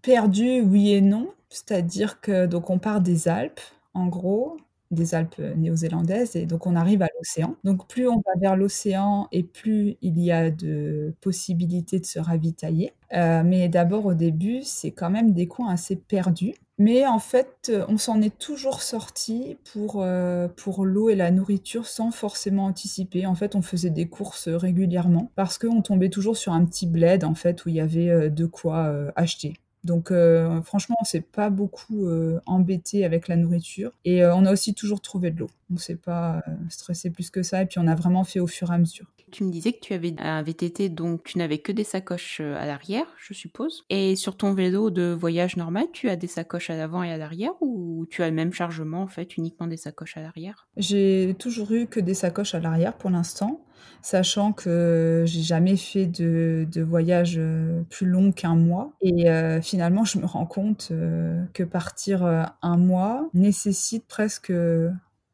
Perdu, 0.00 0.62
oui 0.62 0.92
et 0.92 1.00
non. 1.00 1.34
C'est-à-dire 1.50 2.20
que 2.20 2.46
donc 2.46 2.70
on 2.70 2.78
part 2.78 3.00
des 3.00 3.28
Alpes, 3.28 3.60
en 3.94 4.06
gros, 4.06 4.56
des 4.92 5.14
Alpes 5.14 5.40
néo-zélandaises, 5.56 6.36
et 6.36 6.46
donc 6.46 6.66
on 6.66 6.76
arrive 6.76 7.02
à 7.02 7.08
l'océan. 7.18 7.56
Donc 7.64 7.88
plus 7.88 8.08
on 8.08 8.16
va 8.16 8.32
vers 8.38 8.56
l'océan 8.56 9.26
et 9.32 9.42
plus 9.42 9.96
il 10.02 10.20
y 10.20 10.30
a 10.30 10.50
de 10.50 11.14
possibilités 11.20 11.98
de 11.98 12.06
se 12.06 12.18
ravitailler. 12.18 12.92
Euh, 13.14 13.42
mais 13.44 13.68
d'abord 13.68 14.06
au 14.06 14.14
début, 14.14 14.60
c'est 14.62 14.90
quand 14.92 15.10
même 15.10 15.32
des 15.32 15.48
coins 15.48 15.70
assez 15.72 15.96
perdus. 15.96 16.54
Mais 16.78 17.06
en 17.06 17.18
fait, 17.18 17.70
on 17.88 17.96
s'en 17.98 18.20
est 18.22 18.36
toujours 18.38 18.82
sorti 18.82 19.56
pour, 19.72 20.02
euh, 20.02 20.48
pour 20.48 20.84
l'eau 20.84 21.10
et 21.10 21.14
la 21.14 21.30
nourriture 21.30 21.86
sans 21.86 22.10
forcément 22.10 22.64
anticiper. 22.66 23.26
En 23.26 23.34
fait, 23.34 23.54
on 23.54 23.62
faisait 23.62 23.90
des 23.90 24.08
courses 24.08 24.48
régulièrement 24.48 25.30
parce 25.36 25.58
qu'on 25.58 25.82
tombait 25.82 26.10
toujours 26.10 26.36
sur 26.36 26.52
un 26.52 26.64
petit 26.64 26.86
bled 26.86 27.24
en 27.24 27.34
fait 27.34 27.64
où 27.64 27.68
il 27.68 27.76
y 27.76 27.80
avait 27.80 28.10
euh, 28.10 28.30
de 28.30 28.46
quoi 28.46 28.92
acheter. 29.16 29.54
Donc 29.84 30.10
euh, 30.10 30.62
franchement, 30.62 30.96
on 31.00 31.04
s'est 31.04 31.20
pas 31.20 31.50
beaucoup 31.50 32.06
euh, 32.06 32.40
embêté 32.46 33.04
avec 33.04 33.28
la 33.28 33.36
nourriture 33.36 33.92
et 34.04 34.22
euh, 34.22 34.34
on 34.34 34.46
a 34.46 34.52
aussi 34.52 34.74
toujours 34.74 35.00
trouvé 35.00 35.30
de 35.30 35.40
l'eau. 35.40 35.50
On 35.72 35.76
s'est 35.76 35.96
pas 35.96 36.42
stressé 36.68 37.10
plus 37.10 37.30
que 37.30 37.42
ça 37.42 37.62
et 37.62 37.66
puis 37.66 37.78
on 37.78 37.86
a 37.86 37.94
vraiment 37.94 38.24
fait 38.24 38.40
au 38.40 38.46
fur 38.46 38.70
et 38.70 38.74
à 38.74 38.78
mesure. 38.78 39.06
Tu 39.30 39.44
me 39.44 39.50
disais 39.50 39.72
que 39.72 39.80
tu 39.80 39.94
avais 39.94 40.14
un 40.18 40.42
VTT 40.42 40.90
donc 40.90 41.24
tu 41.24 41.38
n'avais 41.38 41.56
que 41.56 41.72
des 41.72 41.84
sacoches 41.84 42.40
à 42.40 42.66
l'arrière, 42.66 43.06
je 43.18 43.32
suppose. 43.32 43.84
Et 43.88 44.14
sur 44.14 44.36
ton 44.36 44.52
vélo 44.52 44.90
de 44.90 45.16
voyage 45.18 45.56
normal, 45.56 45.86
tu 45.94 46.10
as 46.10 46.16
des 46.16 46.26
sacoches 46.26 46.68
à 46.68 46.76
l'avant 46.76 47.02
et 47.02 47.10
à 47.10 47.16
l'arrière 47.16 47.52
ou 47.62 48.06
tu 48.10 48.22
as 48.22 48.28
le 48.28 48.34
même 48.34 48.52
chargement 48.52 49.00
en 49.00 49.06
fait, 49.06 49.38
uniquement 49.38 49.66
des 49.66 49.78
sacoches 49.78 50.18
à 50.18 50.20
l'arrière? 50.20 50.68
J'ai 50.76 51.34
toujours 51.38 51.72
eu 51.72 51.86
que 51.86 51.98
des 51.98 52.12
sacoches 52.12 52.54
à 52.54 52.60
l'arrière 52.60 52.92
pour 52.92 53.08
l'instant 53.08 53.64
sachant 54.02 54.52
que 54.52 55.24
j'ai 55.26 55.42
jamais 55.42 55.76
fait 55.76 56.06
de, 56.06 56.66
voyage 56.82 57.36
euh, 57.38 57.82
plus 57.88 58.06
long 58.06 58.32
qu'un 58.32 58.56
mois. 58.56 58.92
Et 59.00 59.30
euh, 59.30 59.60
finalement, 59.62 60.04
je 60.04 60.18
me 60.18 60.26
rends 60.26 60.46
compte 60.46 60.88
euh, 60.90 61.44
que 61.54 61.62
partir 61.62 62.24
un 62.62 62.76
mois 62.76 63.28
nécessite 63.32 64.06
presque 64.06 64.52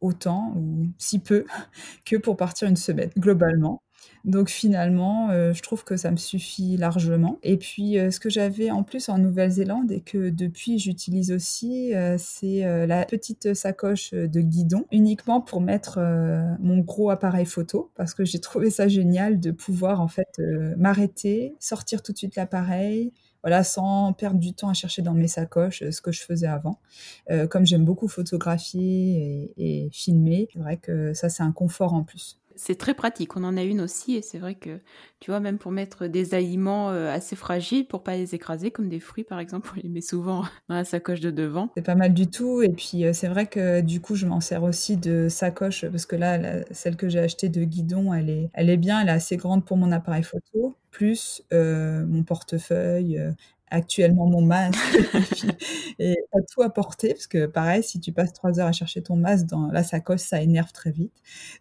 autant 0.00 0.52
ou 0.56 0.87
si 0.98 1.18
peu 1.18 1.44
que 2.04 2.16
pour 2.16 2.37
partir 2.37 2.68
une 2.68 2.76
semaine, 2.76 3.11
globalement. 3.18 3.82
Donc 4.29 4.51
finalement, 4.51 5.31
euh, 5.31 5.55
je 5.55 5.62
trouve 5.62 5.85
que 5.85 5.97
ça 5.97 6.11
me 6.11 6.19
suffit 6.19 6.77
largement. 6.77 7.38
Et 7.43 7.57
puis, 7.57 7.99
euh, 7.99 8.11
ce 8.11 8.21
que 8.21 8.29
j'avais 8.29 8.71
en 8.71 8.83
plus 8.83 9.09
en 9.09 9.17
Nouvelle-Zélande 9.17 9.91
et 9.91 10.03
que 10.03 10.29
depuis 10.29 10.79
j'utilise 10.79 11.33
aussi, 11.33 11.95
euh, 11.95 12.17
c'est 12.19 12.87
la 12.87 13.07
petite 13.07 13.55
sacoche 13.55 14.12
de 14.12 14.41
guidon, 14.41 14.85
uniquement 14.93 15.41
pour 15.41 15.62
mettre 15.62 15.99
mon 16.61 16.79
gros 16.79 17.09
appareil 17.11 17.47
photo, 17.47 17.91
parce 17.95 18.12
que 18.12 18.25
j'ai 18.25 18.38
trouvé 18.38 18.69
ça 18.69 18.87
génial 18.88 19.41
de 19.41 19.51
pouvoir 19.51 20.03
en 20.03 20.09
fait 20.09 20.41
m'arrêter, 20.77 21.55
sortir 21.59 22.03
tout 22.03 22.12
de 22.12 22.19
suite 22.19 22.37
l'appareil, 22.37 23.12
voilà, 23.43 23.64
sans 23.64 24.12
perdre 24.12 24.38
du 24.38 24.53
temps 24.53 24.69
à 24.69 24.75
chercher 24.75 25.01
dans 25.01 25.14
mes 25.14 25.29
sacoches 25.29 25.88
ce 25.88 26.01
que 26.03 26.12
je 26.12 26.21
faisais 26.21 26.47
avant. 26.47 26.79
comme 27.49 27.64
j'aime 27.64 27.85
beaucoup 27.85 28.09
photographier 28.09 29.53
et, 29.57 29.85
et 29.87 29.91
filmer, 29.91 30.49
c'est 30.53 30.59
vrai 30.59 30.77
que 30.77 31.14
ça, 31.14 31.29
c'est 31.29 31.43
un 31.43 31.53
confort 31.53 31.95
en 31.95 32.03
plus 32.03 32.38
c'est 32.59 32.77
très 32.77 32.94
pratique. 32.94 33.37
On 33.37 33.44
en 33.44 33.57
a 33.57 33.62
une 33.62 33.81
aussi 33.81 34.16
et 34.16 34.23
c'est 34.23 34.38
vrai 34.38 34.57
que, 34.57 34.81
tu 35.21 35.31
vois, 35.31 35.40
même 35.40 35.59
pour 35.59 35.71
mettre 35.71 36.07
des 36.07 36.35
aliments 36.35 36.90
euh, 36.90 37.11
assez 37.11 37.37
fragiles 37.37 37.87
pour 37.87 38.03
pas 38.03 38.16
les 38.16 38.35
écraser, 38.35 38.71
comme 38.71 38.88
des 38.88 39.01
fruits 39.01 39.25
par 39.25 39.38
exemple, 39.38 39.71
on 39.77 39.81
les 39.81 39.88
met 39.88 40.01
souvent 40.01 40.42
dans 40.68 40.75
la 40.75 40.85
sacoche 40.85 41.21
de 41.21 41.31
devant. 41.31 41.71
C'est 41.77 41.83
pas 41.83 41.94
mal 41.94 42.12
du 42.12 42.27
tout. 42.29 42.62
Et 42.62 42.71
puis 42.71 43.05
euh, 43.05 43.12
c'est 43.12 43.29
vrai 43.29 43.47
que 43.47 43.81
du 43.81 44.01
coup, 44.01 44.16
je 44.16 44.27
m'en 44.27 44.40
sers 44.40 44.62
aussi 44.62 44.97
de 44.97 45.29
sacoche 45.29 45.87
parce 45.87 46.05
que 46.05 46.16
là, 46.16 46.64
celle 46.73 46.97
que 46.97 47.09
j'ai 47.09 47.21
achetée 47.21 47.49
de 47.49 47.64
guidon, 47.64 48.12
elle 48.12 48.29
est, 48.31 48.77
bien, 48.77 49.01
elle 49.01 49.09
est 49.09 49.12
assez 49.12 49.37
grande 49.37 49.64
pour 49.64 49.77
mon 49.77 49.92
appareil 49.92 50.25
photo 50.25 50.77
plus 50.90 51.42
euh, 51.53 52.05
mon 52.07 52.25
portefeuille, 52.25 53.21
actuellement 53.70 54.26
mon 54.26 54.42
masque 54.42 54.78
et 55.98 56.16
à 56.33 56.38
tout 56.42 56.62
apporter 56.62 57.09
parce 57.14 57.26
que 57.26 57.46
pareil 57.46 57.83
si 57.83 58.00
tu 58.00 58.12
passes 58.12 58.33
trois 58.33 58.59
heures 58.61 58.66
à 58.68 58.72
chercher 58.72 59.02
ton 59.02 59.16
masque 59.16 59.46
dans 59.46 59.68
la 59.68 59.83
sacoche 59.83 60.20
ça 60.20 60.42
énerve 60.42 60.72
très 60.72 60.90
vite. 60.90 61.12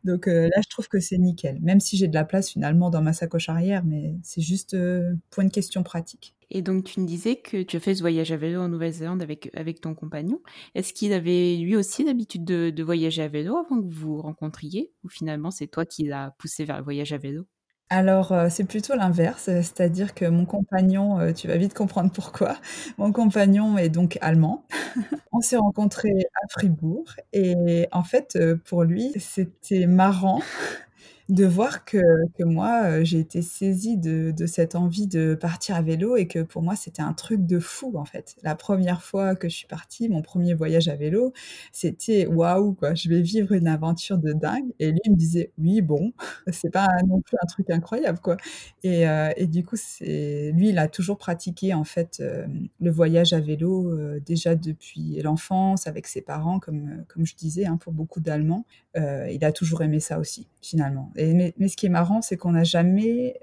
Donc 0.04 0.28
euh, 0.28 0.50
là 0.54 0.62
je 0.64 0.70
trouve 0.70 0.88
que 0.88 1.00
c'est 1.00 1.18
nickel 1.18 1.60
même 1.62 1.80
si 1.80 1.98
j'ai 1.98 2.08
de 2.08 2.16
la 2.16 2.26
place 2.26 2.50
finalement 2.50 2.90
dans 2.90 3.02
ma 3.02 3.14
sacoche 3.14 3.50
arrière 3.50 3.84
mais 3.86 4.16
c'est 4.24 4.42
juste 4.42 4.74
euh, 4.74 5.14
pour 5.30 5.44
une 5.44 5.52
question 5.52 5.84
pratique. 5.84 6.36
Et 6.50 6.62
donc 6.62 6.86
tu 6.86 7.00
me 7.02 7.06
disais 7.06 7.36
que 7.36 7.62
tu 7.64 7.78
as 7.78 7.80
fait 7.80 7.96
ce 7.96 8.02
voyage 8.02 8.32
à 8.32 8.38
vélo 8.38 8.62
en 8.62 8.70
Nouvelle-Zélande 8.70 9.22
avec, 9.22 9.50
avec 9.54 9.82
ton 9.82 9.94
compagnon. 9.96 10.42
Est-ce 10.76 10.94
qu'il 10.94 11.12
avait 11.14 11.58
lui 11.58 11.76
aussi 11.76 12.04
l'habitude 12.06 12.46
de, 12.46 12.70
de 12.70 12.84
voyager 12.84 13.22
à 13.24 13.28
vélo 13.28 13.58
avant 13.58 13.82
que 13.82 13.86
vous 13.86 14.16
vous 14.16 14.22
rencontriez 14.22 14.94
Ou 15.04 15.10
finalement 15.10 15.52
c'est 15.52 15.68
toi 15.68 15.86
qui 15.86 16.06
l'as 16.06 16.32
poussé 16.38 16.64
vers 16.66 16.78
le 16.78 16.84
voyage 16.84 17.12
à 17.14 17.18
vélo? 17.18 17.48
Alors, 17.90 18.34
euh, 18.34 18.48
c'est 18.50 18.66
plutôt 18.66 18.96
l'inverse, 18.96 19.44
c'est-à-dire 19.46 20.14
que 20.14 20.26
mon 20.26 20.46
compagnon, 20.46 21.20
euh, 21.20 21.32
tu 21.32 21.48
vas 21.48 21.56
vite 21.56 21.74
comprendre 21.74 22.12
pourquoi. 22.12 22.58
Mon 22.98 23.14
compagnon 23.14 23.78
est 23.78 23.88
donc 23.90 24.18
allemand. 24.22 24.66
On 25.32 25.40
s'est 25.42 25.58
rencontrés 25.58 26.28
à 26.44 26.48
Fribourg 26.50 27.06
et 27.34 27.88
en 27.94 28.04
fait, 28.04 28.36
euh, 28.36 28.58
pour 28.66 28.84
lui, 28.84 29.14
c'était 29.20 29.88
marrant 29.88 30.42
de 31.30 31.46
voir 31.46 31.84
que, 31.84 31.98
moi, 32.40 32.84
euh, 32.86 33.04
j'ai 33.04 33.20
été 33.20 33.42
saisie 33.42 33.98
de, 33.98 34.34
cette 34.46 34.76
envie 34.76 35.08
de 35.08 35.36
partir 35.36 35.76
à 35.76 35.82
vélo 35.82 36.16
et 36.16 36.26
que 36.26 36.40
pour 36.40 36.62
moi, 36.62 36.76
c'était 36.78 37.02
un 37.02 37.12
truc 37.12 37.46
de 37.46 37.60
fou, 37.60 37.98
en 37.98 38.06
fait. 38.06 38.38
La 38.44 38.56
première 38.56 39.04
fois 39.04 39.36
que 39.36 39.50
je 39.50 39.56
suis 39.56 39.68
partie, 39.68 40.08
mon 40.08 40.22
premier 40.22 40.54
voyage 40.54 40.88
à 40.88 40.96
vélo, 40.96 41.34
c'était 41.74 42.28
waouh, 42.28 42.74
quoi, 42.74 42.94
je 42.94 43.10
vais 43.10 43.22
vivre 43.22 43.52
une 43.52 43.68
aventure 43.68 44.18
de 44.18 44.32
dingue. 44.32 44.72
Et 44.80 44.92
lui, 44.92 45.02
il 45.04 45.12
me 45.12 45.18
disait, 45.18 45.52
oui, 45.58 45.82
bon, 45.82 46.14
c'est 46.52 46.72
pas 46.72 46.88
non 47.06 47.20
plus 47.20 47.38
un 47.42 47.46
truc 47.46 47.70
incroyable, 47.70 48.20
quoi. 48.20 48.38
Et, 48.84 49.08
euh, 49.08 49.32
du 49.48 49.66
coup, 49.66 49.76
lui, 50.00 50.70
il 50.70 50.80
a 50.80 50.88
toujours 50.88 51.18
pratiqué, 51.18 51.74
en 51.74 51.84
fait, 51.84 52.20
euh, 52.22 52.48
le 52.80 52.92
voyage 52.92 53.34
à 53.34 53.40
vélo 53.42 53.94
déjà 54.20 54.56
depuis 54.56 55.22
l'enfance 55.22 55.88
avec 55.88 56.08
ses 56.08 56.22
parents, 56.22 56.60
comme, 56.60 57.04
comme 57.10 57.26
je 57.26 57.36
disais, 57.36 57.66
hein, 57.66 57.78
pour 57.78 57.92
beaucoup 57.92 58.22
d'Allemands. 58.22 58.66
il 58.96 59.44
a 59.44 59.52
toujours 59.52 59.82
aimé 59.82 60.00
ça 60.00 60.20
aussi, 60.20 60.48
finalement 60.62 61.12
mais, 61.18 61.54
ce 61.68 61.76
qui 61.76 61.86
est 61.86 61.90
marrant, 61.90 62.22
c'est 62.22 62.38
qu'on 62.38 62.52
n'a 62.52 62.64
jamais 62.64 63.40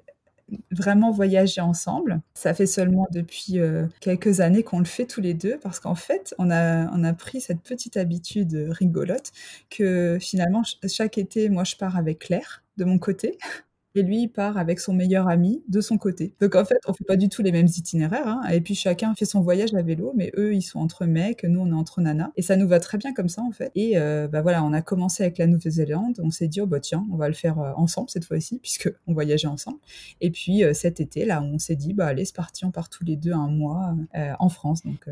vraiment 0.71 1.11
voyagé 1.11 1.61
ensemble. 1.61 2.21
Ça 2.35 2.53
fait 2.53 2.67
seulement 2.67 3.07
depuis 3.11 3.59
euh, 3.59 3.87
quelques 4.01 4.41
années 4.41 4.63
qu'on 4.63 4.79
le 4.79 4.85
fait 4.85 5.07
tous 5.07 5.23
les 5.23 5.33
deux 5.33 5.59
parce 5.59 5.81
qu'en 5.81 5.95
fait, 5.95 6.35
on 6.39 6.51
a, 6.51 6.87
on 6.93 7.03
a 7.03 7.13
pris 7.15 7.41
cette 7.41 7.63
petite 7.63 7.97
habitude 7.97 8.69
rigolote 8.71 9.33
que 9.71 10.19
finalement, 10.21 10.63
chaque 10.87 11.19
été, 11.19 11.49
moi, 11.49 11.65
je 11.65 11.77
pars 11.77 11.97
avec 11.97 12.19
Claire 12.21 12.63
de 12.77 12.85
mon 12.85 12.99
côté 12.99 13.39
et 13.94 14.02
lui 14.02 14.22
il 14.22 14.28
part 14.28 14.59
avec 14.59 14.80
son 14.80 14.92
meilleur 14.92 15.28
ami 15.28 15.62
de 15.68 15.80
son 15.80 15.98
côté. 15.98 16.35
Donc 16.40 16.54
en 16.54 16.64
fait, 16.64 16.78
on 16.87 16.92
fait 16.92 17.04
pas 17.04 17.16
du 17.16 17.28
tout 17.28 17.42
les 17.42 17.52
mêmes 17.52 17.66
itinéraires, 17.66 18.26
hein, 18.26 18.42
et 18.50 18.61
puis 18.61 18.74
chacun 18.74 19.14
fait 19.14 19.24
son 19.24 19.40
voyage 19.40 19.74
à 19.74 19.83
vélo, 19.83 20.12
mais 20.16 20.33
eux 20.37 20.54
ils 20.54 20.62
sont 20.62 20.80
entre 20.80 21.07
mecs, 21.07 21.44
nous 21.44 21.61
on 21.61 21.68
est 21.68 21.74
entre 21.74 22.00
nanas, 22.00 22.30
et 22.37 22.42
ça 22.42 22.57
nous 22.57 22.68
va 22.68 22.80
très 22.80 22.98
bien 22.98 23.12
comme 23.12 23.28
ça 23.28 23.42
en 23.42 23.52
fait. 23.52 23.70
Et 23.74 23.98
euh, 23.98 24.28
bah 24.28 24.42
voilà, 24.42 24.64
on 24.64 24.72
a 24.72 24.83
commencé 24.83 25.22
avec 25.22 25.38
la 25.38 25.46
Nouvelle-Zélande, 25.46 26.20
on 26.22 26.30
s'est 26.30 26.48
dit 26.48 26.61
oh 26.61 26.66
bah 26.66 26.80
tiens, 26.80 27.07
on 27.12 27.16
va 27.16 27.28
le 27.28 27.35
faire 27.35 27.61
euh, 27.61 27.72
ensemble 27.76 28.11
cette 28.11 28.24
fois-ci 28.24 28.59
puisque 28.61 28.92
on 29.07 29.14
voyageait 29.14 29.48
ensemble. 29.48 29.78
Et 30.20 30.30
puis 30.30 30.64
euh, 30.64 30.72
cet 30.74 31.00
été 31.00 31.24
là, 31.24 31.42
on 31.42 31.59
s'est 31.59 31.76
dit 31.76 31.92
bah 31.94 32.07
allez 32.07 32.24
c'est 32.24 32.37
parti, 32.37 32.64
on 32.64 32.70
part 32.70 32.88
tous 32.88 33.04
les 33.04 33.16
deux 33.16 33.33
un 33.33 33.48
mois 33.48 33.94
en 34.38 34.48
France. 34.48 34.83
Donc 34.83 35.09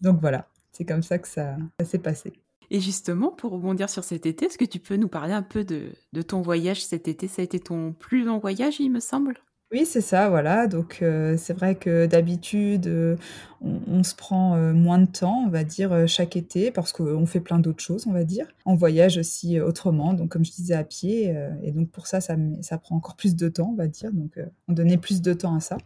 donc 0.00 0.20
voilà, 0.20 0.48
c'est 0.72 0.84
comme 0.84 1.02
ça 1.02 1.18
que 1.18 1.28
ça 1.28 1.56
s'est 1.84 1.98
passé. 1.98 2.32
Et 2.70 2.80
justement, 2.80 3.30
pour 3.30 3.50
rebondir 3.52 3.90
sur 3.90 4.04
cet 4.04 4.26
été, 4.26 4.46
est-ce 4.46 4.56
que 4.56 4.64
tu 4.64 4.78
peux 4.78 4.96
nous 4.96 5.08
parler 5.08 5.32
un 5.32 5.42
peu 5.42 5.64
de, 5.64 6.22
ton 6.22 6.40
voyage 6.40 6.84
cet 6.84 7.08
été? 7.08 7.26
Ça 7.26 7.42
a 7.42 7.44
été 7.44 7.58
ton 7.58 7.92
plus 7.92 8.24
long 8.24 8.38
voyage, 8.38 8.78
il 8.78 8.90
me 8.90 9.00
semble? 9.00 9.38
Oui, 9.72 9.86
c'est 9.86 10.00
ça, 10.00 10.28
voilà. 10.28 10.66
Donc, 10.66 10.98
euh, 11.00 11.36
c'est 11.36 11.52
vrai 11.52 11.76
que 11.76 12.06
d'habitude, 12.06 12.88
euh, 12.88 13.16
on, 13.60 14.02
se 14.02 14.16
prend 14.16 14.56
euh, 14.56 14.72
moins 14.72 14.98
de 14.98 15.06
temps, 15.06 15.44
on 15.46 15.48
va 15.48 15.62
dire, 15.62 16.08
chaque 16.08 16.36
été, 16.36 16.72
parce 16.72 16.92
qu'on 16.92 17.26
fait 17.26 17.40
plein 17.40 17.60
d'autres 17.60 17.82
choses, 17.82 18.06
on 18.08 18.12
va 18.12 18.24
dire. 18.24 18.46
On 18.66 18.74
voyage 18.74 19.16
aussi 19.18 19.60
autrement, 19.60 20.12
donc 20.12 20.30
comme 20.30 20.44
je 20.44 20.52
disais, 20.52 20.74
à 20.74 20.84
pied. 20.84 21.34
et 21.62 21.72
donc, 21.72 21.90
pour 21.90 22.06
ça, 22.06 22.20
ça, 22.20 22.36
ça, 22.62 22.78
prend 22.78 22.96
encore 22.96 23.16
plus 23.16 23.36
de 23.36 23.48
temps, 23.48 23.70
on 23.72 23.76
va 23.76 23.88
dire. 23.88 24.12
Donc, 24.12 24.38
on 24.68 24.72
donnait 24.72 24.98
plus 24.98 25.22
de 25.22 25.32
temps 25.32 25.54
à 25.54 25.60
ça. 25.60 25.78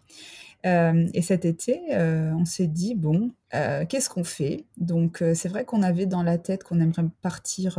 Euh, 0.64 1.06
et 1.12 1.22
cet 1.22 1.44
été, 1.44 1.80
euh, 1.92 2.32
on 2.38 2.44
s'est 2.44 2.66
dit, 2.66 2.94
bon, 2.94 3.30
euh, 3.54 3.84
qu'est-ce 3.86 4.08
qu'on 4.08 4.24
fait? 4.24 4.64
Donc, 4.78 5.22
c'est 5.34 5.48
vrai 5.48 5.64
qu'on 5.64 5.82
avait 5.82 6.06
dans 6.06 6.22
la 6.22 6.38
tête 6.38 6.64
qu'on 6.64 6.80
aimerait 6.80 7.04
partir 7.22 7.78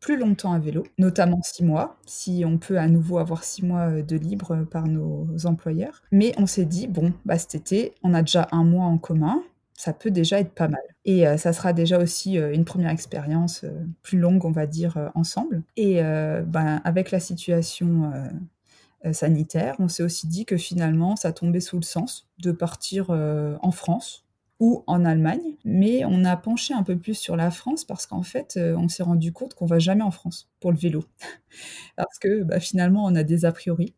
plus 0.00 0.16
longtemps 0.16 0.52
à 0.52 0.58
vélo, 0.58 0.86
notamment 0.98 1.40
six 1.42 1.64
mois, 1.64 1.98
si 2.06 2.44
on 2.46 2.58
peut 2.58 2.78
à 2.78 2.88
nouveau 2.88 3.18
avoir 3.18 3.44
six 3.44 3.64
mois 3.64 4.02
de 4.02 4.16
libre 4.16 4.64
par 4.70 4.86
nos 4.86 5.26
employeurs. 5.44 6.02
Mais 6.10 6.32
on 6.38 6.46
s'est 6.46 6.64
dit, 6.64 6.86
bon, 6.86 7.12
bah, 7.24 7.38
cet 7.38 7.54
été, 7.54 7.94
on 8.02 8.14
a 8.14 8.22
déjà 8.22 8.48
un 8.52 8.64
mois 8.64 8.86
en 8.86 8.98
commun, 8.98 9.42
ça 9.74 9.92
peut 9.92 10.10
déjà 10.10 10.40
être 10.40 10.52
pas 10.52 10.68
mal. 10.68 10.82
Et 11.06 11.24
ça 11.38 11.52
sera 11.52 11.72
déjà 11.72 11.98
aussi 11.98 12.34
une 12.34 12.64
première 12.64 12.90
expérience 12.90 13.64
plus 14.02 14.18
longue, 14.18 14.44
on 14.44 14.50
va 14.50 14.66
dire, 14.66 15.10
ensemble. 15.14 15.62
Et 15.76 16.02
ben, 16.02 16.80
avec 16.84 17.10
la 17.10 17.20
situation 17.20 18.12
sanitaire, 19.12 19.76
on 19.78 19.88
s'est 19.88 20.02
aussi 20.02 20.26
dit 20.26 20.44
que 20.44 20.56
finalement, 20.56 21.16
ça 21.16 21.32
tombait 21.32 21.60
sous 21.60 21.76
le 21.76 21.82
sens 21.82 22.28
de 22.38 22.52
partir 22.52 23.06
euh, 23.10 23.56
en 23.62 23.70
France 23.70 24.26
ou 24.58 24.84
en 24.86 25.04
Allemagne, 25.06 25.56
mais 25.64 26.04
on 26.04 26.24
a 26.24 26.36
penché 26.36 26.74
un 26.74 26.82
peu 26.82 26.96
plus 26.98 27.14
sur 27.14 27.34
la 27.34 27.50
France 27.50 27.84
parce 27.84 28.06
qu'en 28.06 28.22
fait, 28.22 28.54
euh, 28.58 28.76
on 28.76 28.88
s'est 28.88 29.02
rendu 29.02 29.32
compte 29.32 29.54
qu'on 29.54 29.66
va 29.66 29.78
jamais 29.78 30.02
en 30.02 30.10
France 30.10 30.50
pour 30.60 30.70
le 30.70 30.76
vélo, 30.76 31.04
parce 31.96 32.18
que 32.18 32.42
bah, 32.42 32.60
finalement, 32.60 33.04
on 33.04 33.14
a 33.14 33.22
des 33.22 33.44
a 33.44 33.52
priori. 33.52 33.94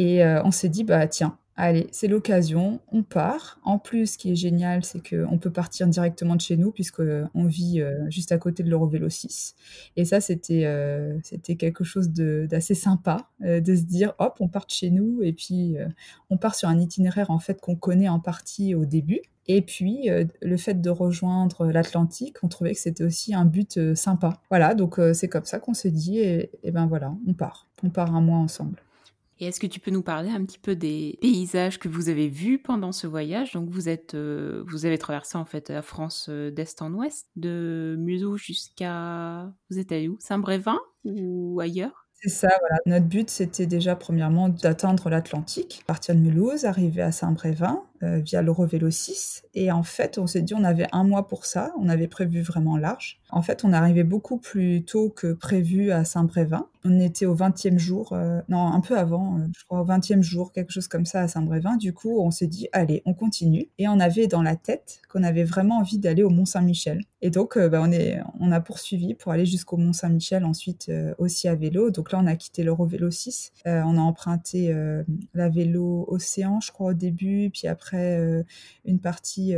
Et 0.00 0.24
on 0.24 0.52
s'est 0.52 0.68
dit, 0.68 0.84
bah 0.84 1.08
tiens, 1.08 1.36
Allez, 1.60 1.88
c'est 1.90 2.06
l'occasion, 2.06 2.78
on 2.92 3.02
part. 3.02 3.58
En 3.64 3.80
plus, 3.80 4.12
ce 4.12 4.18
qui 4.18 4.30
est 4.30 4.36
génial, 4.36 4.84
c'est 4.84 5.00
qu'on 5.00 5.38
peut 5.38 5.50
partir 5.50 5.88
directement 5.88 6.36
de 6.36 6.40
chez 6.40 6.56
nous, 6.56 6.70
puisqu'on 6.70 7.44
vit 7.46 7.80
euh, 7.80 8.08
juste 8.10 8.30
à 8.30 8.38
côté 8.38 8.62
de 8.62 8.70
l'Eurovélo 8.70 9.08
6. 9.08 9.56
Et 9.96 10.04
ça, 10.04 10.20
c'était 10.20 10.66
euh, 10.66 11.18
quelque 11.58 11.82
chose 11.82 12.10
d'assez 12.10 12.74
sympa, 12.74 13.28
euh, 13.42 13.58
de 13.58 13.74
se 13.74 13.82
dire, 13.82 14.14
hop, 14.20 14.36
on 14.38 14.46
part 14.46 14.66
de 14.66 14.70
chez 14.70 14.90
nous, 14.90 15.20
et 15.24 15.32
puis 15.32 15.74
on 16.30 16.36
part 16.36 16.54
sur 16.54 16.68
un 16.68 16.78
itinéraire, 16.78 17.32
en 17.32 17.40
fait, 17.40 17.60
qu'on 17.60 17.74
connaît 17.74 18.08
en 18.08 18.20
partie 18.20 18.76
au 18.76 18.84
début. 18.84 19.22
Et 19.48 19.60
puis, 19.60 20.08
le 20.40 20.56
fait 20.58 20.80
de 20.80 20.90
rejoindre 20.90 21.72
l'Atlantique, 21.72 22.36
on 22.44 22.48
trouvait 22.48 22.74
que 22.74 22.80
c'était 22.80 23.02
aussi 23.02 23.34
un 23.34 23.46
but 23.46 23.96
sympa. 23.96 24.40
Voilà, 24.48 24.76
donc 24.76 25.00
c'est 25.12 25.28
comme 25.28 25.44
ça 25.44 25.58
qu'on 25.58 25.74
s'est 25.74 25.90
dit, 25.90 26.20
et, 26.20 26.52
et 26.62 26.70
ben 26.70 26.86
voilà, 26.86 27.12
on 27.26 27.34
part. 27.34 27.66
On 27.82 27.90
part 27.90 28.14
un 28.14 28.20
mois 28.20 28.38
ensemble. 28.38 28.80
Et 29.40 29.46
est-ce 29.46 29.60
que 29.60 29.66
tu 29.66 29.80
peux 29.80 29.90
nous 29.90 30.02
parler 30.02 30.30
un 30.30 30.44
petit 30.44 30.58
peu 30.58 30.74
des 30.74 31.18
paysages 31.20 31.78
que 31.78 31.88
vous 31.88 32.08
avez 32.08 32.28
vus 32.28 32.58
pendant 32.58 32.92
ce 32.92 33.06
voyage? 33.06 33.52
Donc 33.52 33.70
vous 33.70 33.88
êtes, 33.88 34.14
euh, 34.14 34.64
vous 34.66 34.84
avez 34.84 34.98
traversé 34.98 35.38
en 35.38 35.44
fait 35.44 35.70
la 35.70 35.82
France 35.82 36.26
euh, 36.28 36.50
d'est 36.50 36.82
en 36.82 36.92
ouest, 36.92 37.28
de 37.36 37.96
Mulhouse 37.98 38.40
jusqu'à, 38.40 39.52
vous 39.70 39.78
êtes 39.78 39.92
allé 39.92 40.08
où? 40.08 40.16
Saint-Brévin 40.20 40.78
ou 41.04 41.60
ailleurs? 41.60 42.08
C'est 42.20 42.30
ça, 42.30 42.48
voilà. 42.60 42.78
Notre 42.86 43.06
but, 43.06 43.30
c'était 43.30 43.66
déjà 43.66 43.94
premièrement 43.94 44.48
d'atteindre 44.48 45.08
l'Atlantique, 45.08 45.84
partir 45.86 46.16
de 46.16 46.20
Mulhouse, 46.20 46.64
arriver 46.64 47.02
à 47.02 47.12
Saint-Brévin 47.12 47.84
euh, 48.04 48.20
via 48.20 48.42
l'Eurovélo 48.42 48.90
6. 48.90 49.42
Et 49.54 49.72
en 49.72 49.82
fait, 49.82 50.18
on 50.18 50.28
s'est 50.28 50.42
dit, 50.42 50.54
on 50.54 50.62
avait 50.62 50.86
un 50.92 51.02
mois 51.02 51.26
pour 51.26 51.46
ça, 51.46 51.72
on 51.80 51.88
avait 51.88 52.06
prévu 52.06 52.42
vraiment 52.42 52.76
large. 52.76 53.18
En 53.30 53.42
fait, 53.42 53.64
on 53.64 53.72
arrivait 53.72 54.04
beaucoup 54.04 54.38
plus 54.38 54.84
tôt 54.84 55.10
que 55.10 55.32
prévu 55.32 55.90
à 55.90 56.04
Saint-Brévin. 56.04 56.66
On 56.84 57.00
était 57.00 57.26
au 57.26 57.34
20e 57.34 57.76
jour, 57.76 58.12
euh, 58.12 58.40
non, 58.48 58.68
un 58.68 58.80
peu 58.80 58.96
avant, 58.96 59.36
euh, 59.36 59.46
je 59.58 59.64
crois 59.64 59.80
au 59.80 59.84
20e 59.84 60.22
jour, 60.22 60.52
quelque 60.52 60.72
chose 60.72 60.86
comme 60.86 61.04
ça 61.04 61.22
à 61.22 61.28
Saint-Brévin. 61.28 61.76
Du 61.76 61.92
coup, 61.92 62.20
on 62.20 62.30
s'est 62.30 62.46
dit, 62.46 62.68
allez, 62.72 63.02
on 63.04 63.14
continue. 63.14 63.68
Et 63.78 63.88
on 63.88 63.98
avait 63.98 64.28
dans 64.28 64.42
la 64.42 64.54
tête 64.54 65.00
qu'on 65.10 65.24
avait 65.24 65.44
vraiment 65.44 65.78
envie 65.78 65.98
d'aller 65.98 66.22
au 66.22 66.30
Mont-Saint-Michel. 66.30 67.00
Et 67.20 67.30
donc, 67.30 67.58
bah, 67.58 67.80
on, 67.82 67.90
est, 67.90 68.20
on 68.38 68.52
a 68.52 68.60
poursuivi 68.60 69.14
pour 69.14 69.32
aller 69.32 69.44
jusqu'au 69.44 69.76
Mont-Saint-Michel, 69.76 70.44
ensuite 70.44 70.90
aussi 71.18 71.48
à 71.48 71.56
vélo. 71.56 71.90
Donc 71.90 72.12
là, 72.12 72.20
on 72.22 72.26
a 72.26 72.36
quitté 72.36 72.62
l'Eurovélo 72.62 73.10
6. 73.10 73.52
on 73.66 73.98
a 73.98 74.00
emprunté 74.00 74.72
la 75.34 75.48
vélo 75.48 76.04
Océan, 76.08 76.60
je 76.60 76.70
crois, 76.70 76.90
au 76.90 76.94
début, 76.94 77.50
puis 77.50 77.66
après 77.66 77.87
une 77.94 79.00
partie 79.00 79.54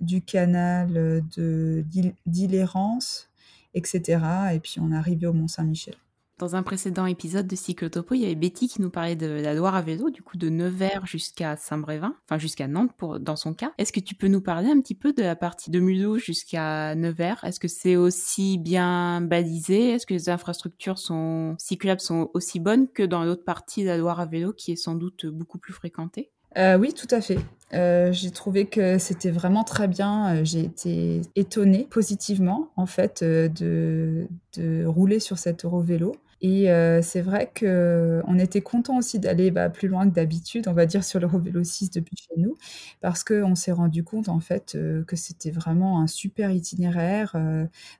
du 0.00 0.22
canal 0.22 1.22
de 1.36 1.84
d'Île-Errance, 2.26 3.30
etc. 3.74 4.20
Et 4.54 4.60
puis 4.60 4.76
on 4.80 4.92
est 4.92 4.96
arrivé 4.96 5.26
au 5.26 5.32
Mont-Saint-Michel. 5.32 5.94
Dans 6.38 6.56
un 6.56 6.64
précédent 6.64 7.06
épisode 7.06 7.46
de 7.46 7.54
Cyclotopo, 7.54 8.16
il 8.16 8.22
y 8.22 8.24
avait 8.24 8.34
Betty 8.34 8.66
qui 8.66 8.82
nous 8.82 8.90
parlait 8.90 9.14
de 9.14 9.28
la 9.28 9.54
Loire 9.54 9.76
à 9.76 9.82
vélo, 9.82 10.10
du 10.10 10.22
coup 10.22 10.36
de 10.36 10.48
Nevers 10.48 11.06
jusqu'à 11.06 11.56
Saint-Brévin, 11.56 12.16
enfin 12.24 12.36
jusqu'à 12.36 12.66
Nantes 12.66 12.90
pour, 12.96 13.20
dans 13.20 13.36
son 13.36 13.54
cas. 13.54 13.72
Est-ce 13.78 13.92
que 13.92 14.00
tu 14.00 14.16
peux 14.16 14.26
nous 14.26 14.40
parler 14.40 14.68
un 14.68 14.80
petit 14.80 14.96
peu 14.96 15.12
de 15.12 15.22
la 15.22 15.36
partie 15.36 15.70
de 15.70 15.78
Mulhouse 15.78 16.20
jusqu'à 16.20 16.96
Nevers? 16.96 17.44
Est-ce 17.44 17.60
que 17.60 17.68
c'est 17.68 17.94
aussi 17.94 18.58
bien 18.58 19.20
balisé? 19.20 19.90
Est-ce 19.90 20.04
que 20.04 20.14
les 20.14 20.30
infrastructures 20.30 20.98
sont 20.98 21.54
cyclables 21.58 22.00
sont 22.00 22.28
aussi 22.34 22.58
bonnes 22.58 22.88
que 22.88 23.04
dans 23.04 23.22
l'autre 23.22 23.44
partie 23.44 23.82
de 23.82 23.88
la 23.88 23.98
Loire 23.98 24.18
à 24.18 24.26
vélo 24.26 24.52
qui 24.52 24.72
est 24.72 24.76
sans 24.76 24.96
doute 24.96 25.26
beaucoup 25.26 25.58
plus 25.58 25.72
fréquentée? 25.72 26.32
Euh, 26.56 26.76
oui, 26.78 26.92
tout 26.92 27.08
à 27.10 27.20
fait. 27.20 27.38
Euh, 27.74 28.12
j'ai 28.12 28.30
trouvé 28.30 28.66
que 28.66 28.98
c'était 28.98 29.30
vraiment 29.30 29.64
très 29.64 29.88
bien. 29.88 30.36
Euh, 30.36 30.44
j'ai 30.44 30.60
été 30.60 31.22
étonnée 31.36 31.86
positivement, 31.90 32.68
en 32.76 32.86
fait, 32.86 33.24
de, 33.24 34.26
de 34.56 34.84
rouler 34.84 35.20
sur 35.20 35.38
cet 35.38 35.64
Eurovélo. 35.64 36.14
Et 36.44 36.66
c'est 37.02 37.20
vrai 37.20 37.52
qu'on 37.56 38.38
était 38.40 38.62
content 38.62 38.98
aussi 38.98 39.20
d'aller 39.20 39.52
bah, 39.52 39.70
plus 39.70 39.86
loin 39.86 40.10
que 40.10 40.12
d'habitude, 40.12 40.66
on 40.66 40.72
va 40.72 40.86
dire, 40.86 41.04
sur 41.04 41.20
l'Eurovélo 41.20 41.62
6 41.62 41.92
depuis 41.92 42.16
chez 42.16 42.34
nous, 42.36 42.56
parce 43.00 43.22
qu'on 43.22 43.54
s'est 43.54 43.70
rendu 43.70 44.02
compte, 44.02 44.28
en 44.28 44.40
fait, 44.40 44.76
que 45.06 45.14
c'était 45.14 45.52
vraiment 45.52 46.00
un 46.00 46.08
super 46.08 46.50
itinéraire, 46.50 47.36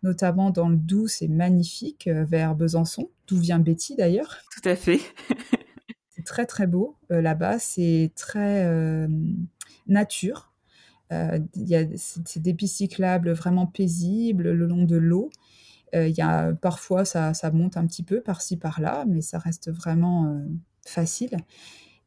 notamment 0.03 0.51
dans 0.51 0.69
le 0.69 0.75
Doubs, 0.75 1.07
c'est 1.07 1.29
magnifique, 1.29 2.09
vers 2.09 2.57
Besançon, 2.57 3.11
d'où 3.29 3.39
vient 3.39 3.61
Betty 3.61 3.95
d'ailleurs. 3.95 4.39
Tout 4.51 4.69
à 4.69 4.75
fait. 4.75 4.99
très 6.25 6.47
très 6.47 6.67
beau 6.67 6.97
là-bas, 7.11 7.59
c'est 7.59 8.13
très 8.17 8.67
nature. 9.87 10.53
c'est 11.11 12.43
des 12.43 12.55
pistes 12.55 12.77
cyclables 12.77 13.33
vraiment 13.33 13.67
paisibles 13.67 14.53
le 14.53 14.67
long 14.67 14.85
de 14.85 14.97
l'eau. 14.97 15.31
Il 15.95 16.09
y 16.09 16.23
a, 16.23 16.53
parfois, 16.55 17.05
ça, 17.05 17.35
ça, 17.35 17.51
monte 17.51 17.77
un 17.77 17.87
petit 17.87 18.03
peu 18.03 18.21
par-ci, 18.23 18.57
par-là, 18.57 19.05
mais 19.07 19.21
ça 19.21 19.39
reste 19.39 19.71
vraiment 19.71 20.41
facile. 20.87 21.37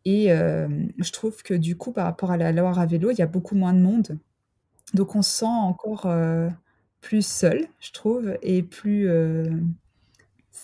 Et 0.06 0.28
je 0.30 1.12
trouve 1.12 1.44
que 1.44 1.54
du 1.54 1.78
coup, 1.78 1.92
par 1.92 2.06
rapport 2.06 2.32
à 2.32 2.38
la 2.38 2.52
Loire 2.52 2.80
à 2.80 2.86
vélo, 2.86 3.12
il 3.12 3.18
y 3.18 3.22
a 3.22 3.28
beaucoup 3.28 3.56
moins 3.56 3.74
de 3.74 3.80
monde. 3.80 4.18
Donc 4.94 5.16
on 5.16 5.22
se 5.22 5.40
sent 5.40 5.46
encore 5.46 6.08
plus 7.02 7.26
seul, 7.26 7.68
je 7.80 7.92
trouve, 7.92 8.38
et 8.42 8.64
plus 8.64 9.08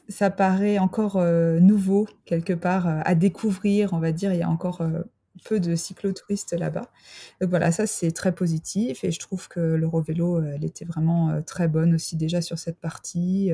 ça 0.09 0.29
paraît 0.29 0.77
encore 0.79 1.23
nouveau 1.59 2.07
quelque 2.25 2.53
part 2.53 2.87
à 2.87 3.15
découvrir, 3.15 3.93
on 3.93 3.99
va 3.99 4.11
dire. 4.11 4.33
Il 4.33 4.39
y 4.39 4.43
a 4.43 4.49
encore 4.49 4.81
peu 5.43 5.59
de 5.59 5.75
cyclotouristes 5.75 6.53
là-bas. 6.53 6.91
Donc 7.39 7.49
voilà, 7.49 7.71
ça 7.71 7.87
c'est 7.87 8.11
très 8.11 8.33
positif 8.33 9.03
et 9.03 9.11
je 9.11 9.19
trouve 9.19 9.47
que 9.47 9.59
l'Eurovélo, 9.59 10.43
elle 10.43 10.63
était 10.63 10.85
vraiment 10.85 11.41
très 11.41 11.67
bonne 11.67 11.95
aussi 11.95 12.15
déjà 12.15 12.41
sur 12.41 12.59
cette 12.59 12.79
partie. 12.79 13.51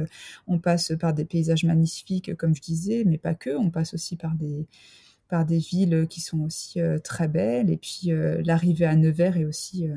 On 0.48 0.60
passe 0.60 0.92
par 1.00 1.14
des 1.14 1.26
paysages 1.26 1.64
magnifiques, 1.64 2.36
comme 2.36 2.56
je 2.56 2.62
disais, 2.62 3.04
mais 3.06 3.18
pas 3.18 3.36
que. 3.36 3.52
On 3.52 3.70
passe 3.70 3.94
aussi 3.94 4.16
par 4.16 4.36
des 4.36 4.68
par 5.30 5.46
des 5.46 5.58
villes 5.58 6.08
qui 6.10 6.22
sont 6.22 6.42
aussi 6.42 6.80
très 7.04 7.28
belles 7.28 7.70
et 7.70 7.78
puis 7.78 8.12
l'arrivée 8.44 8.86
à 8.86 8.96
Nevers 8.96 9.38
est 9.38 9.46
aussi 9.46 9.88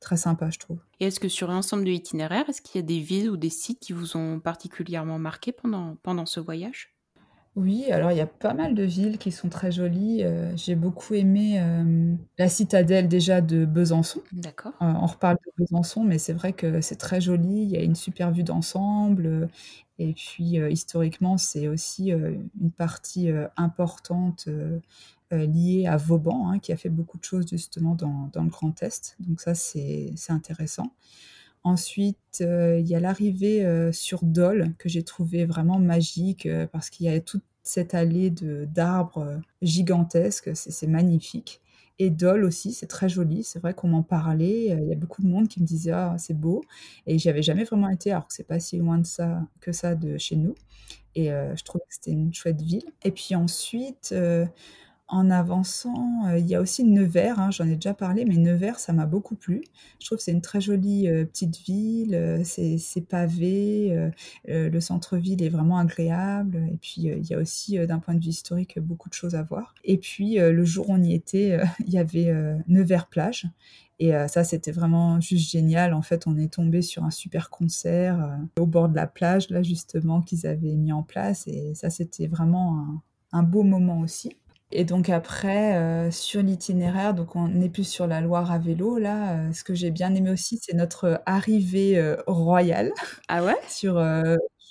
très 0.00 0.16
sympa, 0.16 0.50
je 0.50 0.58
trouve. 0.58 0.78
Et 1.00 1.06
est-ce 1.06 1.20
que 1.20 1.28
sur 1.28 1.48
l'ensemble 1.48 1.84
de 1.84 1.90
l'itinéraire, 1.90 2.48
est-ce 2.48 2.62
qu'il 2.62 2.80
y 2.80 2.84
a 2.84 2.86
des 2.86 3.00
villes 3.00 3.30
ou 3.30 3.36
des 3.36 3.50
sites 3.50 3.80
qui 3.80 3.92
vous 3.92 4.16
ont 4.16 4.40
particulièrement 4.40 5.18
marqué 5.18 5.52
pendant, 5.52 5.96
pendant 6.02 6.26
ce 6.26 6.40
voyage? 6.40 6.96
Oui, 7.56 7.90
alors 7.90 8.12
il 8.12 8.18
y 8.18 8.20
a 8.20 8.26
pas 8.26 8.52
mal 8.52 8.74
de 8.74 8.82
villes 8.82 9.16
qui 9.16 9.32
sont 9.32 9.48
très 9.48 9.72
jolies. 9.72 10.22
Euh, 10.22 10.54
j'ai 10.56 10.74
beaucoup 10.74 11.14
aimé 11.14 11.58
euh, 11.58 12.14
la 12.36 12.50
citadelle 12.50 13.08
déjà 13.08 13.40
de 13.40 13.64
Besançon. 13.64 14.20
D'accord. 14.32 14.72
Euh, 14.82 14.92
on 15.00 15.06
reparle 15.06 15.38
de 15.46 15.64
Besançon, 15.64 16.04
mais 16.04 16.18
c'est 16.18 16.34
vrai 16.34 16.52
que 16.52 16.82
c'est 16.82 16.96
très 16.96 17.22
joli. 17.22 17.62
Il 17.62 17.70
y 17.70 17.78
a 17.78 17.82
une 17.82 17.94
super 17.94 18.30
vue 18.30 18.42
d'ensemble. 18.42 19.48
et 19.98 20.12
puis 20.12 20.58
historiquement, 20.70 21.38
c'est 21.38 21.66
aussi 21.66 22.10
une 22.10 22.70
partie 22.76 23.30
importante 23.56 24.50
liée 25.30 25.86
à 25.86 25.96
Vauban, 25.96 26.50
hein, 26.50 26.58
qui 26.58 26.72
a 26.72 26.76
fait 26.76 26.88
beaucoup 26.88 27.18
de 27.18 27.24
choses 27.24 27.46
justement 27.48 27.94
dans, 27.94 28.30
le 28.34 28.48
Grand 28.48 28.82
Est. 28.82 29.16
Donc 29.20 29.40
ça, 29.40 29.54
c'est 29.54 30.14
intéressant. 30.28 30.92
Ensuite, 31.66 32.42
euh, 32.42 32.78
il 32.78 32.86
y 32.86 32.94
a 32.94 33.00
l'arrivée 33.00 33.66
euh, 33.66 33.90
sur 33.90 34.22
Dole 34.22 34.74
que 34.78 34.88
j'ai 34.88 35.02
trouvé 35.02 35.46
vraiment 35.46 35.80
magique 35.80 36.46
euh, 36.46 36.68
parce 36.68 36.90
qu'il 36.90 37.06
y 37.06 37.08
a 37.08 37.20
toute 37.20 37.42
cette 37.64 37.92
allée 37.92 38.30
d'arbres 38.30 39.40
gigantesques, 39.62 40.50
c'est 40.54 40.86
magnifique. 40.86 41.60
Et 41.98 42.10
Dole 42.10 42.44
aussi, 42.44 42.72
c'est 42.72 42.86
très 42.86 43.08
joli. 43.08 43.42
C'est 43.42 43.58
vrai 43.58 43.74
qu'on 43.74 43.88
m'en 43.88 44.04
parlait. 44.04 44.66
Il 44.66 44.86
y 44.86 44.92
a 44.92 44.94
beaucoup 44.94 45.22
de 45.22 45.26
monde 45.26 45.48
qui 45.48 45.60
me 45.60 45.66
disait 45.66 45.90
ah 45.90 46.14
c'est 46.16 46.38
beau. 46.38 46.62
Et 47.08 47.18
j'y 47.18 47.28
avais 47.28 47.42
jamais 47.42 47.64
vraiment 47.64 47.88
été, 47.88 48.12
alors 48.12 48.28
que 48.28 48.34
c'est 48.34 48.46
pas 48.46 48.60
si 48.60 48.76
loin 48.76 48.98
de 48.98 49.06
ça 49.06 49.42
que 49.60 49.72
ça 49.72 49.96
de 49.96 50.16
chez 50.18 50.36
nous. 50.36 50.54
Et 51.16 51.30
je 51.30 51.64
trouve 51.64 51.80
que 51.80 51.92
c'était 51.92 52.12
une 52.12 52.32
chouette 52.32 52.62
ville. 52.62 52.84
Et 53.02 53.10
puis 53.10 53.34
ensuite, 53.34 54.14
en 55.08 55.30
avançant, 55.30 56.26
euh, 56.26 56.38
il 56.38 56.46
y 56.46 56.56
a 56.56 56.60
aussi 56.60 56.82
Nevers, 56.82 57.38
hein, 57.38 57.50
j'en 57.52 57.66
ai 57.66 57.76
déjà 57.76 57.94
parlé, 57.94 58.24
mais 58.24 58.36
Nevers, 58.36 58.80
ça 58.80 58.92
m'a 58.92 59.06
beaucoup 59.06 59.36
plu. 59.36 59.62
Je 60.00 60.06
trouve 60.06 60.18
que 60.18 60.24
c'est 60.24 60.32
une 60.32 60.40
très 60.40 60.60
jolie 60.60 61.08
euh, 61.08 61.24
petite 61.24 61.58
ville, 61.58 62.14
euh, 62.14 62.42
c'est 62.44 63.06
pavé, 63.08 64.10
le 64.46 64.80
centre-ville 64.80 65.42
est 65.42 65.48
vraiment 65.48 65.78
agréable, 65.78 66.68
et 66.72 66.76
puis 66.76 67.02
il 67.02 67.24
y 67.24 67.34
a 67.34 67.38
aussi, 67.38 67.78
d'un 67.86 67.98
point 67.98 68.14
de 68.14 68.20
vue 68.20 68.30
historique, 68.30 68.78
beaucoup 68.80 69.08
de 69.08 69.14
choses 69.14 69.34
à 69.34 69.42
voir. 69.42 69.74
Et 69.84 69.98
puis 69.98 70.36
le 70.36 70.64
jour 70.64 70.88
où 70.88 70.94
on 70.94 71.02
y 71.02 71.14
était, 71.14 71.58
il 71.86 71.92
y 71.92 71.98
avait 71.98 72.32
Nevers-Plage, 72.66 73.46
et 73.98 74.12
ça, 74.28 74.44
c'était 74.44 74.72
vraiment 74.72 75.20
juste 75.20 75.50
génial. 75.50 75.94
En 75.94 76.02
fait, 76.02 76.26
on 76.26 76.36
est 76.36 76.52
tombé 76.52 76.82
sur 76.82 77.04
un 77.04 77.10
super 77.10 77.48
concert 77.48 78.38
au 78.58 78.66
bord 78.66 78.88
de 78.88 78.96
la 78.96 79.06
plage, 79.06 79.48
là 79.50 79.62
justement, 79.62 80.20
qu'ils 80.20 80.46
avaient 80.46 80.76
mis 80.76 80.92
en 80.92 81.02
place, 81.02 81.46
et 81.46 81.74
ça, 81.74 81.90
c'était 81.90 82.26
vraiment 82.26 83.02
un 83.32 83.42
beau 83.42 83.62
moment 83.62 84.00
aussi. 84.00 84.36
Et 84.72 84.84
donc 84.84 85.08
après, 85.10 85.76
euh, 85.76 86.10
sur 86.10 86.42
l'itinéraire, 86.42 87.14
donc 87.14 87.36
on 87.36 87.46
n'est 87.48 87.68
plus 87.68 87.84
sur 87.84 88.06
la 88.08 88.20
Loire 88.20 88.50
à 88.50 88.58
vélo 88.58 88.98
là, 88.98 89.38
euh, 89.48 89.52
ce 89.52 89.62
que 89.62 89.74
j'ai 89.74 89.92
bien 89.92 90.12
aimé 90.14 90.30
aussi, 90.30 90.58
c'est 90.60 90.74
notre 90.74 91.22
arrivée, 91.24 91.96
euh, 91.98 92.16
royale 92.26 92.92
Ah 93.28 93.44
ouais? 93.44 93.54
sur, 93.68 94.02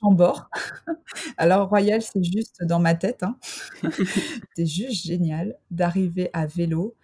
Chambord. 0.02 0.50
Alors 1.38 1.70
royal, 1.70 2.02
c'est 2.02 2.24
juste 2.24 2.64
dans 2.66 2.80
ma 2.80 2.96
tête, 2.96 3.24
hein. 3.24 3.38
C'était 3.84 4.66
juste 4.66 5.06
génial 5.06 5.58
d'arriver 5.72 6.30
à 6.34 6.46
vélo, 6.48 6.96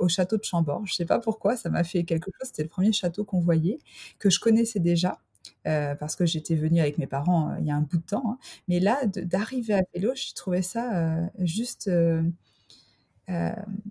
au 0.00 0.08
château 0.08 0.36
de 0.38 0.44
Chambord. 0.44 0.86
Je 0.86 0.94
sais 0.94 1.04
pas 1.06 1.18
pourquoi, 1.20 1.56
ça 1.56 1.70
m'a 1.70 1.84
fait 1.84 2.04
quelque 2.04 2.26
chose. 2.40 2.48
C'était 2.48 2.64
le 2.64 2.68
premier 2.70 2.92
château 2.92 3.24
qu'on 3.24 3.40
voyait, 3.40 3.78
que 4.20 4.30
je 4.30 4.40
connaissais 4.40 4.80
déjà. 4.80 5.18
Euh, 5.66 5.94
parce 5.94 6.16
que 6.16 6.26
j'étais 6.26 6.54
venue 6.54 6.80
avec 6.80 6.98
mes 6.98 7.06
parents 7.06 7.50
euh, 7.50 7.56
il 7.60 7.66
y 7.66 7.70
a 7.70 7.76
un 7.76 7.80
bout 7.80 7.96
de 7.98 8.02
temps. 8.02 8.24
Hein. 8.32 8.38
Mais 8.68 8.80
là, 8.80 9.04
d'arriver 9.06 9.74
à 9.74 9.82
vélo, 9.94 10.12
j'ai 10.14 10.32
trouvé 10.34 10.62
ça 10.62 10.94
euh, 10.96 11.26
juste 11.40 11.88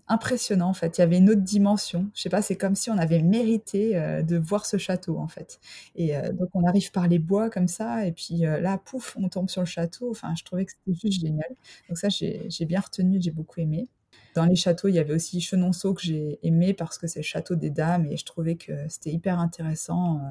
impressionnant 0.08 0.70
en 0.70 0.74
fait. 0.74 0.97
Il 0.97 1.01
y 1.01 1.04
avait 1.04 1.18
une 1.18 1.30
autre 1.30 1.41
dimension. 1.41 2.10
Je 2.14 2.22
sais 2.22 2.30
pas, 2.30 2.41
c'est 2.41 2.56
comme 2.56 2.76
si 2.76 2.89
on 2.91 2.97
avait 2.97 3.22
mérité 3.22 3.93
de 4.24 4.38
voir 4.38 4.66
ce 4.66 4.78
château 4.78 5.18
en 5.18 5.28
fait. 5.28 5.60
Et 5.95 6.14
donc 6.34 6.49
on 6.54 6.66
arrive 6.68 6.91
par 6.91 7.08
les 7.08 7.20
bois 7.20 7.49
comme 7.49 7.68
ça, 7.68 8.06
et 8.06 8.12
puis 8.12 8.38
là, 8.39 8.78
pouf, 8.78 9.16
on 9.20 9.30
tombe 9.30 9.49
sur 9.49 9.62
le 9.62 9.66
château. 9.68 10.12
Enfin, 10.12 10.34
je 10.38 10.43
trouvais 10.43 10.66
que 10.66 10.72
c'était 10.74 10.97
juste 10.99 11.22
génial. 11.22 11.49
Donc 11.89 11.97
ça, 11.97 12.10
j'ai 12.10 12.66
bien 12.66 12.80
retenu, 12.80 13.20
j'ai 13.22 13.32
beaucoup 13.32 13.60
aimé. 13.60 13.88
Dans 14.34 14.46
les 14.46 14.56
châteaux, 14.56 14.88
il 14.88 14.96
y 14.96 15.00
avait 15.00 15.14
aussi 15.14 15.42
Chenonceau 15.42 15.94
que 15.94 16.02
j'ai 16.02 16.40
aimé 16.44 16.74
parce 16.74 16.98
que 16.98 17.08
c'est 17.08 17.20
le 17.20 17.24
château 17.24 17.56
des 17.56 17.70
dames 17.70 18.08
et 18.08 18.18
je 18.18 18.26
trouvais 18.26 18.56
que 18.56 18.72
c'était 18.90 19.12
hyper 19.12 19.40
intéressant 19.40 20.18
euh, 20.18 20.30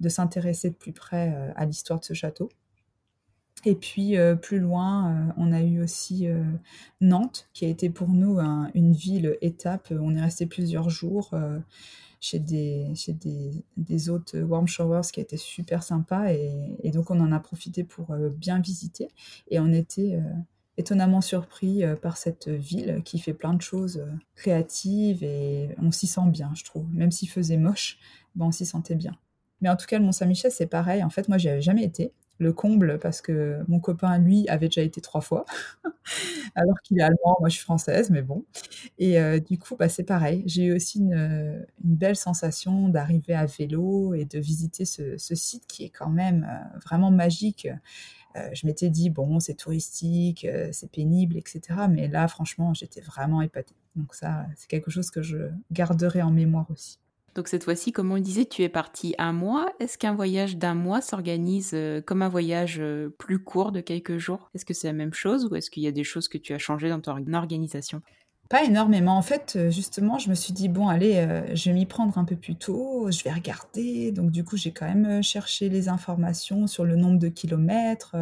de 0.00 0.08
s'intéresser 0.08 0.70
de 0.70 0.74
plus 0.74 0.92
près 0.92 1.32
euh, 1.34 1.50
à 1.56 1.64
l'histoire 1.64 1.98
de 1.98 2.04
ce 2.04 2.14
château. 2.14 2.50
Et 3.64 3.74
puis 3.74 4.16
euh, 4.16 4.36
plus 4.36 4.60
loin, 4.60 5.32
on 5.36 5.50
a 5.52 5.62
eu 5.62 5.82
aussi 5.82 6.28
Nantes, 7.00 7.48
qui 7.54 7.64
a 7.64 7.68
été 7.68 7.90
pour 7.90 8.08
nous 8.08 8.38
une 8.74 8.92
ville 8.92 9.36
étape. 9.40 9.88
On 9.90 10.14
est 10.14 10.20
resté 10.20 10.46
plusieurs 10.46 10.90
jours 10.90 11.34
chez 12.20 12.38
des, 12.38 12.92
chez 12.94 13.14
des, 13.14 13.64
des 13.76 14.10
hôtes 14.10 14.36
warm 14.40 14.68
showers, 14.68 15.08
qui 15.12 15.20
été 15.20 15.36
super 15.36 15.82
sympa. 15.82 16.32
Et, 16.32 16.76
et, 16.84 16.92
donc 16.92 17.10
on 17.10 17.18
en 17.18 17.32
a 17.32 17.40
profité 17.40 17.82
pour 17.82 18.14
bien 18.30 18.60
visiter. 18.60 19.08
Et 19.50 19.58
on 19.58 19.72
était 19.72 20.20
étonnamment 20.78 21.20
surpris 21.20 21.84
euh, 21.84 21.96
par 21.96 22.16
cette 22.16 22.48
ville 22.48 23.02
qui 23.04 23.18
fait 23.18 23.34
plein 23.34 23.52
de 23.52 23.60
choses 23.60 23.98
euh, 23.98 24.10
créatives 24.36 25.22
et 25.22 25.74
on 25.82 25.90
s'y 25.90 26.06
sent 26.06 26.28
bien, 26.28 26.52
je 26.54 26.64
trouve. 26.64 26.86
Même 26.94 27.10
s'il 27.10 27.28
faisait 27.28 27.56
moche, 27.58 27.98
ben 28.36 28.46
on 28.46 28.52
s'y 28.52 28.64
sentait 28.64 28.94
bien. 28.94 29.16
Mais 29.60 29.68
en 29.68 29.76
tout 29.76 29.86
cas, 29.86 29.98
le 29.98 30.04
Mont-Saint-Michel, 30.04 30.52
c'est 30.52 30.68
pareil. 30.68 31.02
En 31.02 31.10
fait, 31.10 31.28
moi, 31.28 31.36
j'y 31.36 31.48
avais 31.48 31.60
jamais 31.60 31.82
été. 31.82 32.12
Le 32.40 32.52
comble, 32.52 33.00
parce 33.00 33.20
que 33.20 33.64
mon 33.66 33.80
copain, 33.80 34.16
lui, 34.18 34.48
avait 34.48 34.68
déjà 34.68 34.82
été 34.82 35.00
trois 35.00 35.20
fois, 35.20 35.44
alors 36.54 36.80
qu'il 36.84 37.00
est 37.00 37.02
allemand, 37.02 37.36
moi 37.40 37.48
je 37.48 37.56
suis 37.56 37.64
française, 37.64 38.10
mais 38.10 38.22
bon. 38.22 38.44
Et 39.00 39.18
euh, 39.18 39.40
du 39.40 39.58
coup, 39.58 39.74
bah, 39.74 39.88
c'est 39.88 40.04
pareil. 40.04 40.44
J'ai 40.46 40.66
eu 40.66 40.76
aussi 40.76 41.00
une, 41.00 41.66
belle 41.82 42.14
sensation 42.14 42.88
d'arriver 42.88 43.34
à 43.34 43.46
vélo 43.46 44.14
et 44.14 44.24
de 44.24 44.38
visiter 44.38 44.84
ce, 44.84 45.16
site 45.18 45.66
qui 45.66 45.82
est 45.82 45.90
quand 45.90 46.10
même 46.10 46.48
vraiment 46.80 47.10
magique 47.10 47.66
je 48.52 48.66
m'étais 48.66 48.90
dit, 48.90 49.10
bon, 49.10 49.40
c'est 49.40 49.54
touristique, 49.54 50.44
euh, 50.44 50.68
c'est 50.72 50.90
pénible, 50.90 51.36
etc. 51.36 51.60
Mais 51.90 52.08
là, 52.08 52.28
franchement, 52.28 52.74
j'étais 52.74 53.00
vraiment 53.00 53.42
épatée. 53.42 53.74
Donc 53.96 54.14
ça, 54.14 54.46
c'est 54.56 54.68
quelque 54.68 54.90
chose 54.90 55.10
que 55.10 55.22
je 55.22 55.50
garderai 55.70 56.22
en 56.22 56.30
mémoire 56.30 56.70
aussi. 56.70 56.98
Donc 57.34 57.48
cette 57.48 57.64
fois-ci, 57.64 57.92
comme 57.92 58.10
on 58.10 58.18
disait, 58.18 58.46
tu 58.46 58.62
es 58.62 58.68
parti 58.68 59.14
un 59.18 59.32
mois. 59.32 59.70
Est-ce 59.78 59.96
qu'un 59.96 60.14
voyage 60.14 60.56
d'un 60.56 60.74
mois 60.74 61.00
s'organise 61.00 61.70
euh, 61.74 62.00
comme 62.00 62.22
un 62.22 62.28
voyage 62.28 62.78
euh, 62.80 63.10
plus 63.16 63.38
court 63.38 63.70
de 63.70 63.80
quelques 63.80 64.18
jours? 64.18 64.50
Est-ce 64.54 64.64
que 64.64 64.74
c'est 64.74 64.88
la 64.88 64.92
même 64.92 65.14
chose 65.14 65.46
ou 65.46 65.54
est-ce 65.54 65.70
qu'il 65.70 65.82
y 65.82 65.86
a 65.86 65.92
des 65.92 66.04
choses 66.04 66.26
que 66.28 66.38
tu 66.38 66.52
as 66.52 66.58
changées 66.58 66.88
dans 66.88 67.00
ton 67.00 67.32
organisation? 67.32 68.02
Pas 68.48 68.64
énormément. 68.64 69.16
En 69.16 69.22
fait, 69.22 69.54
euh, 69.56 69.70
justement, 69.70 70.18
je 70.18 70.30
me 70.30 70.34
suis 70.34 70.52
dit, 70.52 70.68
bon, 70.68 70.88
allez, 70.88 71.26
je 71.54 71.70
vais 71.70 71.74
m'y 71.74 71.86
prendre 71.86 72.16
un 72.18 72.24
peu 72.24 72.36
plus 72.36 72.56
tôt, 72.56 73.10
je 73.10 73.22
vais 73.24 73.32
regarder. 73.32 74.12
Donc, 74.12 74.30
du 74.30 74.44
coup, 74.44 74.56
j'ai 74.56 74.72
quand 74.72 74.86
même 74.86 75.22
cherché 75.22 75.68
les 75.68 75.88
informations 75.88 76.66
sur 76.66 76.84
le 76.84 76.96
nombre 76.96 77.18
de 77.18 77.28
kilomètres, 77.28 78.16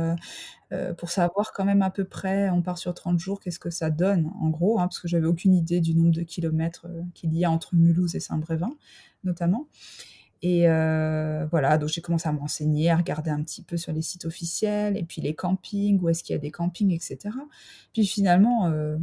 pour 0.99 1.11
savoir 1.11 1.53
quand 1.53 1.65
même 1.65 1.83
à 1.83 1.91
peu 1.91 2.05
près, 2.05 2.51
on 2.51 2.61
part 2.61 2.79
sur 2.79 2.93
30 2.93 3.21
jours, 3.21 3.41
qu'est-ce 3.41 3.61
que 3.61 3.71
ça 3.71 3.91
donne, 3.91 4.33
en 4.41 4.49
gros, 4.49 4.81
hein, 4.81 4.89
parce 4.89 4.99
que 4.99 5.07
j'avais 5.07 5.27
aucune 5.27 5.55
idée 5.55 5.81
du 5.81 5.95
nombre 5.95 6.11
de 6.11 6.23
kilomètres 6.23 6.89
qu'il 7.15 7.33
y 7.35 7.45
a 7.45 7.51
entre 7.51 7.77
Mulhouse 7.77 8.17
et 8.17 8.21
Saint-Brévin 8.21 8.73
notamment. 9.27 9.69
Et 10.43 10.69
euh, 10.69 11.47
voilà, 11.51 11.79
donc 11.79 11.89
j'ai 11.89 12.01
commencé 12.01 12.29
à 12.29 12.33
m'enseigner, 12.33 12.91
à 12.91 12.97
regarder 12.97 13.31
un 13.31 13.43
petit 13.43 13.63
peu 13.63 13.77
sur 13.77 13.93
les 13.93 14.03
sites 14.03 14.27
officiels, 14.27 14.97
et 14.97 15.03
puis 15.03 15.23
les 15.23 15.35
campings, 15.35 16.01
où 16.01 16.09
est-ce 16.09 16.23
qu'il 16.23 16.35
y 16.35 16.37
a 16.37 16.41
des 16.41 16.51
campings, 16.51 16.93
etc. 16.93 17.35
Puis 17.93 18.07
finalement, 18.07 18.67
euh, 18.67 18.97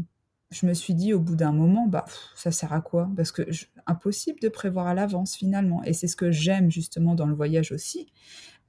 je 0.54 0.66
me 0.66 0.74
suis 0.74 0.94
dit 0.94 1.14
au 1.14 1.20
bout 1.20 1.36
d'un 1.36 1.52
moment, 1.52 1.88
bah 1.88 2.06
ça 2.36 2.52
sert 2.52 2.74
à 2.74 2.82
quoi? 2.82 3.10
Parce 3.16 3.32
que 3.32 3.44
impossible 3.88 4.40
de 4.40 4.50
prévoir 4.50 4.88
à 4.88 4.94
l'avance 4.94 5.36
finalement. 5.36 5.84
Et 5.84 5.94
c'est 5.94 6.08
ce 6.08 6.16
que 6.16 6.32
j'aime 6.32 6.72
justement 6.72 7.16
dans 7.16 7.26
le 7.26 7.36
voyage 7.36 7.72
aussi, 7.72 8.12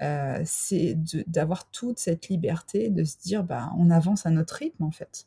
euh, 0.03 0.41
c'est 0.45 0.99
d'avoir 1.27 1.71
toute 1.71 1.99
cette 1.99 2.29
liberté 2.29 2.91
de 2.91 3.05
se 3.05 3.17
dire, 3.19 3.45
bah 3.45 3.71
on 3.79 3.91
avance 3.91 4.27
à 4.27 4.31
notre 4.31 4.55
rythme 4.55 4.85
en 4.85 4.91
fait. 4.91 5.27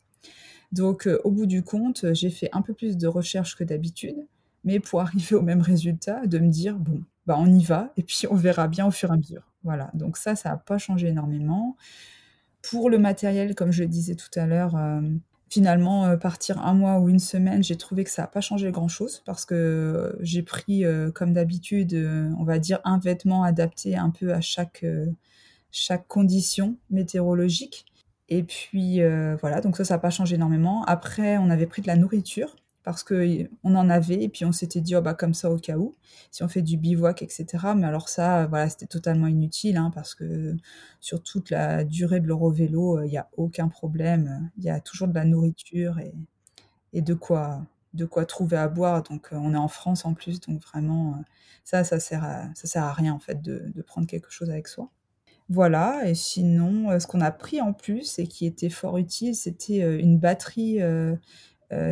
Donc 0.72 1.08
au 1.24 1.32
bout 1.32 1.46
du 1.46 1.64
compte, 1.64 2.14
j'ai 2.14 2.30
fait 2.30 2.50
un 2.52 2.62
peu 2.62 2.74
plus 2.74 2.98
de 2.98 3.08
recherche 3.08 3.56
que 3.56 3.64
d'habitude 3.64 4.28
mais 4.68 4.80
pour 4.80 5.02
arriver 5.02 5.36
au 5.36 5.42
même 5.42 5.62
résultat, 5.62 6.28
de 6.28 6.38
me 6.38 6.50
dire, 6.50 6.78
bon, 6.78 7.04
bah 7.26 7.36
on 7.40 7.48
y 7.48 7.64
va, 7.64 7.92
et 7.98 8.04
puis 8.04 8.24
on 8.30 8.36
verra 8.36 8.68
bien 8.68 8.86
au 8.86 8.92
fur 8.92 9.10
et 9.10 9.14
à 9.14 9.18
mesure. 9.18 9.52
Voilà, 9.64 9.90
donc 9.96 10.18
ça, 10.18 10.36
ça 10.36 10.50
n'a 10.50 10.58
pas 10.58 10.78
changé 10.78 11.08
énormément. 11.08 11.76
Pour 12.62 12.90
le 12.90 13.00
matériel, 13.00 13.56
comme 13.56 13.72
je 13.72 13.84
le 13.84 13.90
disais 13.90 14.16
tout 14.16 14.30
à 14.36 14.46
l'heure, 14.46 14.76
euh, 14.76 15.02
finalement, 15.50 16.06
euh, 16.06 16.18
partir 16.18 16.60
un 16.60 16.74
mois 16.74 17.00
ou 17.00 17.10
une 17.10 17.20
semaine, 17.20 17.64
j'ai 17.64 17.78
trouvé 17.78 18.04
que 18.04 18.10
ça 18.10 18.24
n'a 18.24 18.28
pas 18.28 18.42
changé 18.42 18.72
grand-chose, 18.72 19.24
parce 19.26 19.46
que 19.46 20.16
j'ai 20.22 20.44
pris, 20.44 20.86
euh, 20.86 21.12
comme 21.12 21.34
d'habitude, 21.34 21.94
on 22.38 22.44
va 22.44 22.60
dire, 22.60 22.80
un 22.84 23.00
vêtement 23.00 23.44
adapté 23.44 23.96
un 23.96 24.10
peu 24.10 24.34
à 24.34 24.42
chaque, 24.42 24.86
chaque 25.72 26.08
condition 26.08 26.78
météorologique. 26.90 27.86
Et 28.30 28.44
puis 28.44 29.00
voilà, 29.40 29.62
donc 29.62 29.78
ça, 29.78 29.86
ça 29.86 29.96
n'a 29.96 30.00
pas 30.00 30.10
changé 30.10 30.36
énormément. 30.36 30.84
Après, 30.86 31.38
on 31.38 31.50
avait 31.50 31.68
pris 31.68 31.82
de 31.82 31.88
la 31.88 31.96
nourriture 31.96 32.56
parce 32.88 33.04
qu'on 33.04 33.76
en 33.76 33.90
avait 33.90 34.24
et 34.24 34.30
puis 34.30 34.46
on 34.46 34.54
s'était 34.54 34.80
dit 34.80 34.96
oh 34.96 35.02
bah 35.02 35.14
comme 35.14 35.34
ça 35.34 35.52
au 35.52 35.58
cas 35.58 35.76
où 35.76 35.98
si 36.32 36.42
on 36.44 36.48
fait 36.48 36.62
du 36.62 36.78
bivouac 36.78 37.22
etc 37.22 37.46
mais 37.76 37.86
alors 37.86 38.08
ça 38.08 38.48
voilà 38.48 38.70
c'était 38.70 38.86
totalement 38.86 39.28
inutile 39.28 39.76
hein, 39.76 39.92
parce 39.94 40.16
que 40.16 40.56
sur 41.02 41.22
toute 41.22 41.50
la 41.50 41.84
durée 41.84 42.22
de 42.22 42.28
l'Eurovélo 42.28 43.04
il 43.04 43.10
n'y 43.10 43.18
a 43.18 43.28
aucun 43.36 43.68
problème. 43.68 44.50
Il 44.58 44.64
y 44.64 44.70
a 44.70 44.80
toujours 44.80 45.10
de 45.10 45.14
la 45.16 45.26
nourriture 45.26 46.00
et, 46.00 46.14
et 46.94 47.02
de 47.02 47.14
quoi 47.14 47.66
de 47.94 48.06
quoi 48.06 48.26
trouver 48.26 48.56
à 48.56 48.70
boire. 48.70 49.04
Donc 49.04 49.28
on 49.34 49.54
est 49.54 49.58
en 49.58 49.68
France 49.68 50.06
en 50.06 50.14
plus 50.14 50.40
donc 50.40 50.62
vraiment 50.64 51.22
ça 51.66 51.84
ça 51.84 52.00
sert 52.00 52.24
à, 52.24 52.46
ça 52.56 52.68
sert 52.68 52.84
à 52.86 52.94
rien 52.94 53.14
en 53.14 53.20
fait 53.20 53.42
de, 53.42 53.70
de 53.76 53.82
prendre 53.82 54.08
quelque 54.08 54.32
chose 54.32 54.50
avec 54.50 54.70
soi. 54.70 54.90
Voilà, 55.50 56.10
et 56.10 56.14
sinon, 56.14 57.00
ce 57.00 57.08
qu'on 57.08 57.22
a 57.22 57.32
pris 57.32 57.62
en 57.62 57.72
plus 57.72 58.20
et 58.20 58.28
qui 58.28 58.46
était 58.46 58.70
fort 58.70 58.98
utile, 58.98 59.34
c'était 59.34 59.98
une 59.98 60.20
batterie 60.20 60.82
euh, 60.82 61.16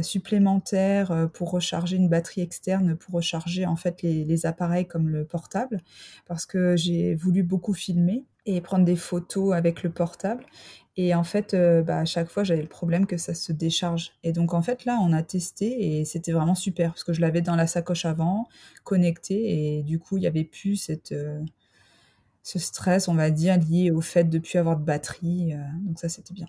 supplémentaire 0.01 1.11
euh, 1.11 1.28
pour 1.28 1.51
recharger 1.51 1.97
une 1.97 2.07
batterie 2.07 2.41
externe, 2.41 2.95
pour 2.95 3.15
recharger 3.15 3.65
en 3.65 3.76
fait 3.76 4.01
les, 4.01 4.45
appareils 4.45 4.88
comme 4.88 5.09
le 5.09 5.26
portable, 5.26 5.82
parce 6.26 6.45
que 6.45 6.76
j'ai 6.78 7.15
voulu 7.15 7.43
beaucoup 7.43 7.73
filmer 7.73 8.26
et 8.45 8.61
prendre 8.61 8.86
des 8.86 8.95
photos 8.95 9.53
avec 9.53 9.84
le 9.84 9.89
portable. 9.89 10.45
Et 10.97 11.13
en 11.13 11.26
fait, 11.26 11.53
euh, 11.53 11.82
bah, 11.84 11.99
à 11.99 12.05
chaque 12.05 12.30
fois, 12.30 12.45
j'avais 12.45 12.61
le 12.61 12.69
problème 12.69 13.05
que 13.05 13.17
ça 13.17 13.34
se 13.34 13.51
décharge. 13.51 14.13
Et 14.23 14.32
donc, 14.32 14.53
en 14.53 14.61
fait, 14.61 14.86
là, 14.86 14.97
on 15.01 15.11
a 15.11 15.23
testé 15.23 15.99
et 15.99 16.05
c'était 16.05 16.32
vraiment 16.32 16.55
super 16.55 16.91
parce 16.91 17.03
que 17.03 17.11
je 17.11 17.19
l'avais 17.19 17.41
dans 17.41 17.57
la 17.57 17.67
sacoche 17.67 18.05
avant, 18.05 18.47
connecté, 18.86 19.80
et 19.80 19.84
du 19.84 19.99
coup, 19.99 20.17
il 20.17 20.21
n'y 20.21 20.28
avait 20.28 20.45
plus 20.45 20.78
cette, 20.78 21.13
ce 22.43 22.59
stress, 22.59 23.09
on 23.09 23.15
va 23.15 23.30
dire, 23.30 23.57
lié 23.57 23.91
au 23.91 24.01
fait 24.01 24.26
de 24.26 24.39
plus 24.39 24.57
avoir 24.57 24.78
de 24.78 24.86
batterie. 24.86 25.53
donc, 25.86 25.99
ça, 25.99 26.07
c'était 26.07 26.34
bien. 26.34 26.47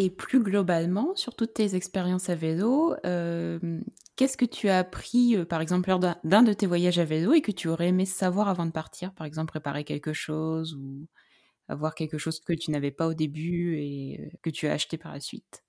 Et 0.00 0.10
plus 0.10 0.40
globalement, 0.40 1.16
sur 1.16 1.34
toutes 1.34 1.54
tes 1.54 1.74
expériences 1.74 2.30
à 2.30 2.36
vélo, 2.36 2.94
euh, 3.04 3.80
qu'est-ce 4.14 4.36
que 4.36 4.44
tu 4.44 4.68
as 4.68 4.78
appris, 4.78 5.36
euh, 5.36 5.44
par 5.44 5.60
exemple, 5.60 5.88
lors 5.88 5.98
d'un 5.98 6.44
de 6.44 6.52
tes 6.52 6.66
voyages 6.68 7.00
à 7.00 7.04
vélo 7.04 7.32
et 7.32 7.40
que 7.40 7.50
tu 7.50 7.66
aurais 7.66 7.88
aimé 7.88 8.06
savoir 8.06 8.48
avant 8.48 8.64
de 8.64 8.70
partir? 8.70 9.12
Par 9.12 9.26
exemple, 9.26 9.48
préparer 9.48 9.82
quelque 9.82 10.12
chose 10.12 10.76
ou 10.76 11.08
avoir 11.66 11.96
quelque 11.96 12.16
chose 12.16 12.38
que 12.38 12.52
tu 12.52 12.70
n'avais 12.70 12.92
pas 12.92 13.08
au 13.08 13.14
début 13.14 13.76
et 13.78 14.20
euh, 14.20 14.36
que 14.40 14.50
tu 14.50 14.68
as 14.68 14.72
acheté 14.72 14.98
par 14.98 15.12
la 15.12 15.18
suite? 15.18 15.64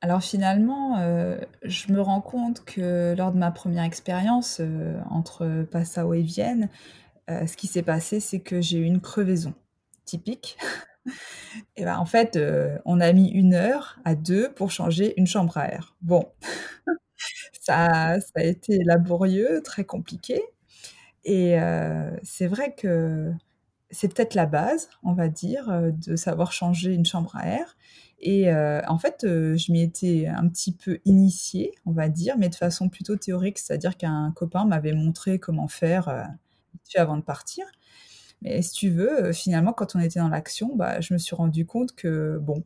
Alors 0.00 0.20
finalement, 0.20 0.98
je 1.62 1.92
me 1.92 2.00
rends 2.00 2.20
compte 2.20 2.62
que 2.64 3.14
lors 3.16 3.32
de 3.32 3.38
ma 3.38 3.52
première 3.52 3.84
expérience 3.84 4.60
entre 5.08 5.64
Passau 5.70 6.12
et 6.12 6.20
Vienne, 6.20 6.68
ce 7.28 7.56
qui 7.56 7.68
s'est 7.68 7.84
passé, 7.84 8.20
c'est 8.20 8.40
que 8.40 8.60
j'ai 8.60 8.80
eu 8.80 8.84
une 8.84 9.00
crevaison 9.00 9.54
typique. 10.04 10.58
Et 11.76 11.84
ben 11.84 11.98
en 11.98 12.06
fait, 12.06 12.36
euh, 12.36 12.78
on 12.84 13.00
a 13.00 13.12
mis 13.12 13.28
une 13.28 13.54
heure 13.54 13.98
à 14.04 14.14
deux 14.14 14.52
pour 14.52 14.70
changer 14.70 15.14
une 15.18 15.26
chambre 15.26 15.56
à 15.56 15.68
air. 15.68 15.94
Bon, 16.02 16.26
ça, 17.60 18.20
ça 18.20 18.32
a 18.36 18.42
été 18.44 18.78
laborieux, 18.84 19.62
très 19.64 19.84
compliqué. 19.84 20.42
Et 21.24 21.60
euh, 21.60 22.10
c'est 22.22 22.46
vrai 22.48 22.74
que 22.76 23.32
c'est 23.90 24.14
peut-être 24.14 24.34
la 24.34 24.46
base, 24.46 24.90
on 25.04 25.14
va 25.14 25.28
dire, 25.28 25.70
euh, 25.70 25.90
de 25.92 26.16
savoir 26.16 26.52
changer 26.52 26.94
une 26.94 27.06
chambre 27.06 27.36
à 27.36 27.48
air. 27.48 27.76
Et 28.20 28.50
en 28.52 28.98
fait, 28.98 29.20
je 29.22 29.72
m'y 29.72 29.82
étais 29.82 30.26
un 30.28 30.48
petit 30.48 30.72
peu 30.72 30.98
initiée, 31.04 31.72
on 31.86 31.92
va 31.92 32.08
dire, 32.08 32.38
mais 32.38 32.48
de 32.48 32.54
façon 32.54 32.88
plutôt 32.88 33.16
théorique, 33.16 33.58
c'est-à-dire 33.58 33.98
qu'un 33.98 34.32
copain 34.34 34.64
m'avait 34.64 34.94
montré 34.94 35.38
comment 35.38 35.68
faire 35.68 36.26
avant 36.96 37.16
de 37.16 37.22
partir. 37.22 37.66
Mais 38.44 38.62
si 38.62 38.72
tu 38.72 38.90
veux, 38.90 39.24
euh, 39.24 39.32
finalement, 39.32 39.72
quand 39.72 39.96
on 39.96 40.00
était 40.00 40.20
dans 40.20 40.28
l'action, 40.28 40.76
bah, 40.76 41.00
je 41.00 41.14
me 41.14 41.18
suis 41.18 41.34
rendu 41.34 41.66
compte 41.66 41.94
que, 41.94 42.38
bon, 42.40 42.62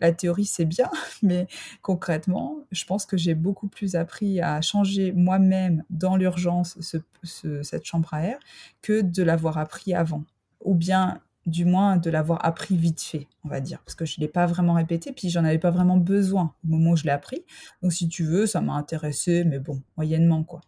la 0.00 0.12
théorie 0.12 0.46
c'est 0.46 0.64
bien, 0.64 0.90
mais 1.22 1.46
concrètement, 1.82 2.58
je 2.72 2.84
pense 2.84 3.06
que 3.06 3.16
j'ai 3.16 3.34
beaucoup 3.34 3.68
plus 3.68 3.94
appris 3.96 4.40
à 4.40 4.60
changer 4.60 5.12
moi-même 5.12 5.84
dans 5.90 6.16
l'urgence 6.16 6.78
cette 7.22 7.84
chambre 7.84 8.12
à 8.12 8.22
air 8.22 8.38
que 8.82 9.00
de 9.02 9.22
l'avoir 9.22 9.58
appris 9.58 9.94
avant. 9.94 10.24
Ou 10.62 10.74
bien, 10.74 11.20
du 11.46 11.64
moins, 11.64 11.96
de 11.96 12.10
l'avoir 12.10 12.44
appris 12.44 12.76
vite 12.76 13.00
fait, 13.00 13.26
on 13.44 13.48
va 13.48 13.60
dire. 13.60 13.80
Parce 13.84 13.94
que 13.94 14.04
je 14.04 14.16
ne 14.18 14.24
l'ai 14.24 14.28
pas 14.28 14.46
vraiment 14.46 14.74
répété, 14.74 15.12
puis 15.12 15.30
j'en 15.30 15.44
avais 15.44 15.58
pas 15.58 15.70
vraiment 15.70 15.96
besoin 15.96 16.54
au 16.64 16.68
moment 16.68 16.90
où 16.90 16.96
je 16.96 17.04
l'ai 17.04 17.10
appris. 17.10 17.44
Donc, 17.82 17.92
si 17.92 18.08
tu 18.08 18.24
veux, 18.24 18.46
ça 18.46 18.60
m'a 18.60 18.74
intéressé, 18.74 19.44
mais 19.44 19.58
bon, 19.58 19.82
moyennement, 19.96 20.44
quoi. 20.44 20.60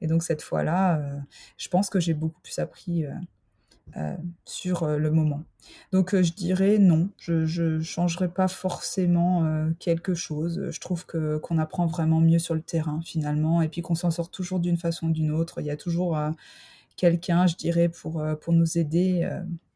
Et 0.00 0.06
donc, 0.06 0.22
cette 0.22 0.42
fois-là, 0.42 0.98
euh, 0.98 1.18
je 1.56 1.68
pense 1.68 1.90
que 1.90 1.98
j'ai 2.00 2.14
beaucoup 2.14 2.40
plus 2.40 2.58
appris. 2.58 3.04
Euh, 3.06 3.12
euh, 3.96 4.16
sur 4.44 4.84
euh, 4.84 4.98
le 4.98 5.10
moment. 5.10 5.42
Donc 5.92 6.14
euh, 6.14 6.22
je 6.22 6.32
dirais 6.32 6.78
non, 6.78 7.08
je 7.18 7.62
ne 7.62 7.80
changerai 7.80 8.28
pas 8.28 8.46
forcément 8.46 9.44
quelque 9.78 10.14
chose. 10.14 10.68
Je 10.70 10.80
trouve 10.80 11.06
que 11.06 11.38
qu'on 11.38 11.58
apprend 11.58 11.86
vraiment 11.86 12.20
mieux 12.20 12.38
sur 12.38 12.54
le 12.54 12.62
terrain 12.62 13.00
finalement, 13.04 13.62
et 13.62 13.68
puis 13.68 13.82
qu'on 13.82 13.94
s'en 13.94 14.10
sort 14.10 14.30
toujours 14.30 14.60
d'une 14.60 14.76
façon 14.76 15.08
ou 15.08 15.12
d'une 15.12 15.30
autre. 15.30 15.60
Il 15.60 15.66
y 15.66 15.70
a 15.70 15.76
toujours 15.76 16.18
quelqu'un, 16.96 17.46
je 17.46 17.56
dirais, 17.56 17.88
pour, 17.88 18.22
pour 18.40 18.52
nous 18.52 18.78
aider. 18.78 19.28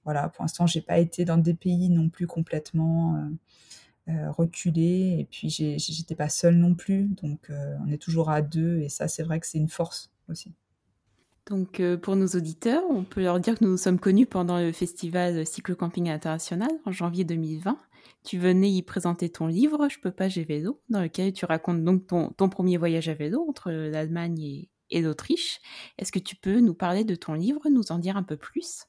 voilà, 0.05 0.29
pour 0.29 0.45
l'instant, 0.45 0.67
j'ai 0.67 0.81
pas 0.83 0.99
été 0.99 1.25
dans 1.25 1.39
des 1.39 1.55
pays 1.55 1.91
non 1.91 2.09
plus 2.09 2.27
complètement 2.27 3.31
reculés, 4.09 5.17
et 5.21 5.29
puis 5.31 5.49
j'étais 5.51 6.15
pas 6.15 6.29
seule 6.29 6.57
non 6.57 6.75
plus, 6.75 7.09
donc 7.23 7.51
on 7.87 7.91
est 7.91 8.03
toujours 8.03 8.31
à 8.31 8.43
deux, 8.43 8.81
et 8.81 8.89
ça, 8.89 9.09
c'est 9.09 9.23
vrai 9.23 9.41
que 9.41 9.47
c'est 9.47 9.59
une 9.59 9.69
force 9.69 10.11
aussi. 10.29 10.53
Donc, 11.51 11.81
euh, 11.81 11.99
pour 11.99 12.17
nos 12.17 12.27
auditeurs, 12.29 12.83
on 12.89 13.05
peut 13.05 13.23
leur 13.23 13.39
dire 13.39 13.59
que 13.59 13.65
nous 13.65 13.73
nous 13.73 13.77
sommes 13.77 13.99
connus 13.99 14.27
pendant 14.27 14.59
le 14.59 14.73
festival 14.73 15.45
Cyclo-Camping 15.45 16.09
International 16.09 16.71
en 16.87 16.91
janvier 16.91 17.25
2020. 17.25 17.79
Tu 18.25 18.39
venais 18.39 18.71
y 18.71 18.83
présenter 18.83 19.29
ton 19.29 19.47
livre 19.47 19.89
Je 19.91 19.99
peux 19.99 20.11
pas, 20.11 20.29
j'ai 20.29 20.45
vélo, 20.45 20.81
dans 20.89 21.03
lequel 21.03 21.35
tu 21.35 21.45
racontes 21.45 21.85
donc 21.85 22.07
ton, 22.07 22.49
premier 22.49 22.79
voyage 22.79 23.11
à 23.11 23.15
vélo 23.15 23.45
entre 23.47 23.71
l'Allemagne 23.71 24.67
et, 24.91 25.03
l'Autriche. 25.03 25.61
Est-ce 25.99 26.13
que 26.13 26.19
tu 26.19 26.35
peux 26.35 26.61
nous 26.61 26.75
parler 26.75 27.05
de 27.05 27.15
ton 27.15 27.35
livre, 27.35 27.61
nous 27.69 27.93
en 27.93 27.99
dire 27.99 28.17
un 28.17 28.23
peu 28.23 28.37
plus? 28.37 28.87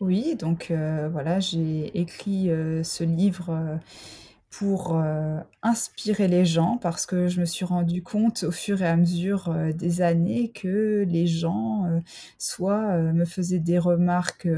Oui, 0.00 0.34
donc 0.34 0.72
euh, 0.72 1.08
voilà, 1.12 1.38
j'ai 1.38 1.96
écrit 1.96 2.50
euh, 2.50 2.82
ce 2.82 3.04
livre 3.04 3.78
pour 4.52 4.94
euh, 4.96 5.40
inspirer 5.62 6.28
les 6.28 6.44
gens 6.44 6.76
parce 6.76 7.06
que 7.06 7.26
je 7.26 7.40
me 7.40 7.46
suis 7.46 7.64
rendu 7.64 8.02
compte 8.02 8.42
au 8.44 8.50
fur 8.50 8.82
et 8.82 8.86
à 8.86 8.96
mesure 8.96 9.48
euh, 9.48 9.72
des 9.72 10.02
années 10.02 10.50
que 10.50 11.04
les 11.08 11.26
gens 11.26 11.86
euh, 11.86 12.00
soit 12.38 12.98
me 12.98 13.24
faisaient 13.24 13.58
des 13.58 13.78
remarques 13.78 14.48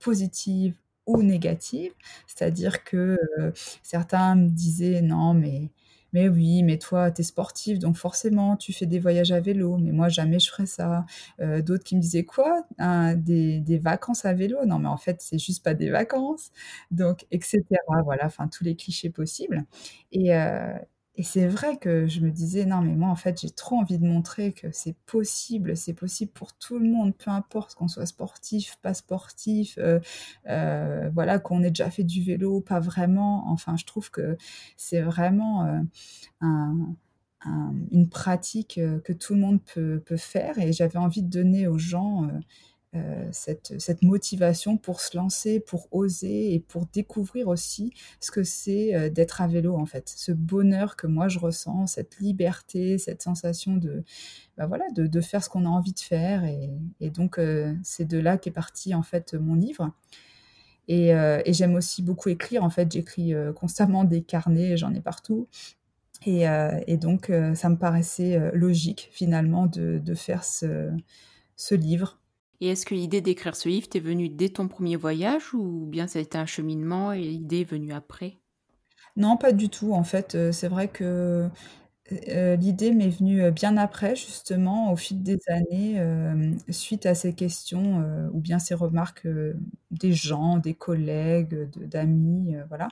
positives 0.00 0.74
ou 1.06 1.22
négatives, 1.22 1.92
c'est-à-dire 2.26 2.84
que 2.84 3.16
certains 3.82 4.34
me 4.34 4.50
disaient 4.50 5.00
non 5.00 5.32
mais 5.32 5.70
mais 6.12 6.28
oui, 6.28 6.62
mais 6.62 6.78
toi, 6.78 7.10
tu 7.10 7.20
es 7.22 7.24
sportive, 7.24 7.78
donc 7.78 7.96
forcément, 7.96 8.56
tu 8.56 8.72
fais 8.72 8.86
des 8.86 8.98
voyages 8.98 9.32
à 9.32 9.40
vélo, 9.40 9.76
mais 9.78 9.92
moi, 9.92 10.08
jamais 10.08 10.38
je 10.38 10.50
ferais 10.50 10.66
ça. 10.66 11.04
Euh, 11.40 11.62
d'autres 11.62 11.84
qui 11.84 11.96
me 11.96 12.00
disaient 12.00 12.24
quoi? 12.24 12.64
des, 13.16 13.60
des 13.60 13.78
vacances 13.78 14.24
à 14.24 14.32
vélo? 14.34 14.64
Non, 14.66 14.78
mais 14.78 14.88
en 14.88 14.96
fait, 14.96 15.20
c'est 15.22 15.38
juste 15.38 15.62
pas 15.64 15.74
des 15.74 15.90
vacances. 15.90 16.50
Donc, 16.90 17.26
etc. 17.30 17.80
Voilà, 18.04 18.26
enfin, 18.26 18.48
tous 18.48 18.64
les 18.64 18.76
clichés 18.76 19.10
possibles. 19.10 19.64
Et, 20.12 20.34
euh, 20.34 20.72
et 21.18 21.24
c'est 21.24 21.48
vrai 21.48 21.78
que 21.78 22.06
je 22.06 22.20
me 22.20 22.30
disais, 22.30 22.64
non, 22.64 22.80
mais 22.80 22.94
moi, 22.94 23.08
en 23.08 23.16
fait, 23.16 23.40
j'ai 23.40 23.50
trop 23.50 23.74
envie 23.74 23.98
de 23.98 24.06
montrer 24.06 24.52
que 24.52 24.68
c'est 24.70 24.94
possible, 25.04 25.76
c'est 25.76 25.92
possible 25.92 26.30
pour 26.30 26.52
tout 26.56 26.78
le 26.78 26.88
monde, 26.88 27.12
peu 27.12 27.32
importe 27.32 27.74
qu'on 27.74 27.88
soit 27.88 28.06
sportif, 28.06 28.78
pas 28.82 28.94
sportif, 28.94 29.76
euh, 29.78 29.98
euh, 30.48 31.10
voilà, 31.12 31.40
qu'on 31.40 31.64
ait 31.64 31.70
déjà 31.70 31.90
fait 31.90 32.04
du 32.04 32.22
vélo, 32.22 32.60
pas 32.60 32.78
vraiment. 32.78 33.50
Enfin, 33.50 33.76
je 33.76 33.84
trouve 33.84 34.12
que 34.12 34.36
c'est 34.76 35.00
vraiment 35.00 35.66
euh, 36.44 36.46
une 37.90 38.08
pratique 38.08 38.80
que 39.02 39.12
tout 39.12 39.34
le 39.34 39.40
monde 39.40 39.60
peut, 39.74 40.00
peut 40.06 40.16
faire 40.16 40.60
et 40.60 40.72
j'avais 40.72 40.98
envie 40.98 41.24
de 41.24 41.30
donner 41.30 41.66
aux 41.66 41.78
gens 41.78 42.28
euh, 42.94 43.28
cette, 43.32 43.78
cette, 43.78 44.00
motivation 44.00 44.78
pour 44.78 45.02
se 45.02 45.14
lancer, 45.14 45.60
pour 45.60 45.88
oser 45.90 46.54
et 46.54 46.58
pour 46.58 46.86
découvrir 46.86 47.48
aussi 47.48 47.92
ce 48.18 48.30
que 48.30 48.42
c'est 48.42 48.94
euh, 48.94 49.10
d'être 49.10 49.42
à 49.42 49.46
vélo 49.46 49.76
en 49.76 49.84
fait. 49.84 50.08
Ce 50.16 50.32
bonheur 50.32 50.96
que 50.96 51.06
moi 51.06 51.28
je 51.28 51.38
ressens, 51.38 51.86
cette 51.88 52.18
liberté, 52.18 52.96
cette 52.96 53.20
sensation 53.20 53.76
de, 53.76 54.04
bah 54.56 54.66
voilà, 54.66 54.86
de, 54.94 55.06
de 55.06 55.20
faire 55.20 55.44
ce 55.44 55.50
qu'on 55.50 55.66
a 55.66 55.68
envie 55.68 55.92
de 55.92 56.00
faire. 56.00 56.44
Et, 56.44 57.10
donc 57.10 57.38
euh, 57.38 57.74
c'est 57.82 58.06
de 58.06 58.16
là 58.16 58.38
qu'est 58.38 58.50
parti 58.50 58.94
en 58.94 59.02
fait 59.02 59.34
mon 59.34 59.54
livre. 59.54 59.92
Et, 60.88 61.08
et 61.08 61.52
j'aime 61.52 61.74
aussi 61.74 62.00
beaucoup 62.00 62.30
écrire. 62.30 62.64
En 62.64 62.70
fait, 62.70 62.90
j'écris 62.90 63.34
constamment 63.54 64.04
des 64.04 64.22
carnets, 64.22 64.78
j'en 64.78 64.94
ai 64.94 65.02
partout. 65.02 65.46
Et, 66.24 66.44
et 66.86 66.96
donc 66.96 67.30
ça 67.54 67.68
me 67.68 67.76
paraissait 67.76 68.40
logique 68.54 69.10
finalement 69.12 69.66
de, 69.66 70.00
de 70.02 70.14
faire 70.14 70.44
ce, 70.44 70.90
ce 71.56 71.74
livre 71.74 72.18
et 72.60 72.68
est-ce 72.68 72.86
que 72.86 72.94
l'idée 72.94 73.20
d'écrire 73.20 73.56
ce 73.56 73.68
livre 73.68 73.88
t'est 73.88 74.00
venue 74.00 74.28
dès 74.28 74.48
ton 74.50 74.68
premier 74.68 74.96
voyage 74.96 75.54
ou 75.54 75.86
bien 75.86 76.06
ça 76.06 76.18
a 76.18 76.22
été 76.22 76.38
un 76.38 76.46
cheminement 76.46 77.12
et 77.12 77.22
l'idée 77.22 77.60
est 77.60 77.64
venue 77.70 77.92
après? 77.92 78.38
Non, 79.16 79.36
pas 79.36 79.52
du 79.52 79.68
tout. 79.68 79.92
En 79.92 80.04
fait, 80.04 80.34
euh, 80.34 80.52
c'est 80.52 80.68
vrai 80.68 80.88
que 80.88 81.48
euh, 82.28 82.56
l'idée 82.56 82.92
m'est 82.92 83.08
venue 83.10 83.42
euh, 83.42 83.50
bien 83.50 83.76
après, 83.76 84.16
justement, 84.16 84.92
au 84.92 84.96
fil 84.96 85.22
des 85.22 85.38
années, 85.48 86.00
suite 86.70 87.06
à 87.06 87.14
ces 87.14 87.34
questions 87.34 88.04
ou 88.32 88.40
bien 88.40 88.58
ces 88.58 88.74
remarques 88.74 89.26
des 89.90 90.12
gens, 90.12 90.58
des 90.58 90.74
collègues, 90.74 91.68
d'amis, 91.86 92.56
voilà. 92.68 92.88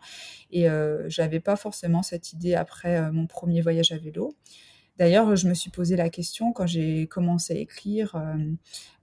Et 0.53 0.67
j'avais 1.09 1.41
pas 1.41 1.57
forcément 1.57 2.03
cette 2.03 2.33
idée 2.33 2.55
après 2.55 3.11
mon 3.12 3.27
premier 3.27 3.61
voyage 3.62 3.93
à 3.93 3.99
vélo. 3.99 4.35
D'ailleurs, 4.99 5.36
je 5.36 5.47
me 5.49 5.53
suis 5.55 5.70
posé 5.70 5.94
la 5.94 6.09
question 6.09 6.53
quand 6.53 6.66
j'ai 6.66 7.07
commencé 7.07 7.53
à 7.53 7.57
écrire 7.59 8.16
euh, 8.16 8.36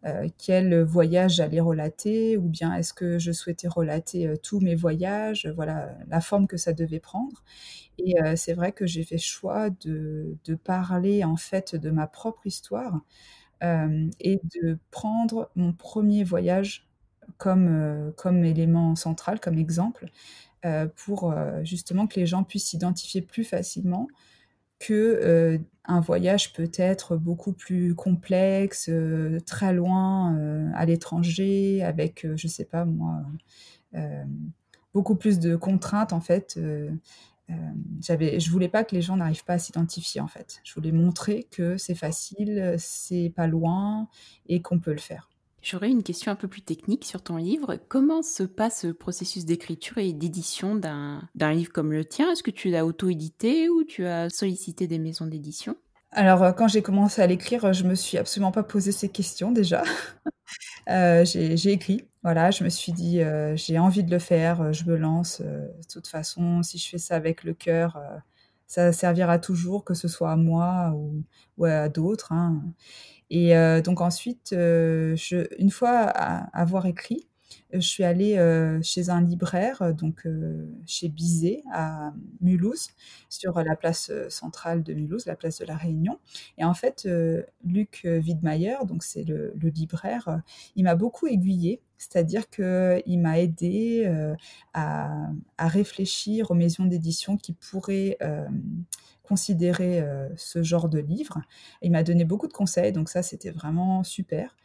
euh, 0.05 0.27
quel 0.39 0.81
voyage 0.81 1.35
j'allais 1.35 1.59
relater, 1.59 2.35
ou 2.35 2.49
bien 2.49 2.73
est-ce 2.73 2.93
que 2.93 3.19
je 3.19 3.31
souhaitais 3.31 3.67
relater 3.67 4.27
euh, 4.27 4.35
tous 4.35 4.59
mes 4.59 4.73
voyages, 4.73 5.47
voilà 5.55 5.95
la 6.07 6.19
forme 6.19 6.47
que 6.47 6.57
ça 6.57 6.73
devait 6.73 6.99
prendre. 6.99 7.43
Et 7.99 8.15
c'est 8.35 8.53
vrai 8.53 8.71
que 8.71 8.87
j'ai 8.87 9.03
fait 9.03 9.19
choix 9.19 9.69
de, 9.69 10.35
parler 10.63 11.23
en 11.23 11.35
fait 11.35 11.75
de 11.75 11.91
ma 11.91 12.07
propre 12.07 12.47
histoire 12.47 13.01
et 13.61 14.41
de 14.55 14.79
prendre 14.89 15.51
mon 15.55 15.73
premier 15.73 16.23
voyage 16.23 16.89
comme, 17.37 18.11
comme 18.17 18.43
élément 18.45 18.95
central, 18.95 19.39
comme 19.39 19.59
exemple, 19.59 20.07
pour 20.95 21.35
justement 21.63 22.07
que 22.07 22.19
les 22.19 22.25
gens 22.25 22.43
puissent 22.43 22.69
s'identifier 22.69 23.21
plus 23.21 23.43
facilement 23.43 24.07
que 24.83 24.93
euh, 25.23 25.57
un 25.85 26.01
voyage 26.01 26.51
peut 26.51 26.71
être 26.75 27.15
beaucoup 27.15 27.53
plus 27.53 27.95
complexe, 27.95 28.89
euh, 28.89 29.39
très 29.45 29.73
loin, 29.73 30.35
euh, 30.37 30.69
à 30.75 30.85
l'étranger, 30.85 31.83
avec, 31.83 32.27
je 32.35 32.47
sais 32.47 32.65
pas 32.65 32.83
moi, 32.83 33.23
beaucoup 34.93 35.15
plus 35.15 35.39
de 35.39 35.55
contraintes 35.55 36.13
en 36.13 36.21
fait. 36.21 36.59
j'avais, 38.01 38.39
je 38.39 38.49
voulais 38.49 38.67
pas 38.69 38.83
que 38.83 38.95
les 38.95 39.01
gens 39.01 39.15
n'arrivent 39.17 39.45
pas 39.45 39.53
à 39.53 39.59
s'identifier 39.59 40.19
en 40.21 40.27
fait. 40.27 40.59
Je 40.63 40.73
voulais 40.73 40.91
montrer 40.91 41.47
que 41.51 41.77
c'est 41.77 41.95
facile, 41.95 42.75
c'est 42.77 43.31
pas 43.35 43.47
loin 43.47 44.07
et 44.47 44.61
qu'on 44.61 44.79
peut 44.79 44.91
le 44.91 44.99
faire. 44.99 45.32
J'aurais 45.63 45.89
une 45.89 46.03
question 46.03 46.29
un 46.29 46.35
peu 46.35 46.49
plus 46.49 46.61
technique 46.61 47.05
sur 47.05 47.21
ton 47.21 47.37
livre. 47.37 47.77
Comment 47.87 48.21
se 48.21 48.43
passe 48.43 48.83
le 48.83 48.93
processus 48.93 49.45
d'écriture 49.45 49.97
et 49.97 50.11
d'édition 50.11 50.75
d'un 50.75 51.53
livre 51.53 51.71
comme 51.71 51.93
le 51.93 52.03
tien? 52.03 52.29
Est-ce 52.29 52.43
que 52.43 52.51
tu 52.51 52.69
l'as 52.69 52.85
auto-édité 52.85 53.69
ou 53.69 53.85
tu 53.85 54.05
as 54.05 54.29
sollicité 54.29 54.87
des 54.87 54.99
maisons 54.99 55.25
d'édition? 55.25 55.77
Alors, 56.11 56.43
euh, 56.43 56.51
quand 56.51 56.67
j'ai 56.67 56.81
commencé 56.81 57.21
à 57.21 57.27
l'écrire, 57.27 57.71
je 57.71 57.85
me 57.85 57.95
suis 57.95 58.17
absolument 58.17 58.51
pas 58.51 58.63
posé 58.63 58.91
ces 58.91 59.09
questions 59.09 59.51
déjà. 59.51 59.83
Euh, 60.89 61.23
j'ai 61.23 61.71
écrit, 61.71 62.05
voilà, 62.23 62.51
je 62.51 62.65
me 62.65 62.69
suis 62.69 62.91
dit, 62.91 63.21
euh, 63.21 63.55
j'ai 63.55 63.79
envie 63.79 64.03
de 64.03 64.11
le 64.11 64.19
faire, 64.19 64.73
je 64.73 64.83
me 64.83 64.97
lance. 64.97 65.39
de 65.39 65.87
toute 65.89 66.07
façon, 66.07 66.61
si 66.61 66.77
je 66.77 66.89
fais 66.89 66.97
ça 66.97 67.15
avec 67.15 67.45
le 67.45 67.53
cœur, 67.53 67.97
ça 68.67 68.91
servira 68.91 69.39
toujours, 69.39 69.85
que 69.85 69.93
ce 69.93 70.09
soit 70.09 70.31
à 70.31 70.35
moi 70.35 70.93
ou, 71.57 71.65
à 71.65 71.87
d'autres. 71.87 72.33
Hein. 72.33 72.61
Et 73.33 73.57
euh, 73.57 73.81
donc 73.81 73.99
ensuite, 73.99 74.53
euh, 74.53 75.17
une 75.57 75.71
fois 75.71 75.91
avoir 75.91 76.85
écrit, 76.85 77.27
je 77.71 77.79
suis 77.79 78.03
allée 78.03 78.37
euh, 78.37 78.79
chez 78.83 79.09
un 79.09 79.21
libraire, 79.21 79.95
donc 79.95 80.27
chez 80.85 81.09
Bizet 81.09 81.63
à 81.73 82.13
Mulhouse, 82.41 82.89
sur 83.29 83.59
la 83.59 83.75
place 83.75 84.11
centrale 84.29 84.83
de 84.83 84.93
Mulhouse, 84.93 85.25
la 85.25 85.35
place 85.35 85.57
de 85.57 85.65
la 85.65 85.75
Réunion. 85.75 86.19
Et 86.59 86.63
en 86.63 86.75
fait, 86.75 87.09
Luc 87.65 88.01
Wiedmeyer, 88.03 88.75
donc 88.85 89.01
c'est 89.01 89.23
le, 89.23 89.55
libraire, 89.59 90.43
il 90.75 90.83
m'a 90.83 90.93
beaucoup 90.93 91.25
aiguillée, 91.25 91.81
c'est-à-dire 91.97 92.47
qu'il 92.51 93.19
m'a 93.19 93.39
aidé 93.39 94.05
à, 94.75 95.31
à, 95.57 95.67
réfléchir 95.67 96.51
aux 96.51 96.55
maisons 96.55 96.85
d'édition 96.85 97.35
qui 97.37 97.53
pourraient 97.53 98.19
considérer 99.23 99.99
euh, 100.01 100.29
ce 100.35 100.63
genre 100.63 100.89
de 100.89 100.99
livre. 100.99 101.41
Il 101.81 101.91
m'a 101.91 102.03
donné 102.03 102.25
beaucoup 102.25 102.47
de 102.47 102.53
conseils, 102.53 102.91
donc 102.91 103.09
ça, 103.09 103.23
c'était 103.23 103.51
vraiment 103.51 104.03
super. 104.03 104.55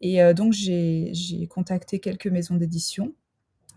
Et 0.00 0.22
euh, 0.22 0.34
donc, 0.34 0.52
j'ai 0.52 1.12
contacté 1.50 2.00
quelques 2.00 2.26
maisons 2.28 2.56
d'édition. 2.56 3.14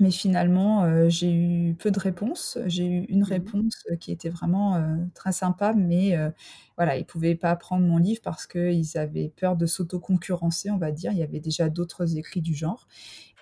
Mais 0.02 0.12
finalement, 0.12 0.84
euh, 0.84 1.10
j'ai 1.10 1.34
eu 1.34 1.76
peu 1.76 1.92
de 1.92 2.00
réponses. 2.00 2.58
J'ai 2.68 2.86
eu 2.86 3.06
une 3.10 3.22
mmh 3.22 3.24
réponse 3.24 3.88
qui 4.02 4.12
était 4.12 4.30
vraiment 4.30 4.84
très 5.14 5.32
sympa, 5.32 5.74
mais 5.74 6.18
voilà, 6.78 6.98
ils 6.98 7.02
ne 7.02 7.06
pouvaient 7.06 7.36
pas 7.36 7.56
prendre 7.56 7.86
mon 7.86 7.98
livre 7.98 8.22
parce 8.24 8.48
qu'ils 8.48 8.98
avaient 8.98 9.30
peur 9.30 9.56
de 9.58 9.66
s'auto-concurrencer, 9.66 10.70
on 10.72 10.78
va 10.78 10.92
dire. 10.92 11.12
Il 11.14 11.20
y 11.20 11.24
avait 11.24 11.40
déjà 11.40 11.70
d'autres 11.70 12.18
écrits 12.18 12.42
du 12.42 12.54
genre. 12.56 12.88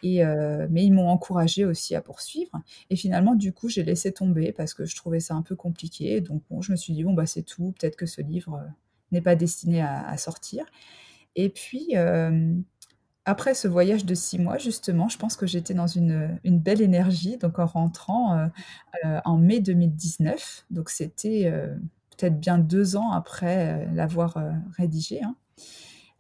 Euh, 0.06 0.68
mais 0.70 0.84
ils 0.84 0.92
m'ont 0.92 1.10
encouragé 1.10 1.66
aussi 1.66 1.96
à 1.96 2.02
poursuivre. 2.02 2.52
Et 2.90 2.96
finalement, 2.96 3.36
du 3.36 3.54
coup, 3.54 3.70
j'ai 3.70 3.84
laissé 3.84 4.12
tomber 4.12 4.52
parce 4.52 4.74
que 4.74 4.86
je 4.86 4.96
trouvais 4.96 5.20
ça 5.20 5.34
un 5.36 5.42
peu 5.42 5.56
compliqué. 5.56 6.22
Donc, 6.22 6.44
je 6.62 6.72
me 6.72 6.78
suis 6.78 6.94
dit, 6.94 7.04
bon, 7.04 7.14
bah, 7.14 7.26
c'est 7.26 7.44
tout. 7.44 7.74
Peut-être 7.80 7.96
que 7.96 8.06
ce 8.06 8.22
livre 8.22 8.56
euh, 8.56 8.68
n'est 9.12 9.22
pas 9.22 9.36
destiné 9.36 9.82
à, 9.82 10.18
sortir. 10.18 10.66
Et 11.36 11.50
puis, 11.50 11.90
euh, 11.96 12.54
après 13.26 13.54
ce 13.54 13.68
voyage 13.68 14.06
de 14.06 14.16
six 14.16 14.40
mois, 14.40 14.58
justement, 14.58 15.08
je 15.08 15.18
pense 15.18 15.38
que 15.38 15.48
j'étais 15.48 15.74
dans 15.74 15.88
une, 15.88 16.40
belle 16.44 16.82
énergie. 16.82 17.38
Donc, 17.38 17.60
en 17.60 17.66
rentrant 17.66 18.50
en 19.04 19.38
mai 19.38 19.60
2019, 19.60 20.66
donc 20.72 20.90
c'était 20.90 21.52
peut-être 22.18 22.40
bien 22.40 22.58
deux 22.58 22.96
ans 22.96 23.12
après 23.12 23.88
l'avoir 23.94 24.38
rédigé. 24.78 25.22
Hein, 25.24 25.36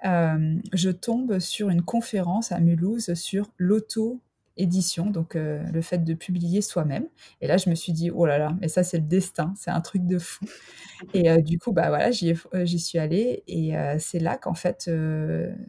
euh, 0.06 0.56
je 0.74 0.89
tombe 0.89 1.39
sur 1.39 1.70
une 1.70 1.82
conférence 1.82 2.51
à 2.51 2.60
Mulhouse 2.60 3.14
sur 3.14 3.49
l'auto-édition, 3.58 5.08
donc 5.10 5.36
euh, 5.36 5.64
le 5.72 5.82
fait 5.82 5.99
de 5.99 6.14
publier 6.14 6.62
soi-même. 6.62 7.08
Et 7.41 7.47
là, 7.47 7.58
je 7.58 7.70
me 7.70 7.76
suis 7.76 7.93
dit, 7.93 8.12
oh 8.12 8.26
là 8.26 8.38
là, 8.38 8.56
mais 8.62 8.68
ça, 8.68 8.84
c'est 8.84 8.97
le 8.97 9.06
destin, 9.06 9.54
c'est 9.58 9.72
un 9.72 9.82
truc 9.82 10.06
de 10.06 10.20
fou. 10.20 10.45
Et 11.14 11.30
euh, 11.30 11.41
du 11.41 11.60
coup, 11.60 11.72
bah 11.72 11.89
voilà, 11.89 12.12
j'y 12.12 12.80
suis 12.80 12.99
allée. 12.99 13.43
Et 13.47 13.74
c'est 13.99 14.20
là 14.20 14.38
qu'en 14.38 14.54
fait, 14.54 14.89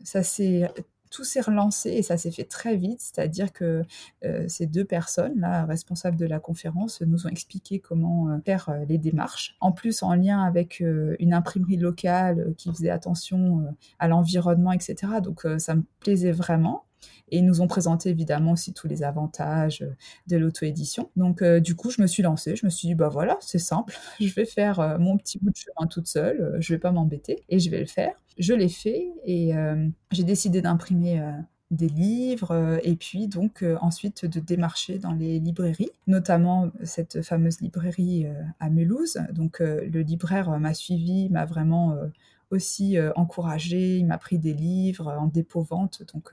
ça 0.05 0.22
s'est 0.22 0.68
tout 1.14 1.22
s'est 1.22 1.40
relancé 1.40 1.90
et 1.90 2.02
ça 2.02 2.16
s'est 2.16 2.32
fait 2.32 2.44
très 2.44 2.76
vite, 2.76 3.00
c'est-à-dire 3.00 3.52
que 3.52 3.84
euh, 4.24 4.44
ces 4.48 4.66
deux 4.66 4.84
personnes, 4.84 5.38
là, 5.38 5.64
responsables 5.64 6.16
de 6.16 6.26
la 6.26 6.40
conférence, 6.40 7.02
nous 7.02 7.28
ont 7.28 7.30
expliqué 7.30 7.78
comment 7.78 8.30
euh, 8.30 8.38
faire 8.44 8.68
euh, 8.68 8.84
les 8.88 8.98
démarches. 8.98 9.56
En 9.60 9.70
plus, 9.70 10.02
en 10.02 10.14
lien 10.14 10.42
avec 10.42 10.80
une 10.80 11.32
imprimerie 11.32 11.76
locale 11.76 12.54
qui 12.58 12.70
faisait 12.72 12.90
attention 12.90 13.76
à 14.00 14.08
l'environnement, 14.08 14.72
etc. 14.72 14.96
Donc, 15.22 15.46
ça 15.58 15.76
me 15.76 15.84
plaisait 16.00 16.32
vraiment. 16.32 16.84
Et 17.30 17.38
ils 17.38 17.46
nous 17.46 17.60
ont 17.60 17.66
présenté 17.66 18.10
évidemment 18.10 18.52
aussi 18.52 18.72
tous 18.72 18.86
les 18.86 19.02
avantages 19.02 19.84
de 20.26 20.36
l'auto-édition. 20.36 21.10
Donc 21.16 21.42
du 21.42 21.74
coup, 21.74 21.90
je 21.90 22.02
me 22.02 22.06
suis 22.06 22.22
lancée. 22.22 22.56
Je 22.56 22.66
me 22.66 22.70
suis 22.70 22.88
dit, 22.88 22.94
bah 22.94 23.08
voilà, 23.08 23.36
c'est 23.40 23.58
simple. 23.58 23.96
Je 24.20 24.32
vais 24.34 24.44
faire 24.44 24.98
mon 24.98 25.16
petit 25.16 25.38
bout 25.38 25.50
de 25.50 25.56
chemin 25.56 25.86
toute 25.86 26.06
seule. 26.06 26.56
Je 26.60 26.74
vais 26.74 26.78
pas 26.78 26.92
m'embêter 26.92 27.44
et 27.48 27.58
je 27.58 27.70
vais 27.70 27.80
le 27.80 27.86
faire. 27.86 28.14
Je 28.38 28.52
l'ai 28.52 28.68
fait 28.68 29.08
et 29.24 29.52
j'ai 30.12 30.24
décidé 30.24 30.60
d'imprimer 30.60 31.22
des 31.70 31.88
livres 31.88 32.78
et 32.82 32.94
puis 32.94 33.26
donc 33.26 33.64
ensuite 33.80 34.26
de 34.26 34.40
démarcher 34.40 34.98
dans 34.98 35.12
les 35.12 35.38
librairies, 35.40 35.90
notamment 36.06 36.70
cette 36.82 37.22
fameuse 37.22 37.60
librairie 37.60 38.26
à 38.60 38.70
Mulhouse. 38.70 39.18
Donc 39.32 39.60
le 39.60 40.00
libraire 40.02 40.50
m'a 40.58 40.74
suivi, 40.74 41.28
m'a 41.30 41.46
vraiment 41.46 41.96
aussi 42.55 42.96
encouragé, 43.16 43.98
il 43.98 44.07
m'a 44.07 44.18
pris 44.18 44.38
des 44.38 44.55
livres 44.55 45.12
en 45.18 45.26
dépôt-vente, 45.26 46.02
donc 46.12 46.32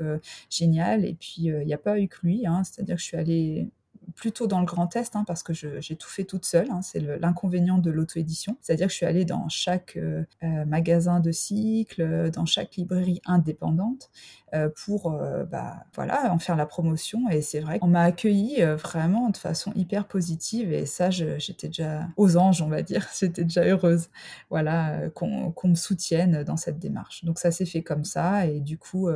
génial. 0.49 1.05
Et 1.05 1.13
puis 1.13 1.43
il 1.43 1.65
n'y 1.65 1.73
a 1.73 1.77
pas 1.77 1.99
eu 1.99 2.07
que 2.07 2.17
lui, 2.23 2.45
hein, 2.45 2.63
c'est-à-dire 2.63 2.95
que 2.95 3.01
je 3.01 3.05
suis 3.07 3.17
allée 3.17 3.69
plutôt 4.15 4.47
dans 4.47 4.59
le 4.59 4.65
Grand 4.65 4.95
Est, 4.95 5.15
hein, 5.15 5.23
parce 5.25 5.43
que 5.43 5.53
j'ai 5.53 5.95
tout 5.95 6.09
fait 6.09 6.23
toute 6.23 6.45
seule. 6.45 6.69
Hein, 6.71 6.81
c'est 6.81 6.99
l'inconvénient 7.19 7.77
de 7.77 7.91
l'auto-édition. 7.91 8.57
C'est-à-dire 8.61 8.87
que 8.87 8.91
je 8.91 8.97
suis 8.97 9.05
allée 9.05 9.25
dans 9.25 9.47
chaque 9.49 9.97
euh, 9.97 10.23
euh, 10.43 10.65
magasin 10.65 11.19
de 11.19 11.31
cycle, 11.31 12.29
dans 12.31 12.45
chaque 12.45 12.75
librairie 12.75 13.21
indépendante, 13.25 14.09
euh, 14.53 14.69
pour 14.85 15.11
bah, 15.49 15.85
voilà, 15.95 16.31
en 16.33 16.39
faire 16.39 16.55
la 16.55 16.65
promotion. 16.65 17.29
Et 17.29 17.41
c'est 17.41 17.59
vrai 17.59 17.79
qu'on 17.79 17.87
m'a 17.87 18.03
accueilli 18.03 18.61
vraiment 18.75 19.29
de 19.29 19.37
façon 19.37 19.71
hyper 19.75 20.07
positive. 20.07 20.71
Et 20.73 20.85
ça, 20.85 21.09
j'étais 21.09 21.67
déjà 21.67 22.07
aux 22.17 22.37
anges, 22.37 22.61
on 22.61 22.67
va 22.67 22.81
dire. 22.81 23.07
J'étais 23.19 23.43
déjà 23.43 23.63
heureuse 23.63 24.09
voilà, 24.49 25.09
qu'on 25.13 25.53
me 25.63 25.75
soutienne 25.75 26.43
dans 26.43 26.57
cette 26.57 26.79
démarche. 26.79 27.23
Donc 27.23 27.39
ça 27.39 27.51
s'est 27.51 27.65
fait 27.65 27.83
comme 27.83 28.03
ça. 28.03 28.45
Et 28.47 28.59
du 28.59 28.77
coup, 28.77 29.09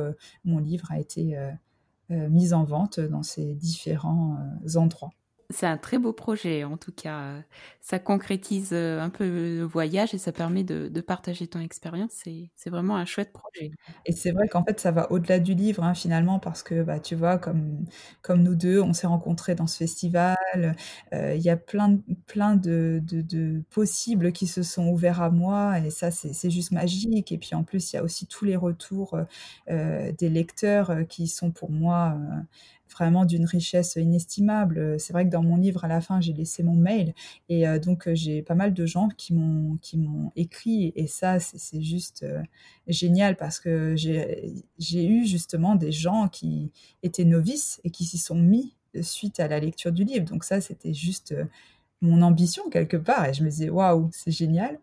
mon 0.44 0.58
livre 0.58 0.90
a 0.90 0.98
été 0.98 1.36
mise 2.10 2.54
en 2.54 2.64
vente 2.64 3.00
dans 3.00 3.22
ces 3.22 3.54
différents 3.54 4.36
euh, 4.36 4.78
endroits. 4.78 5.12
C'est 5.50 5.66
un 5.66 5.76
très 5.76 5.98
beau 5.98 6.12
projet, 6.12 6.64
en 6.64 6.76
tout 6.76 6.92
cas. 6.92 7.36
Ça 7.80 8.00
concrétise 8.00 8.70
euh, 8.72 9.00
un 9.00 9.10
peu 9.10 9.24
le 9.24 9.62
voyage 9.62 10.12
et 10.12 10.18
ça 10.18 10.32
permet 10.32 10.64
de, 10.64 11.00
partager 11.00 11.46
ton 11.46 11.60
expérience. 11.60 12.24
C'est 12.56 12.70
vraiment 12.70 12.96
un 12.96 13.04
chouette 13.04 13.32
projet. 13.32 13.70
Et 14.06 14.12
c'est 14.12 14.32
vrai 14.32 14.48
qu'en 14.48 14.64
fait, 14.64 14.80
ça 14.80 14.90
va 14.90 15.10
au-delà 15.12 15.38
du 15.38 15.54
livre, 15.54 15.84
hein, 15.84 15.94
finalement, 15.94 16.40
parce 16.40 16.64
que, 16.64 16.82
bah, 16.82 16.98
tu 16.98 17.14
vois, 17.14 17.38
comme, 17.38 17.84
comme 18.22 18.42
nous 18.42 18.56
deux, 18.56 18.80
on 18.80 18.92
s'est 18.92 19.06
rencontrés 19.06 19.54
dans 19.54 19.68
ce 19.68 19.76
festival. 19.76 20.36
Euh, 21.12 21.34
il 21.36 21.42
y 21.42 21.50
a 21.50 21.56
plein, 21.56 21.98
plein 22.26 22.56
de, 22.56 23.00
de, 23.04 23.62
possibles 23.70 24.32
qui 24.32 24.48
se 24.48 24.64
sont 24.64 24.88
ouverts 24.88 25.22
à 25.22 25.30
moi 25.30 25.78
et 25.78 25.90
ça, 25.90 26.10
c'est 26.10 26.50
juste 26.50 26.72
magique. 26.72 27.30
Et 27.30 27.38
puis, 27.38 27.54
en 27.54 27.62
plus, 27.62 27.92
il 27.92 27.96
y 27.96 27.98
a 28.00 28.02
aussi 28.02 28.26
tous 28.26 28.44
les 28.44 28.56
retours 28.56 29.16
euh, 29.70 30.12
des 30.18 30.28
lecteurs 30.28 30.92
qui 31.08 31.28
sont 31.28 31.52
pour 31.52 31.70
moi 31.70 32.16
vraiment 32.90 33.24
d'une 33.24 33.44
richesse 33.44 33.96
inestimable. 33.96 34.98
C'est 34.98 35.12
vrai 35.12 35.24
que 35.24 35.30
dans 35.30 35.42
mon 35.42 35.56
livre, 35.56 35.84
à 35.84 35.88
la 35.88 36.00
fin, 36.00 36.20
j'ai 36.20 36.32
laissé 36.32 36.62
mon 36.62 36.74
mail 36.74 37.14
et 37.48 37.66
euh, 37.66 37.78
donc 37.78 38.08
euh, 38.08 38.14
j'ai 38.14 38.42
pas 38.42 38.54
mal 38.54 38.74
de 38.74 38.86
gens 38.86 39.08
qui 39.08 39.34
m'ont 39.34 39.76
qui 39.82 39.98
m'ont 39.98 40.32
écrit 40.36 40.92
et 40.96 41.06
ça, 41.06 41.40
c'est 41.40 41.82
juste 41.82 42.22
euh, 42.22 42.42
génial 42.86 43.36
parce 43.36 43.60
que 43.60 43.94
j'ai 43.96 45.06
eu 45.06 45.26
justement 45.26 45.74
des 45.74 45.92
gens 45.92 46.28
qui 46.28 46.72
étaient 47.02 47.24
novices 47.24 47.80
et 47.84 47.90
qui 47.90 48.04
s'y 48.04 48.18
sont 48.18 48.36
mis 48.36 48.74
suite 49.02 49.40
à 49.40 49.48
la 49.48 49.60
lecture 49.60 49.92
du 49.92 50.04
livre. 50.04 50.24
Donc 50.24 50.44
ça, 50.44 50.60
c'était 50.60 50.94
juste 50.94 51.34
mon 52.00 52.22
ambition 52.22 52.68
quelque 52.70 52.96
part 52.96 53.26
et 53.26 53.34
je 53.34 53.42
me 53.42 53.50
disais 53.50 53.68
waouh, 53.68 54.08
c'est 54.12 54.30
génial. 54.30 54.78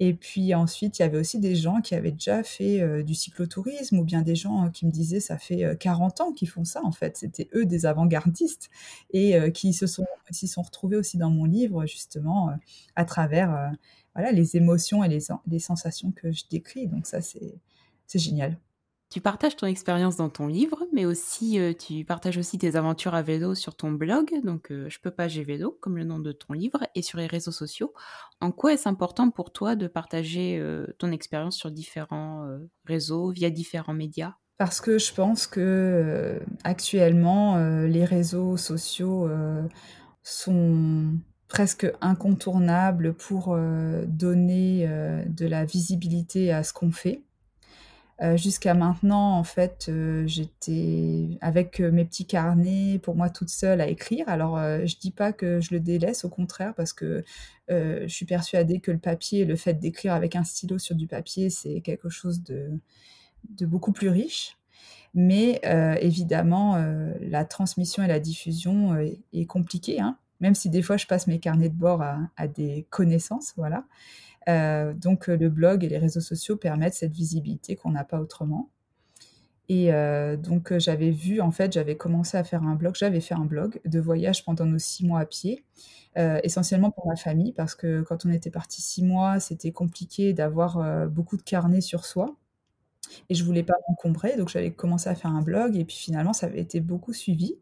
Et 0.00 0.14
puis 0.14 0.54
ensuite, 0.54 0.98
il 0.98 1.02
y 1.02 1.04
avait 1.04 1.18
aussi 1.18 1.38
des 1.38 1.54
gens 1.54 1.80
qui 1.80 1.94
avaient 1.94 2.12
déjà 2.12 2.42
fait 2.42 2.80
euh, 2.80 3.02
du 3.02 3.14
cyclotourisme 3.14 3.98
ou 3.98 4.04
bien 4.04 4.22
des 4.22 4.34
gens 4.34 4.70
qui 4.70 4.86
me 4.86 4.90
disaient 4.90 5.20
ça 5.20 5.38
fait 5.38 5.76
40 5.78 6.20
euh, 6.20 6.24
ans 6.24 6.32
qu'ils 6.32 6.48
font 6.48 6.64
ça 6.64 6.80
en 6.84 6.92
fait. 6.92 7.16
C'était 7.16 7.48
eux 7.54 7.66
des 7.66 7.86
avant-gardistes 7.86 8.70
et 9.10 9.36
euh, 9.36 9.50
qui 9.50 9.72
se 9.72 9.86
sont, 9.86 10.06
s'y 10.30 10.48
sont 10.48 10.62
retrouvés 10.62 10.96
aussi 10.96 11.18
dans 11.18 11.30
mon 11.30 11.44
livre 11.44 11.86
justement 11.86 12.50
à 12.96 13.04
travers 13.04 13.72
voilà, 14.14 14.32
les 14.32 14.56
émotions 14.56 15.04
et 15.04 15.08
les, 15.08 15.26
les 15.46 15.58
sensations 15.58 16.10
que 16.10 16.32
je 16.32 16.44
décris. 16.50 16.88
Donc 16.88 17.06
ça, 17.06 17.20
c'est 17.20 17.60
génial. 18.14 18.58
Tu 19.12 19.20
partages 19.20 19.56
ton 19.56 19.66
expérience 19.66 20.16
dans 20.16 20.30
ton 20.30 20.46
livre, 20.46 20.86
mais 20.90 21.04
aussi 21.04 21.60
euh, 21.60 21.74
tu 21.74 22.02
partages 22.02 22.38
aussi 22.38 22.56
tes 22.56 22.76
aventures 22.76 23.14
à 23.14 23.20
vélo 23.20 23.54
sur 23.54 23.76
ton 23.76 23.92
blog, 23.92 24.32
donc 24.42 24.72
euh, 24.72 24.88
Je 24.88 24.98
peux 25.00 25.10
pas, 25.10 25.28
j'ai 25.28 25.44
vélo, 25.44 25.76
comme 25.82 25.98
le 25.98 26.04
nom 26.04 26.18
de 26.18 26.32
ton 26.32 26.54
livre, 26.54 26.78
et 26.94 27.02
sur 27.02 27.18
les 27.18 27.26
réseaux 27.26 27.52
sociaux. 27.52 27.92
En 28.40 28.52
quoi 28.52 28.72
est-ce 28.72 28.88
important 28.88 29.28
pour 29.28 29.52
toi 29.52 29.76
de 29.76 29.86
partager 29.86 30.58
euh, 30.58 30.86
ton 30.96 31.12
expérience 31.12 31.58
sur 31.58 31.70
différents 31.70 32.48
réseaux, 32.86 33.32
via 33.32 33.50
différents 33.50 33.92
médias? 33.92 34.32
Parce 34.56 34.80
que 34.80 34.96
je 34.98 35.12
pense 35.12 35.46
que 35.46 36.40
actuellement, 36.64 37.58
les 37.84 38.06
réseaux 38.06 38.56
sociaux 38.56 39.28
sont 40.22 41.18
presque 41.48 41.86
incontournables 42.00 43.12
pour 43.12 43.56
donner 44.06 44.86
de 45.26 45.46
la 45.46 45.66
visibilité 45.66 46.50
à 46.50 46.62
ce 46.62 46.72
qu'on 46.72 46.92
fait. 46.92 47.22
Euh, 48.22 48.36
jusqu'à 48.36 48.74
maintenant, 48.74 49.36
en 49.36 49.42
fait, 49.42 49.86
euh, 49.88 50.24
j'étais 50.26 51.38
avec 51.40 51.80
euh, 51.80 51.90
mes 51.90 52.04
petits 52.04 52.26
carnets 52.26 53.00
pour 53.02 53.16
moi 53.16 53.30
toute 53.30 53.48
seule 53.48 53.80
à 53.80 53.88
écrire. 53.88 54.28
Alors, 54.28 54.58
je 54.58 54.96
dis 54.96 55.10
pas 55.10 55.32
que 55.32 55.60
je 55.60 55.70
le 55.72 55.80
délaisse, 55.80 56.24
au 56.24 56.28
contraire, 56.28 56.74
parce 56.74 56.92
que 56.92 57.24
je 57.68 58.06
suis 58.08 58.26
persuadée 58.26 58.80
que 58.80 58.90
le 58.90 58.98
papier, 58.98 59.46
le 59.46 59.56
fait 59.56 59.74
d'écrire 59.74 60.12
avec 60.12 60.36
un 60.36 60.44
stylo 60.44 60.78
sur 60.78 60.94
du 60.94 61.06
papier, 61.06 61.48
c'est 61.48 61.80
quelque 61.80 62.10
chose 62.10 62.42
de, 62.42 62.70
beaucoup 63.62 63.92
plus 63.92 64.10
riche. 64.10 64.58
Mais 65.14 65.60
évidemment, 66.00 66.76
la 67.20 67.44
transmission 67.44 68.02
et 68.02 68.08
la 68.08 68.20
diffusion 68.20 68.94
est, 69.32 69.46
compliquée, 69.46 70.00
hein, 70.00 70.18
même 70.40 70.54
si 70.54 70.68
des 70.68 70.82
fois 70.82 70.98
je 70.98 71.06
passe 71.06 71.26
mes 71.26 71.38
carnets 71.38 71.70
de 71.70 71.74
bord 71.74 72.02
à, 72.02 72.18
à 72.36 72.46
des 72.46 72.86
connaissances, 72.90 73.54
voilà. 73.56 73.84
Euh, 74.48 74.92
donc 74.94 75.28
euh, 75.28 75.36
le 75.36 75.48
blog 75.48 75.84
et 75.84 75.88
les 75.88 75.98
réseaux 75.98 76.20
sociaux 76.20 76.56
permettent 76.56 76.94
cette 76.94 77.12
visibilité 77.12 77.76
qu'on 77.76 77.90
n'a 77.90 78.04
pas 78.04 78.20
autrement. 78.20 78.70
Et 79.68 79.92
euh, 79.92 80.36
donc 80.36 80.76
j'avais 80.78 81.10
vu, 81.10 81.40
en 81.40 81.50
fait, 81.50 81.72
j'avais 81.72 81.96
commencé 81.96 82.36
à 82.36 82.44
faire 82.44 82.62
un 82.62 82.74
blog, 82.74 82.94
j'avais 82.96 83.20
fait 83.20 83.34
un 83.34 83.44
blog 83.44 83.80
de 83.84 84.00
voyage 84.00 84.44
pendant 84.44 84.66
nos 84.66 84.78
six 84.78 85.06
mois 85.06 85.20
à 85.20 85.26
pied, 85.26 85.64
essentiellement 86.16 86.90
pour 86.90 87.06
ma 87.06 87.16
famille, 87.16 87.52
parce 87.52 87.74
que 87.74 88.02
quand 88.02 88.26
on 88.26 88.30
était 88.30 88.50
parti 88.50 88.82
six 88.82 89.02
mois, 89.02 89.40
c'était 89.40 89.72
compliqué 89.72 90.34
d'avoir 90.34 91.08
beaucoup 91.08 91.38
de 91.38 91.42
carnets 91.42 91.80
sur 91.80 92.04
soi. 92.04 92.36
Et 93.30 93.34
je 93.34 93.44
voulais 93.44 93.62
pas 93.62 93.74
m'encombrer, 93.88 94.36
donc 94.36 94.48
j'avais 94.48 94.72
commencé 94.72 95.08
à 95.08 95.14
faire 95.14 95.30
un 95.30 95.42
blog, 95.42 95.76
et 95.76 95.84
puis 95.84 95.96
finalement, 95.96 96.32
ça 96.34 96.46
avait 96.46 96.60
été 96.60 96.80
beaucoup 96.80 97.14
suivi. 97.14 97.56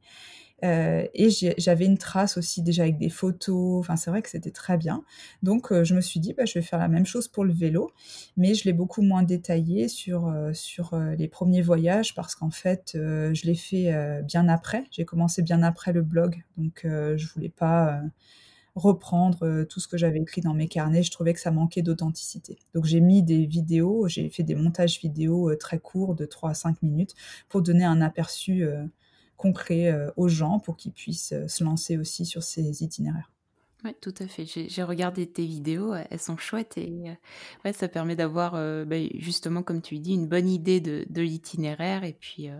Euh, 0.64 1.06
et 1.14 1.28
j'avais 1.58 1.86
une 1.86 1.98
trace 1.98 2.36
aussi 2.36 2.62
déjà 2.62 2.82
avec 2.82 2.98
des 2.98 3.08
photos. 3.08 3.80
Enfin, 3.80 3.96
c'est 3.96 4.10
vrai 4.10 4.22
que 4.22 4.28
c'était 4.30 4.50
très 4.50 4.76
bien. 4.76 5.04
Donc, 5.42 5.72
euh, 5.72 5.84
je 5.84 5.94
me 5.94 6.00
suis 6.00 6.20
dit, 6.20 6.34
bah, 6.34 6.44
je 6.44 6.54
vais 6.54 6.62
faire 6.62 6.78
la 6.78 6.88
même 6.88 7.06
chose 7.06 7.28
pour 7.28 7.44
le 7.44 7.52
vélo, 7.52 7.90
mais 8.36 8.54
je 8.54 8.64
l'ai 8.64 8.72
beaucoup 8.72 9.02
moins 9.02 9.22
détaillé 9.22 9.88
sur, 9.88 10.28
euh, 10.28 10.52
sur 10.52 10.96
les 11.18 11.28
premiers 11.28 11.62
voyages 11.62 12.14
parce 12.14 12.34
qu'en 12.34 12.50
fait, 12.50 12.92
je 12.94 13.46
l'ai 13.46 13.54
fait 13.54 14.22
bien 14.24 14.48
après. 14.48 14.84
J'ai 14.90 15.04
commencé 15.04 15.42
bien 15.42 15.62
après 15.62 15.92
le 15.92 16.02
blog, 16.02 16.42
donc 16.56 16.82
je 16.84 17.26
voulais 17.32 17.48
pas 17.48 18.00
reprendre 18.74 19.64
tout 19.64 19.80
ce 19.80 19.88
que 19.88 19.96
j'avais 19.96 20.20
écrit 20.20 20.40
dans 20.40 20.54
mes 20.54 20.68
carnets. 20.68 21.02
Je 21.02 21.10
trouvais 21.10 21.34
que 21.34 21.40
ça 21.40 21.50
manquait 21.50 21.82
d'authenticité. 21.82 22.58
Donc 22.74 22.84
j'ai 22.84 23.00
mis 23.00 23.22
des 23.22 23.46
vidéos, 23.46 24.08
j'ai 24.08 24.28
fait 24.30 24.42
des 24.42 24.54
montages 24.54 25.00
vidéo 25.00 25.54
très 25.56 25.78
courts 25.78 26.14
de 26.14 26.24
3 26.24 26.50
à 26.50 26.54
5 26.54 26.82
minutes 26.82 27.14
pour 27.48 27.62
donner 27.62 27.84
un 27.84 28.00
aperçu 28.00 28.64
concret 29.40 29.90
euh, 29.90 30.10
aux 30.16 30.28
gens 30.28 30.58
pour 30.58 30.76
qu'ils 30.76 30.92
puissent 30.92 31.32
euh, 31.32 31.48
se 31.48 31.64
lancer 31.64 31.96
aussi 31.96 32.26
sur 32.26 32.42
ces 32.42 32.84
itinéraires. 32.84 33.32
Oui, 33.82 33.92
tout 34.02 34.12
à 34.18 34.26
fait. 34.26 34.44
J'ai 34.44 34.82
regardé 34.82 35.26
tes 35.26 35.46
vidéos, 35.46 35.94
elles 35.94 36.20
sont 36.20 36.36
chouettes 36.36 36.76
et 36.76 37.08
euh, 37.08 37.14
ouais, 37.64 37.72
ça 37.72 37.88
permet 37.88 38.14
d'avoir 38.14 38.52
bah, 38.84 38.96
justement, 39.14 39.62
comme 39.62 39.80
tu 39.80 39.98
dis, 39.98 40.12
une 40.12 40.28
bonne 40.28 40.50
idée 40.50 40.82
de, 40.82 41.22
l'itinéraire 41.22 42.04
et 42.04 42.12
puis 42.12 42.50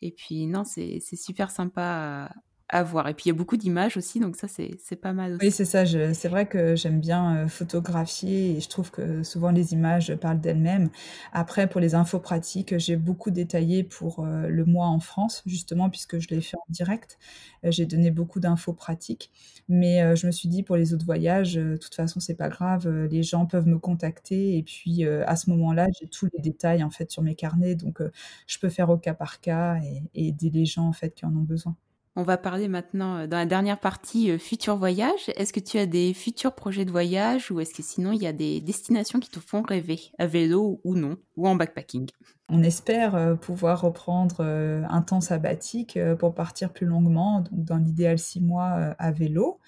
et 0.00 0.10
puis 0.12 0.46
non, 0.46 0.64
c'est 0.64 0.98
super 1.14 1.50
sympa 1.50 2.30
à 2.68 2.82
voir. 2.82 3.08
Et 3.08 3.14
puis 3.14 3.24
il 3.26 3.28
y 3.28 3.30
a 3.30 3.34
beaucoup 3.34 3.56
d'images 3.56 3.96
aussi, 3.96 4.20
donc 4.20 4.36
ça 4.36 4.48
c'est 4.48 4.96
pas 4.96 5.12
mal 5.12 5.34
aussi. 5.34 5.46
Oui, 5.46 5.50
c'est 5.52 5.66
ça. 5.66 5.84
C'est 5.86 6.28
vrai 6.28 6.46
que 6.46 6.74
j'aime 6.76 6.98
bien 6.98 7.36
euh, 7.44 7.48
photographier 7.48 8.56
et 8.56 8.60
je 8.60 8.68
trouve 8.70 8.90
que 8.90 9.22
souvent 9.22 9.50
les 9.50 9.74
images 9.74 10.14
parlent 10.16 10.40
d'elles-mêmes. 10.40 10.88
Après, 11.32 11.68
pour 11.68 11.78
les 11.80 11.94
infos 11.94 12.20
pratiques, 12.20 12.78
j'ai 12.78 12.96
beaucoup 12.96 13.30
détaillé 13.30 13.84
pour 13.84 14.20
euh, 14.20 14.48
le 14.48 14.64
mois 14.64 14.86
en 14.86 14.98
France, 14.98 15.42
justement, 15.44 15.90
puisque 15.90 16.18
je 16.18 16.28
l'ai 16.30 16.40
fait 16.40 16.56
en 16.56 16.64
direct. 16.70 17.18
Euh, 17.64 17.70
j'ai 17.70 17.84
donné 17.84 18.10
beaucoup 18.10 18.40
d'infos 18.40 18.72
pratiques. 18.72 19.30
Mais 19.68 20.14
je 20.16 20.26
me 20.26 20.32
suis 20.32 20.48
dit, 20.48 20.62
pour 20.62 20.76
les 20.76 20.94
autres 20.94 21.04
voyages, 21.04 21.54
de 21.54 21.76
toute 21.76 21.94
façon, 21.94 22.20
c'est 22.20 22.36
pas 22.36 22.48
grave. 22.48 22.88
les 22.88 23.22
gens 23.24 23.46
peuvent 23.46 23.66
me 23.66 23.78
contacter 23.78 24.56
et 24.56 24.62
puis 24.62 25.04
à 25.04 25.34
ce 25.34 25.50
moment-là, 25.50 25.88
j'ai 26.00 26.06
tous 26.08 26.28
les 26.32 26.40
détails 26.40 26.84
en 26.84 26.90
fait 26.90 27.10
sur 27.10 27.22
mes 27.22 27.34
carnets, 27.34 27.74
donc 27.74 28.00
je 28.46 28.58
peux 28.60 28.68
faire 28.68 28.90
au 28.90 28.96
cas 28.96 29.14
par 29.14 29.40
cas 29.40 29.76
et, 29.82 30.02
et 30.14 30.28
aider 30.28 30.50
les 30.50 30.66
gens 30.66 30.86
en 30.86 30.92
fait 30.92 31.14
qui 31.16 31.26
en 31.26 31.34
ont 31.34 31.42
besoin. 31.42 31.74
On 32.18 32.22
va 32.22 32.38
parler 32.38 32.66
maintenant 32.66 33.18
euh, 33.18 33.26
dans 33.26 33.36
la 33.36 33.44
dernière 33.44 33.78
partie 33.78 34.30
euh, 34.30 34.38
futur 34.38 34.76
voyage. 34.76 35.30
Est-ce 35.36 35.52
que 35.52 35.60
tu 35.60 35.76
as 35.76 35.84
des 35.84 36.14
futurs 36.14 36.54
projets 36.54 36.86
de 36.86 36.90
voyage 36.90 37.50
ou 37.50 37.60
est-ce 37.60 37.74
que 37.74 37.82
sinon 37.82 38.10
il 38.12 38.22
y 38.22 38.26
a 38.26 38.32
des 38.32 38.62
destinations 38.62 39.20
qui 39.20 39.28
te 39.28 39.38
font 39.38 39.60
rêver 39.60 40.00
à 40.18 40.26
vélo 40.26 40.80
ou 40.82 40.94
non 40.94 41.18
ou 41.36 41.46
en 41.46 41.54
backpacking? 41.56 42.08
On 42.48 42.62
espère 42.62 43.36
pouvoir 43.40 43.82
reprendre 43.82 44.40
un 44.40 45.02
temps 45.02 45.20
sabbatique 45.20 45.98
pour 46.20 46.32
partir 46.32 46.72
plus 46.72 46.86
longuement, 46.86 47.40
donc 47.40 47.64
dans 47.64 47.76
l'idéal 47.76 48.20
six 48.20 48.40
mois 48.40 48.94
à 48.98 49.10
vélo. 49.10 49.58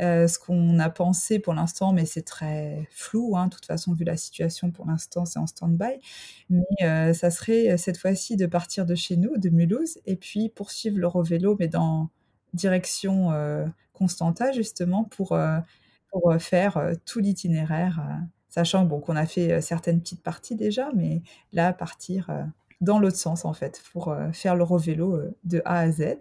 Euh, 0.00 0.26
ce 0.26 0.38
qu'on 0.40 0.80
a 0.80 0.90
pensé 0.90 1.38
pour 1.38 1.54
l'instant, 1.54 1.92
mais 1.92 2.04
c'est 2.04 2.22
très 2.22 2.88
flou, 2.90 3.36
hein, 3.36 3.46
de 3.46 3.54
toute 3.54 3.66
façon, 3.66 3.92
vu 3.92 4.04
la 4.04 4.16
situation 4.16 4.70
pour 4.70 4.86
l'instant, 4.86 5.24
c'est 5.24 5.38
en 5.38 5.46
stand-by. 5.46 6.00
Mais 6.50 6.64
euh, 6.82 7.12
ça 7.12 7.30
serait 7.30 7.70
euh, 7.72 7.76
cette 7.76 7.98
fois-ci 7.98 8.36
de 8.36 8.46
partir 8.46 8.86
de 8.86 8.94
chez 8.94 9.16
nous, 9.16 9.36
de 9.38 9.50
Mulhouse, 9.50 9.98
et 10.06 10.16
puis 10.16 10.48
poursuivre 10.48 10.98
l'Eurovélo, 10.98 11.56
mais 11.60 11.68
dans 11.68 12.10
direction 12.54 13.30
Constanta, 13.92 14.52
justement, 14.52 15.04
pour, 15.04 15.36
faire 16.38 16.92
tout 17.04 17.18
l'itinéraire, 17.18 18.00
sachant 18.48 18.86
qu'on 18.86 19.16
a 19.16 19.26
fait 19.26 19.60
certaines 19.60 20.00
petites 20.00 20.22
parties 20.22 20.54
déjà, 20.54 20.90
mais 20.94 21.22
là, 21.52 21.72
partir 21.72 22.30
dans 22.80 23.00
l'autre 23.00 23.16
sens, 23.16 23.44
en 23.44 23.54
fait, 23.54 23.82
pour 23.92 24.16
faire 24.32 24.54
l'Eurovélo 24.54 25.20
de 25.42 25.62
A 25.64 25.80
à 25.80 25.90
Z. 25.90 26.16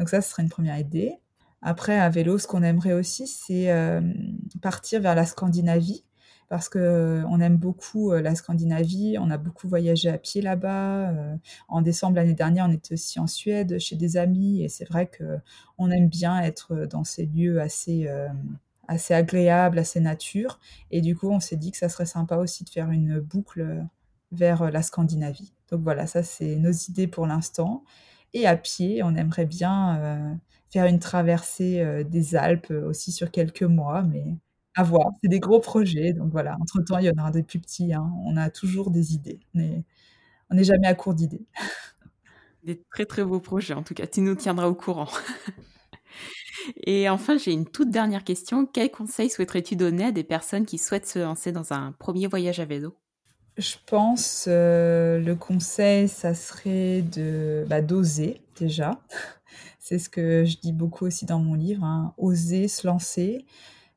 Donc 0.00 0.08
ça, 0.08 0.20
ce 0.20 0.30
serait 0.30 0.42
une 0.42 0.48
première 0.48 0.78
idée. 0.78 1.20
Après, 1.62 1.98
à 1.98 2.08
vélo, 2.08 2.38
ce 2.38 2.46
qu'on 2.46 2.62
aimerait 2.62 2.92
aussi, 2.92 3.26
c'est 3.26 3.70
euh, 3.70 4.00
partir 4.62 5.00
vers 5.00 5.14
la 5.14 5.26
Scandinavie, 5.26 6.04
parce 6.48 6.68
que 6.68 6.78
euh, 6.78 7.24
on 7.28 7.40
aime 7.40 7.56
beaucoup 7.56 8.12
euh, 8.12 8.22
la 8.22 8.34
Scandinavie. 8.36 9.16
On 9.18 9.30
a 9.30 9.38
beaucoup 9.38 9.68
voyagé 9.68 10.08
à 10.08 10.18
pied 10.18 10.40
là-bas. 10.40 11.12
en 11.68 11.82
décembre 11.82 12.16
l'année 12.16 12.34
dernière, 12.34 12.66
on 12.68 12.72
était 12.72 12.94
aussi 12.94 13.18
en 13.18 13.26
Suède 13.26 13.78
chez 13.78 13.96
des 13.96 14.16
amis, 14.16 14.62
et 14.62 14.68
c'est 14.68 14.84
vrai 14.88 15.06
que 15.08 15.38
on 15.78 15.90
aime 15.90 16.08
bien 16.08 16.40
être 16.40 16.86
dans 16.86 17.04
ces 17.04 17.26
lieux 17.26 17.60
assez 17.60 18.08
assez 18.86 19.12
agréables, 19.14 19.78
assez 19.78 20.00
nature. 20.00 20.60
Et 20.90 21.00
du 21.02 21.16
coup, 21.16 21.28
on 21.30 21.40
s'est 21.40 21.56
dit 21.56 21.72
que 21.72 21.76
ça 21.76 21.88
serait 21.88 22.06
sympa 22.06 22.36
aussi 22.36 22.64
de 22.64 22.70
faire 22.70 22.90
une 22.90 23.20
boucle 23.20 23.84
vers 24.32 24.70
la 24.70 24.82
Scandinavie. 24.82 25.52
Donc 25.70 25.82
voilà, 25.82 26.06
ça 26.06 26.22
c'est 26.22 26.56
nos 26.56 26.70
idées 26.70 27.08
pour 27.08 27.26
l'instant. 27.26 27.84
Et 28.32 28.46
à 28.46 28.56
pied, 28.56 29.02
on 29.02 29.14
aimerait 29.14 29.46
bien 29.46 30.38
faire 30.70 30.86
une 30.86 30.98
traversée 30.98 31.80
euh, 31.80 32.04
des 32.04 32.36
Alpes 32.36 32.70
euh, 32.70 32.88
aussi 32.88 33.12
sur 33.12 33.30
quelques 33.30 33.62
mois, 33.62 34.02
mais 34.02 34.24
à 34.74 34.82
voir. 34.82 35.10
C'est 35.20 35.28
des 35.28 35.40
gros 35.40 35.60
projets, 35.60 36.12
donc 36.12 36.30
voilà. 36.30 36.56
Entre-temps, 36.60 36.98
il 36.98 37.06
y 37.06 37.10
en 37.10 37.18
aura 37.18 37.30
des 37.30 37.42
plus 37.42 37.58
petits. 37.58 37.92
Hein. 37.92 38.12
On 38.24 38.36
a 38.36 38.50
toujours 38.50 38.90
des 38.90 39.14
idées. 39.14 39.40
On 39.54 40.54
n'est 40.54 40.64
jamais 40.64 40.86
à 40.86 40.94
court 40.94 41.14
d'idées. 41.14 41.46
Des 42.64 42.82
très 42.90 43.06
très 43.06 43.24
beaux 43.24 43.40
projets, 43.40 43.72
en 43.72 43.82
tout 43.82 43.94
cas. 43.94 44.06
Tu 44.06 44.20
nous 44.20 44.34
tiendras 44.34 44.66
au 44.66 44.74
courant. 44.74 45.08
Et 46.84 47.08
enfin, 47.08 47.38
j'ai 47.38 47.52
une 47.52 47.64
toute 47.64 47.90
dernière 47.90 48.24
question. 48.24 48.66
Quel 48.66 48.90
conseil 48.90 49.30
souhaiterais-tu 49.30 49.76
donner 49.76 50.06
à 50.06 50.12
des 50.12 50.24
personnes 50.24 50.66
qui 50.66 50.76
souhaitent 50.76 51.06
se 51.06 51.20
lancer 51.20 51.52
dans 51.52 51.72
un 51.72 51.92
premier 51.92 52.26
voyage 52.26 52.60
à 52.60 52.64
vélo? 52.64 52.94
Je 53.56 53.74
pense 53.86 54.44
euh, 54.48 55.18
le 55.18 55.34
conseil, 55.34 56.08
ça 56.08 56.34
serait 56.34 57.02
de 57.02 57.64
bah, 57.68 57.80
d'oser 57.80 58.40
déjà. 58.56 59.00
C'est 59.88 59.98
ce 59.98 60.10
que 60.10 60.44
je 60.44 60.58
dis 60.58 60.74
beaucoup 60.74 61.06
aussi 61.06 61.24
dans 61.24 61.38
mon 61.38 61.54
livre, 61.54 61.82
hein. 61.82 62.12
oser 62.18 62.68
se 62.68 62.86
lancer 62.86 63.46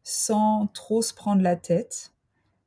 sans 0.04 0.68
trop 0.68 1.02
se 1.02 1.14
prendre 1.14 1.42
la 1.42 1.58
tête, 1.58 2.14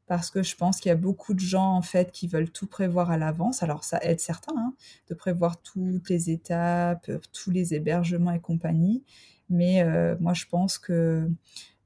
parce 0.06 0.30
que 0.30 0.42
je 0.42 0.54
pense 0.54 0.78
qu'il 0.78 0.90
y 0.90 0.92
a 0.92 0.96
beaucoup 0.96 1.32
de 1.32 1.40
gens 1.40 1.74
en 1.74 1.80
fait 1.80 2.12
qui 2.12 2.28
veulent 2.28 2.50
tout 2.50 2.66
prévoir 2.66 3.10
à 3.10 3.16
l'avance. 3.16 3.62
Alors 3.62 3.82
ça 3.82 3.98
aide 4.02 4.20
certains 4.20 4.52
hein, 4.54 4.74
de 5.08 5.14
prévoir 5.14 5.62
toutes 5.62 6.10
les 6.10 6.28
étapes, 6.28 7.10
tous 7.32 7.50
les 7.50 7.72
hébergements 7.72 8.32
et 8.32 8.40
compagnie, 8.40 9.02
mais 9.48 9.82
euh, 9.82 10.16
moi 10.20 10.34
je 10.34 10.44
pense 10.44 10.76
que 10.76 11.26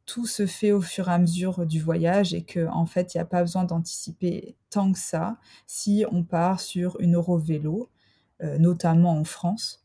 tout 0.07 0.27
se 0.27 0.45
fait 0.45 0.73
au 0.73 0.81
fur 0.81 1.09
et 1.09 1.13
à 1.13 1.19
mesure 1.21 1.67
du 1.67 1.81
voyage 1.81 2.35
et 2.35 2.43
que 2.43 2.67
en 2.67 2.87
fait 2.87 3.15
il 3.15 3.19
n'y 3.19 3.23
a 3.23 3.27
pas 3.27 3.43
besoin 3.43 3.63
d'anticiper 3.63 4.57
tant 4.71 4.91
que 4.91 4.99
ça 4.99 5.39
si 5.69 6.05
on 6.11 6.25
part 6.25 6.59
sur 6.59 7.01
une 7.01 7.15
Eurovélo, 7.15 7.91
euh, 8.43 8.59
notamment 8.59 9.17
en 9.17 9.23
France. 9.25 9.85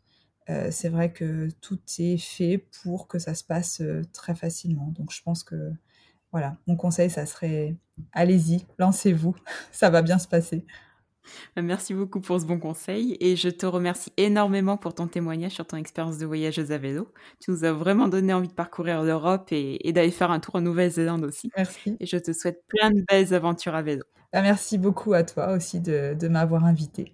Euh, 0.50 0.70
c'est 0.72 0.89
vrai 0.89 1.12
que 1.12 1.50
tout 1.62 1.80
est 2.00 2.18
fait 2.18 2.68
pour 2.84 3.08
que 3.08 3.20
ça 3.20 3.34
se 3.34 3.44
passe 3.44 3.82
euh, 3.82 4.02
très 4.12 4.36
facilement. 4.36 4.88
Donc 4.98 5.12
je 5.12 5.22
pense 5.22 5.44
que 5.44 5.72
voilà, 6.32 6.58
mon 6.68 6.76
conseil, 6.76 7.10
ça 7.10 7.26
serait 7.26 7.78
allez-y, 8.12 8.66
lancez-vous, 8.80 9.36
ça 9.72 9.89
va 9.89 10.02
bien 10.02 10.20
se 10.20 10.28
passer. 10.28 10.66
Merci 11.56 11.94
beaucoup 11.94 12.20
pour 12.20 12.39
ce 12.41 12.46
bon 12.46 12.60
conseil 12.60 13.16
et 13.22 13.38
je 13.38 13.48
te 13.48 13.66
remercie 13.66 14.12
énormément 14.18 14.76
pour 14.76 14.94
ton 14.94 15.08
témoignage 15.08 15.54
sur 15.54 15.66
ton 15.66 15.78
expérience 15.78 16.18
de 16.18 16.26
voyageuse 16.26 16.72
à 16.74 16.78
vélo. 16.78 17.08
Tu 17.39 17.52
nous 17.52 17.64
as 17.64 17.72
vraiment 17.72 18.10
donné 18.10 18.34
envie 18.34 18.50
de 18.50 18.54
parcourir 18.54 19.04
l'Europe 19.04 19.48
et, 19.52 19.94
d'aller 19.94 20.12
faire 20.12 20.32
un 20.32 20.41
tour 20.41 20.56
en 20.56 20.62
Nouvelle-Zélande 20.62 21.24
aussi. 21.24 21.50
Merci. 21.56 21.96
Et 22.02 22.06
je 22.06 22.18
te 22.18 22.34
souhaite 22.34 22.64
plein 22.68 22.91
de 22.91 23.04
belles 23.08 23.34
aventures 23.34 23.76
à 23.76 23.82
vélo. 23.82 24.04
Bah, 24.34 24.41
merci 24.41 24.78
beaucoup 24.78 25.14
à 25.14 25.24
toi 25.24 25.54
aussi 25.54 25.80
de, 25.80 26.14
de 26.14 26.28
m'avoir 26.28 26.66
invité. 26.66 27.14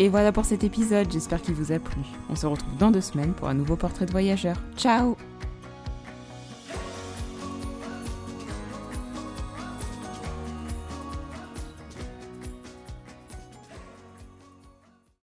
Et 0.00 0.08
voilà 0.08 0.30
pour 0.32 0.44
cet 0.44 0.62
épisode, 0.62 1.10
j'espère 1.10 1.42
qu'il 1.42 1.54
vous 1.54 1.72
a 1.72 1.78
plu. 1.78 2.02
On 2.30 2.36
se 2.36 2.46
retrouve 2.46 2.76
dans 2.78 2.90
deux 2.90 3.00
semaines 3.00 3.32
pour 3.32 3.48
un 3.48 3.54
nouveau 3.54 3.76
portrait 3.76 4.06
de 4.06 4.12
voyageur. 4.12 4.56
Ciao 4.76 5.16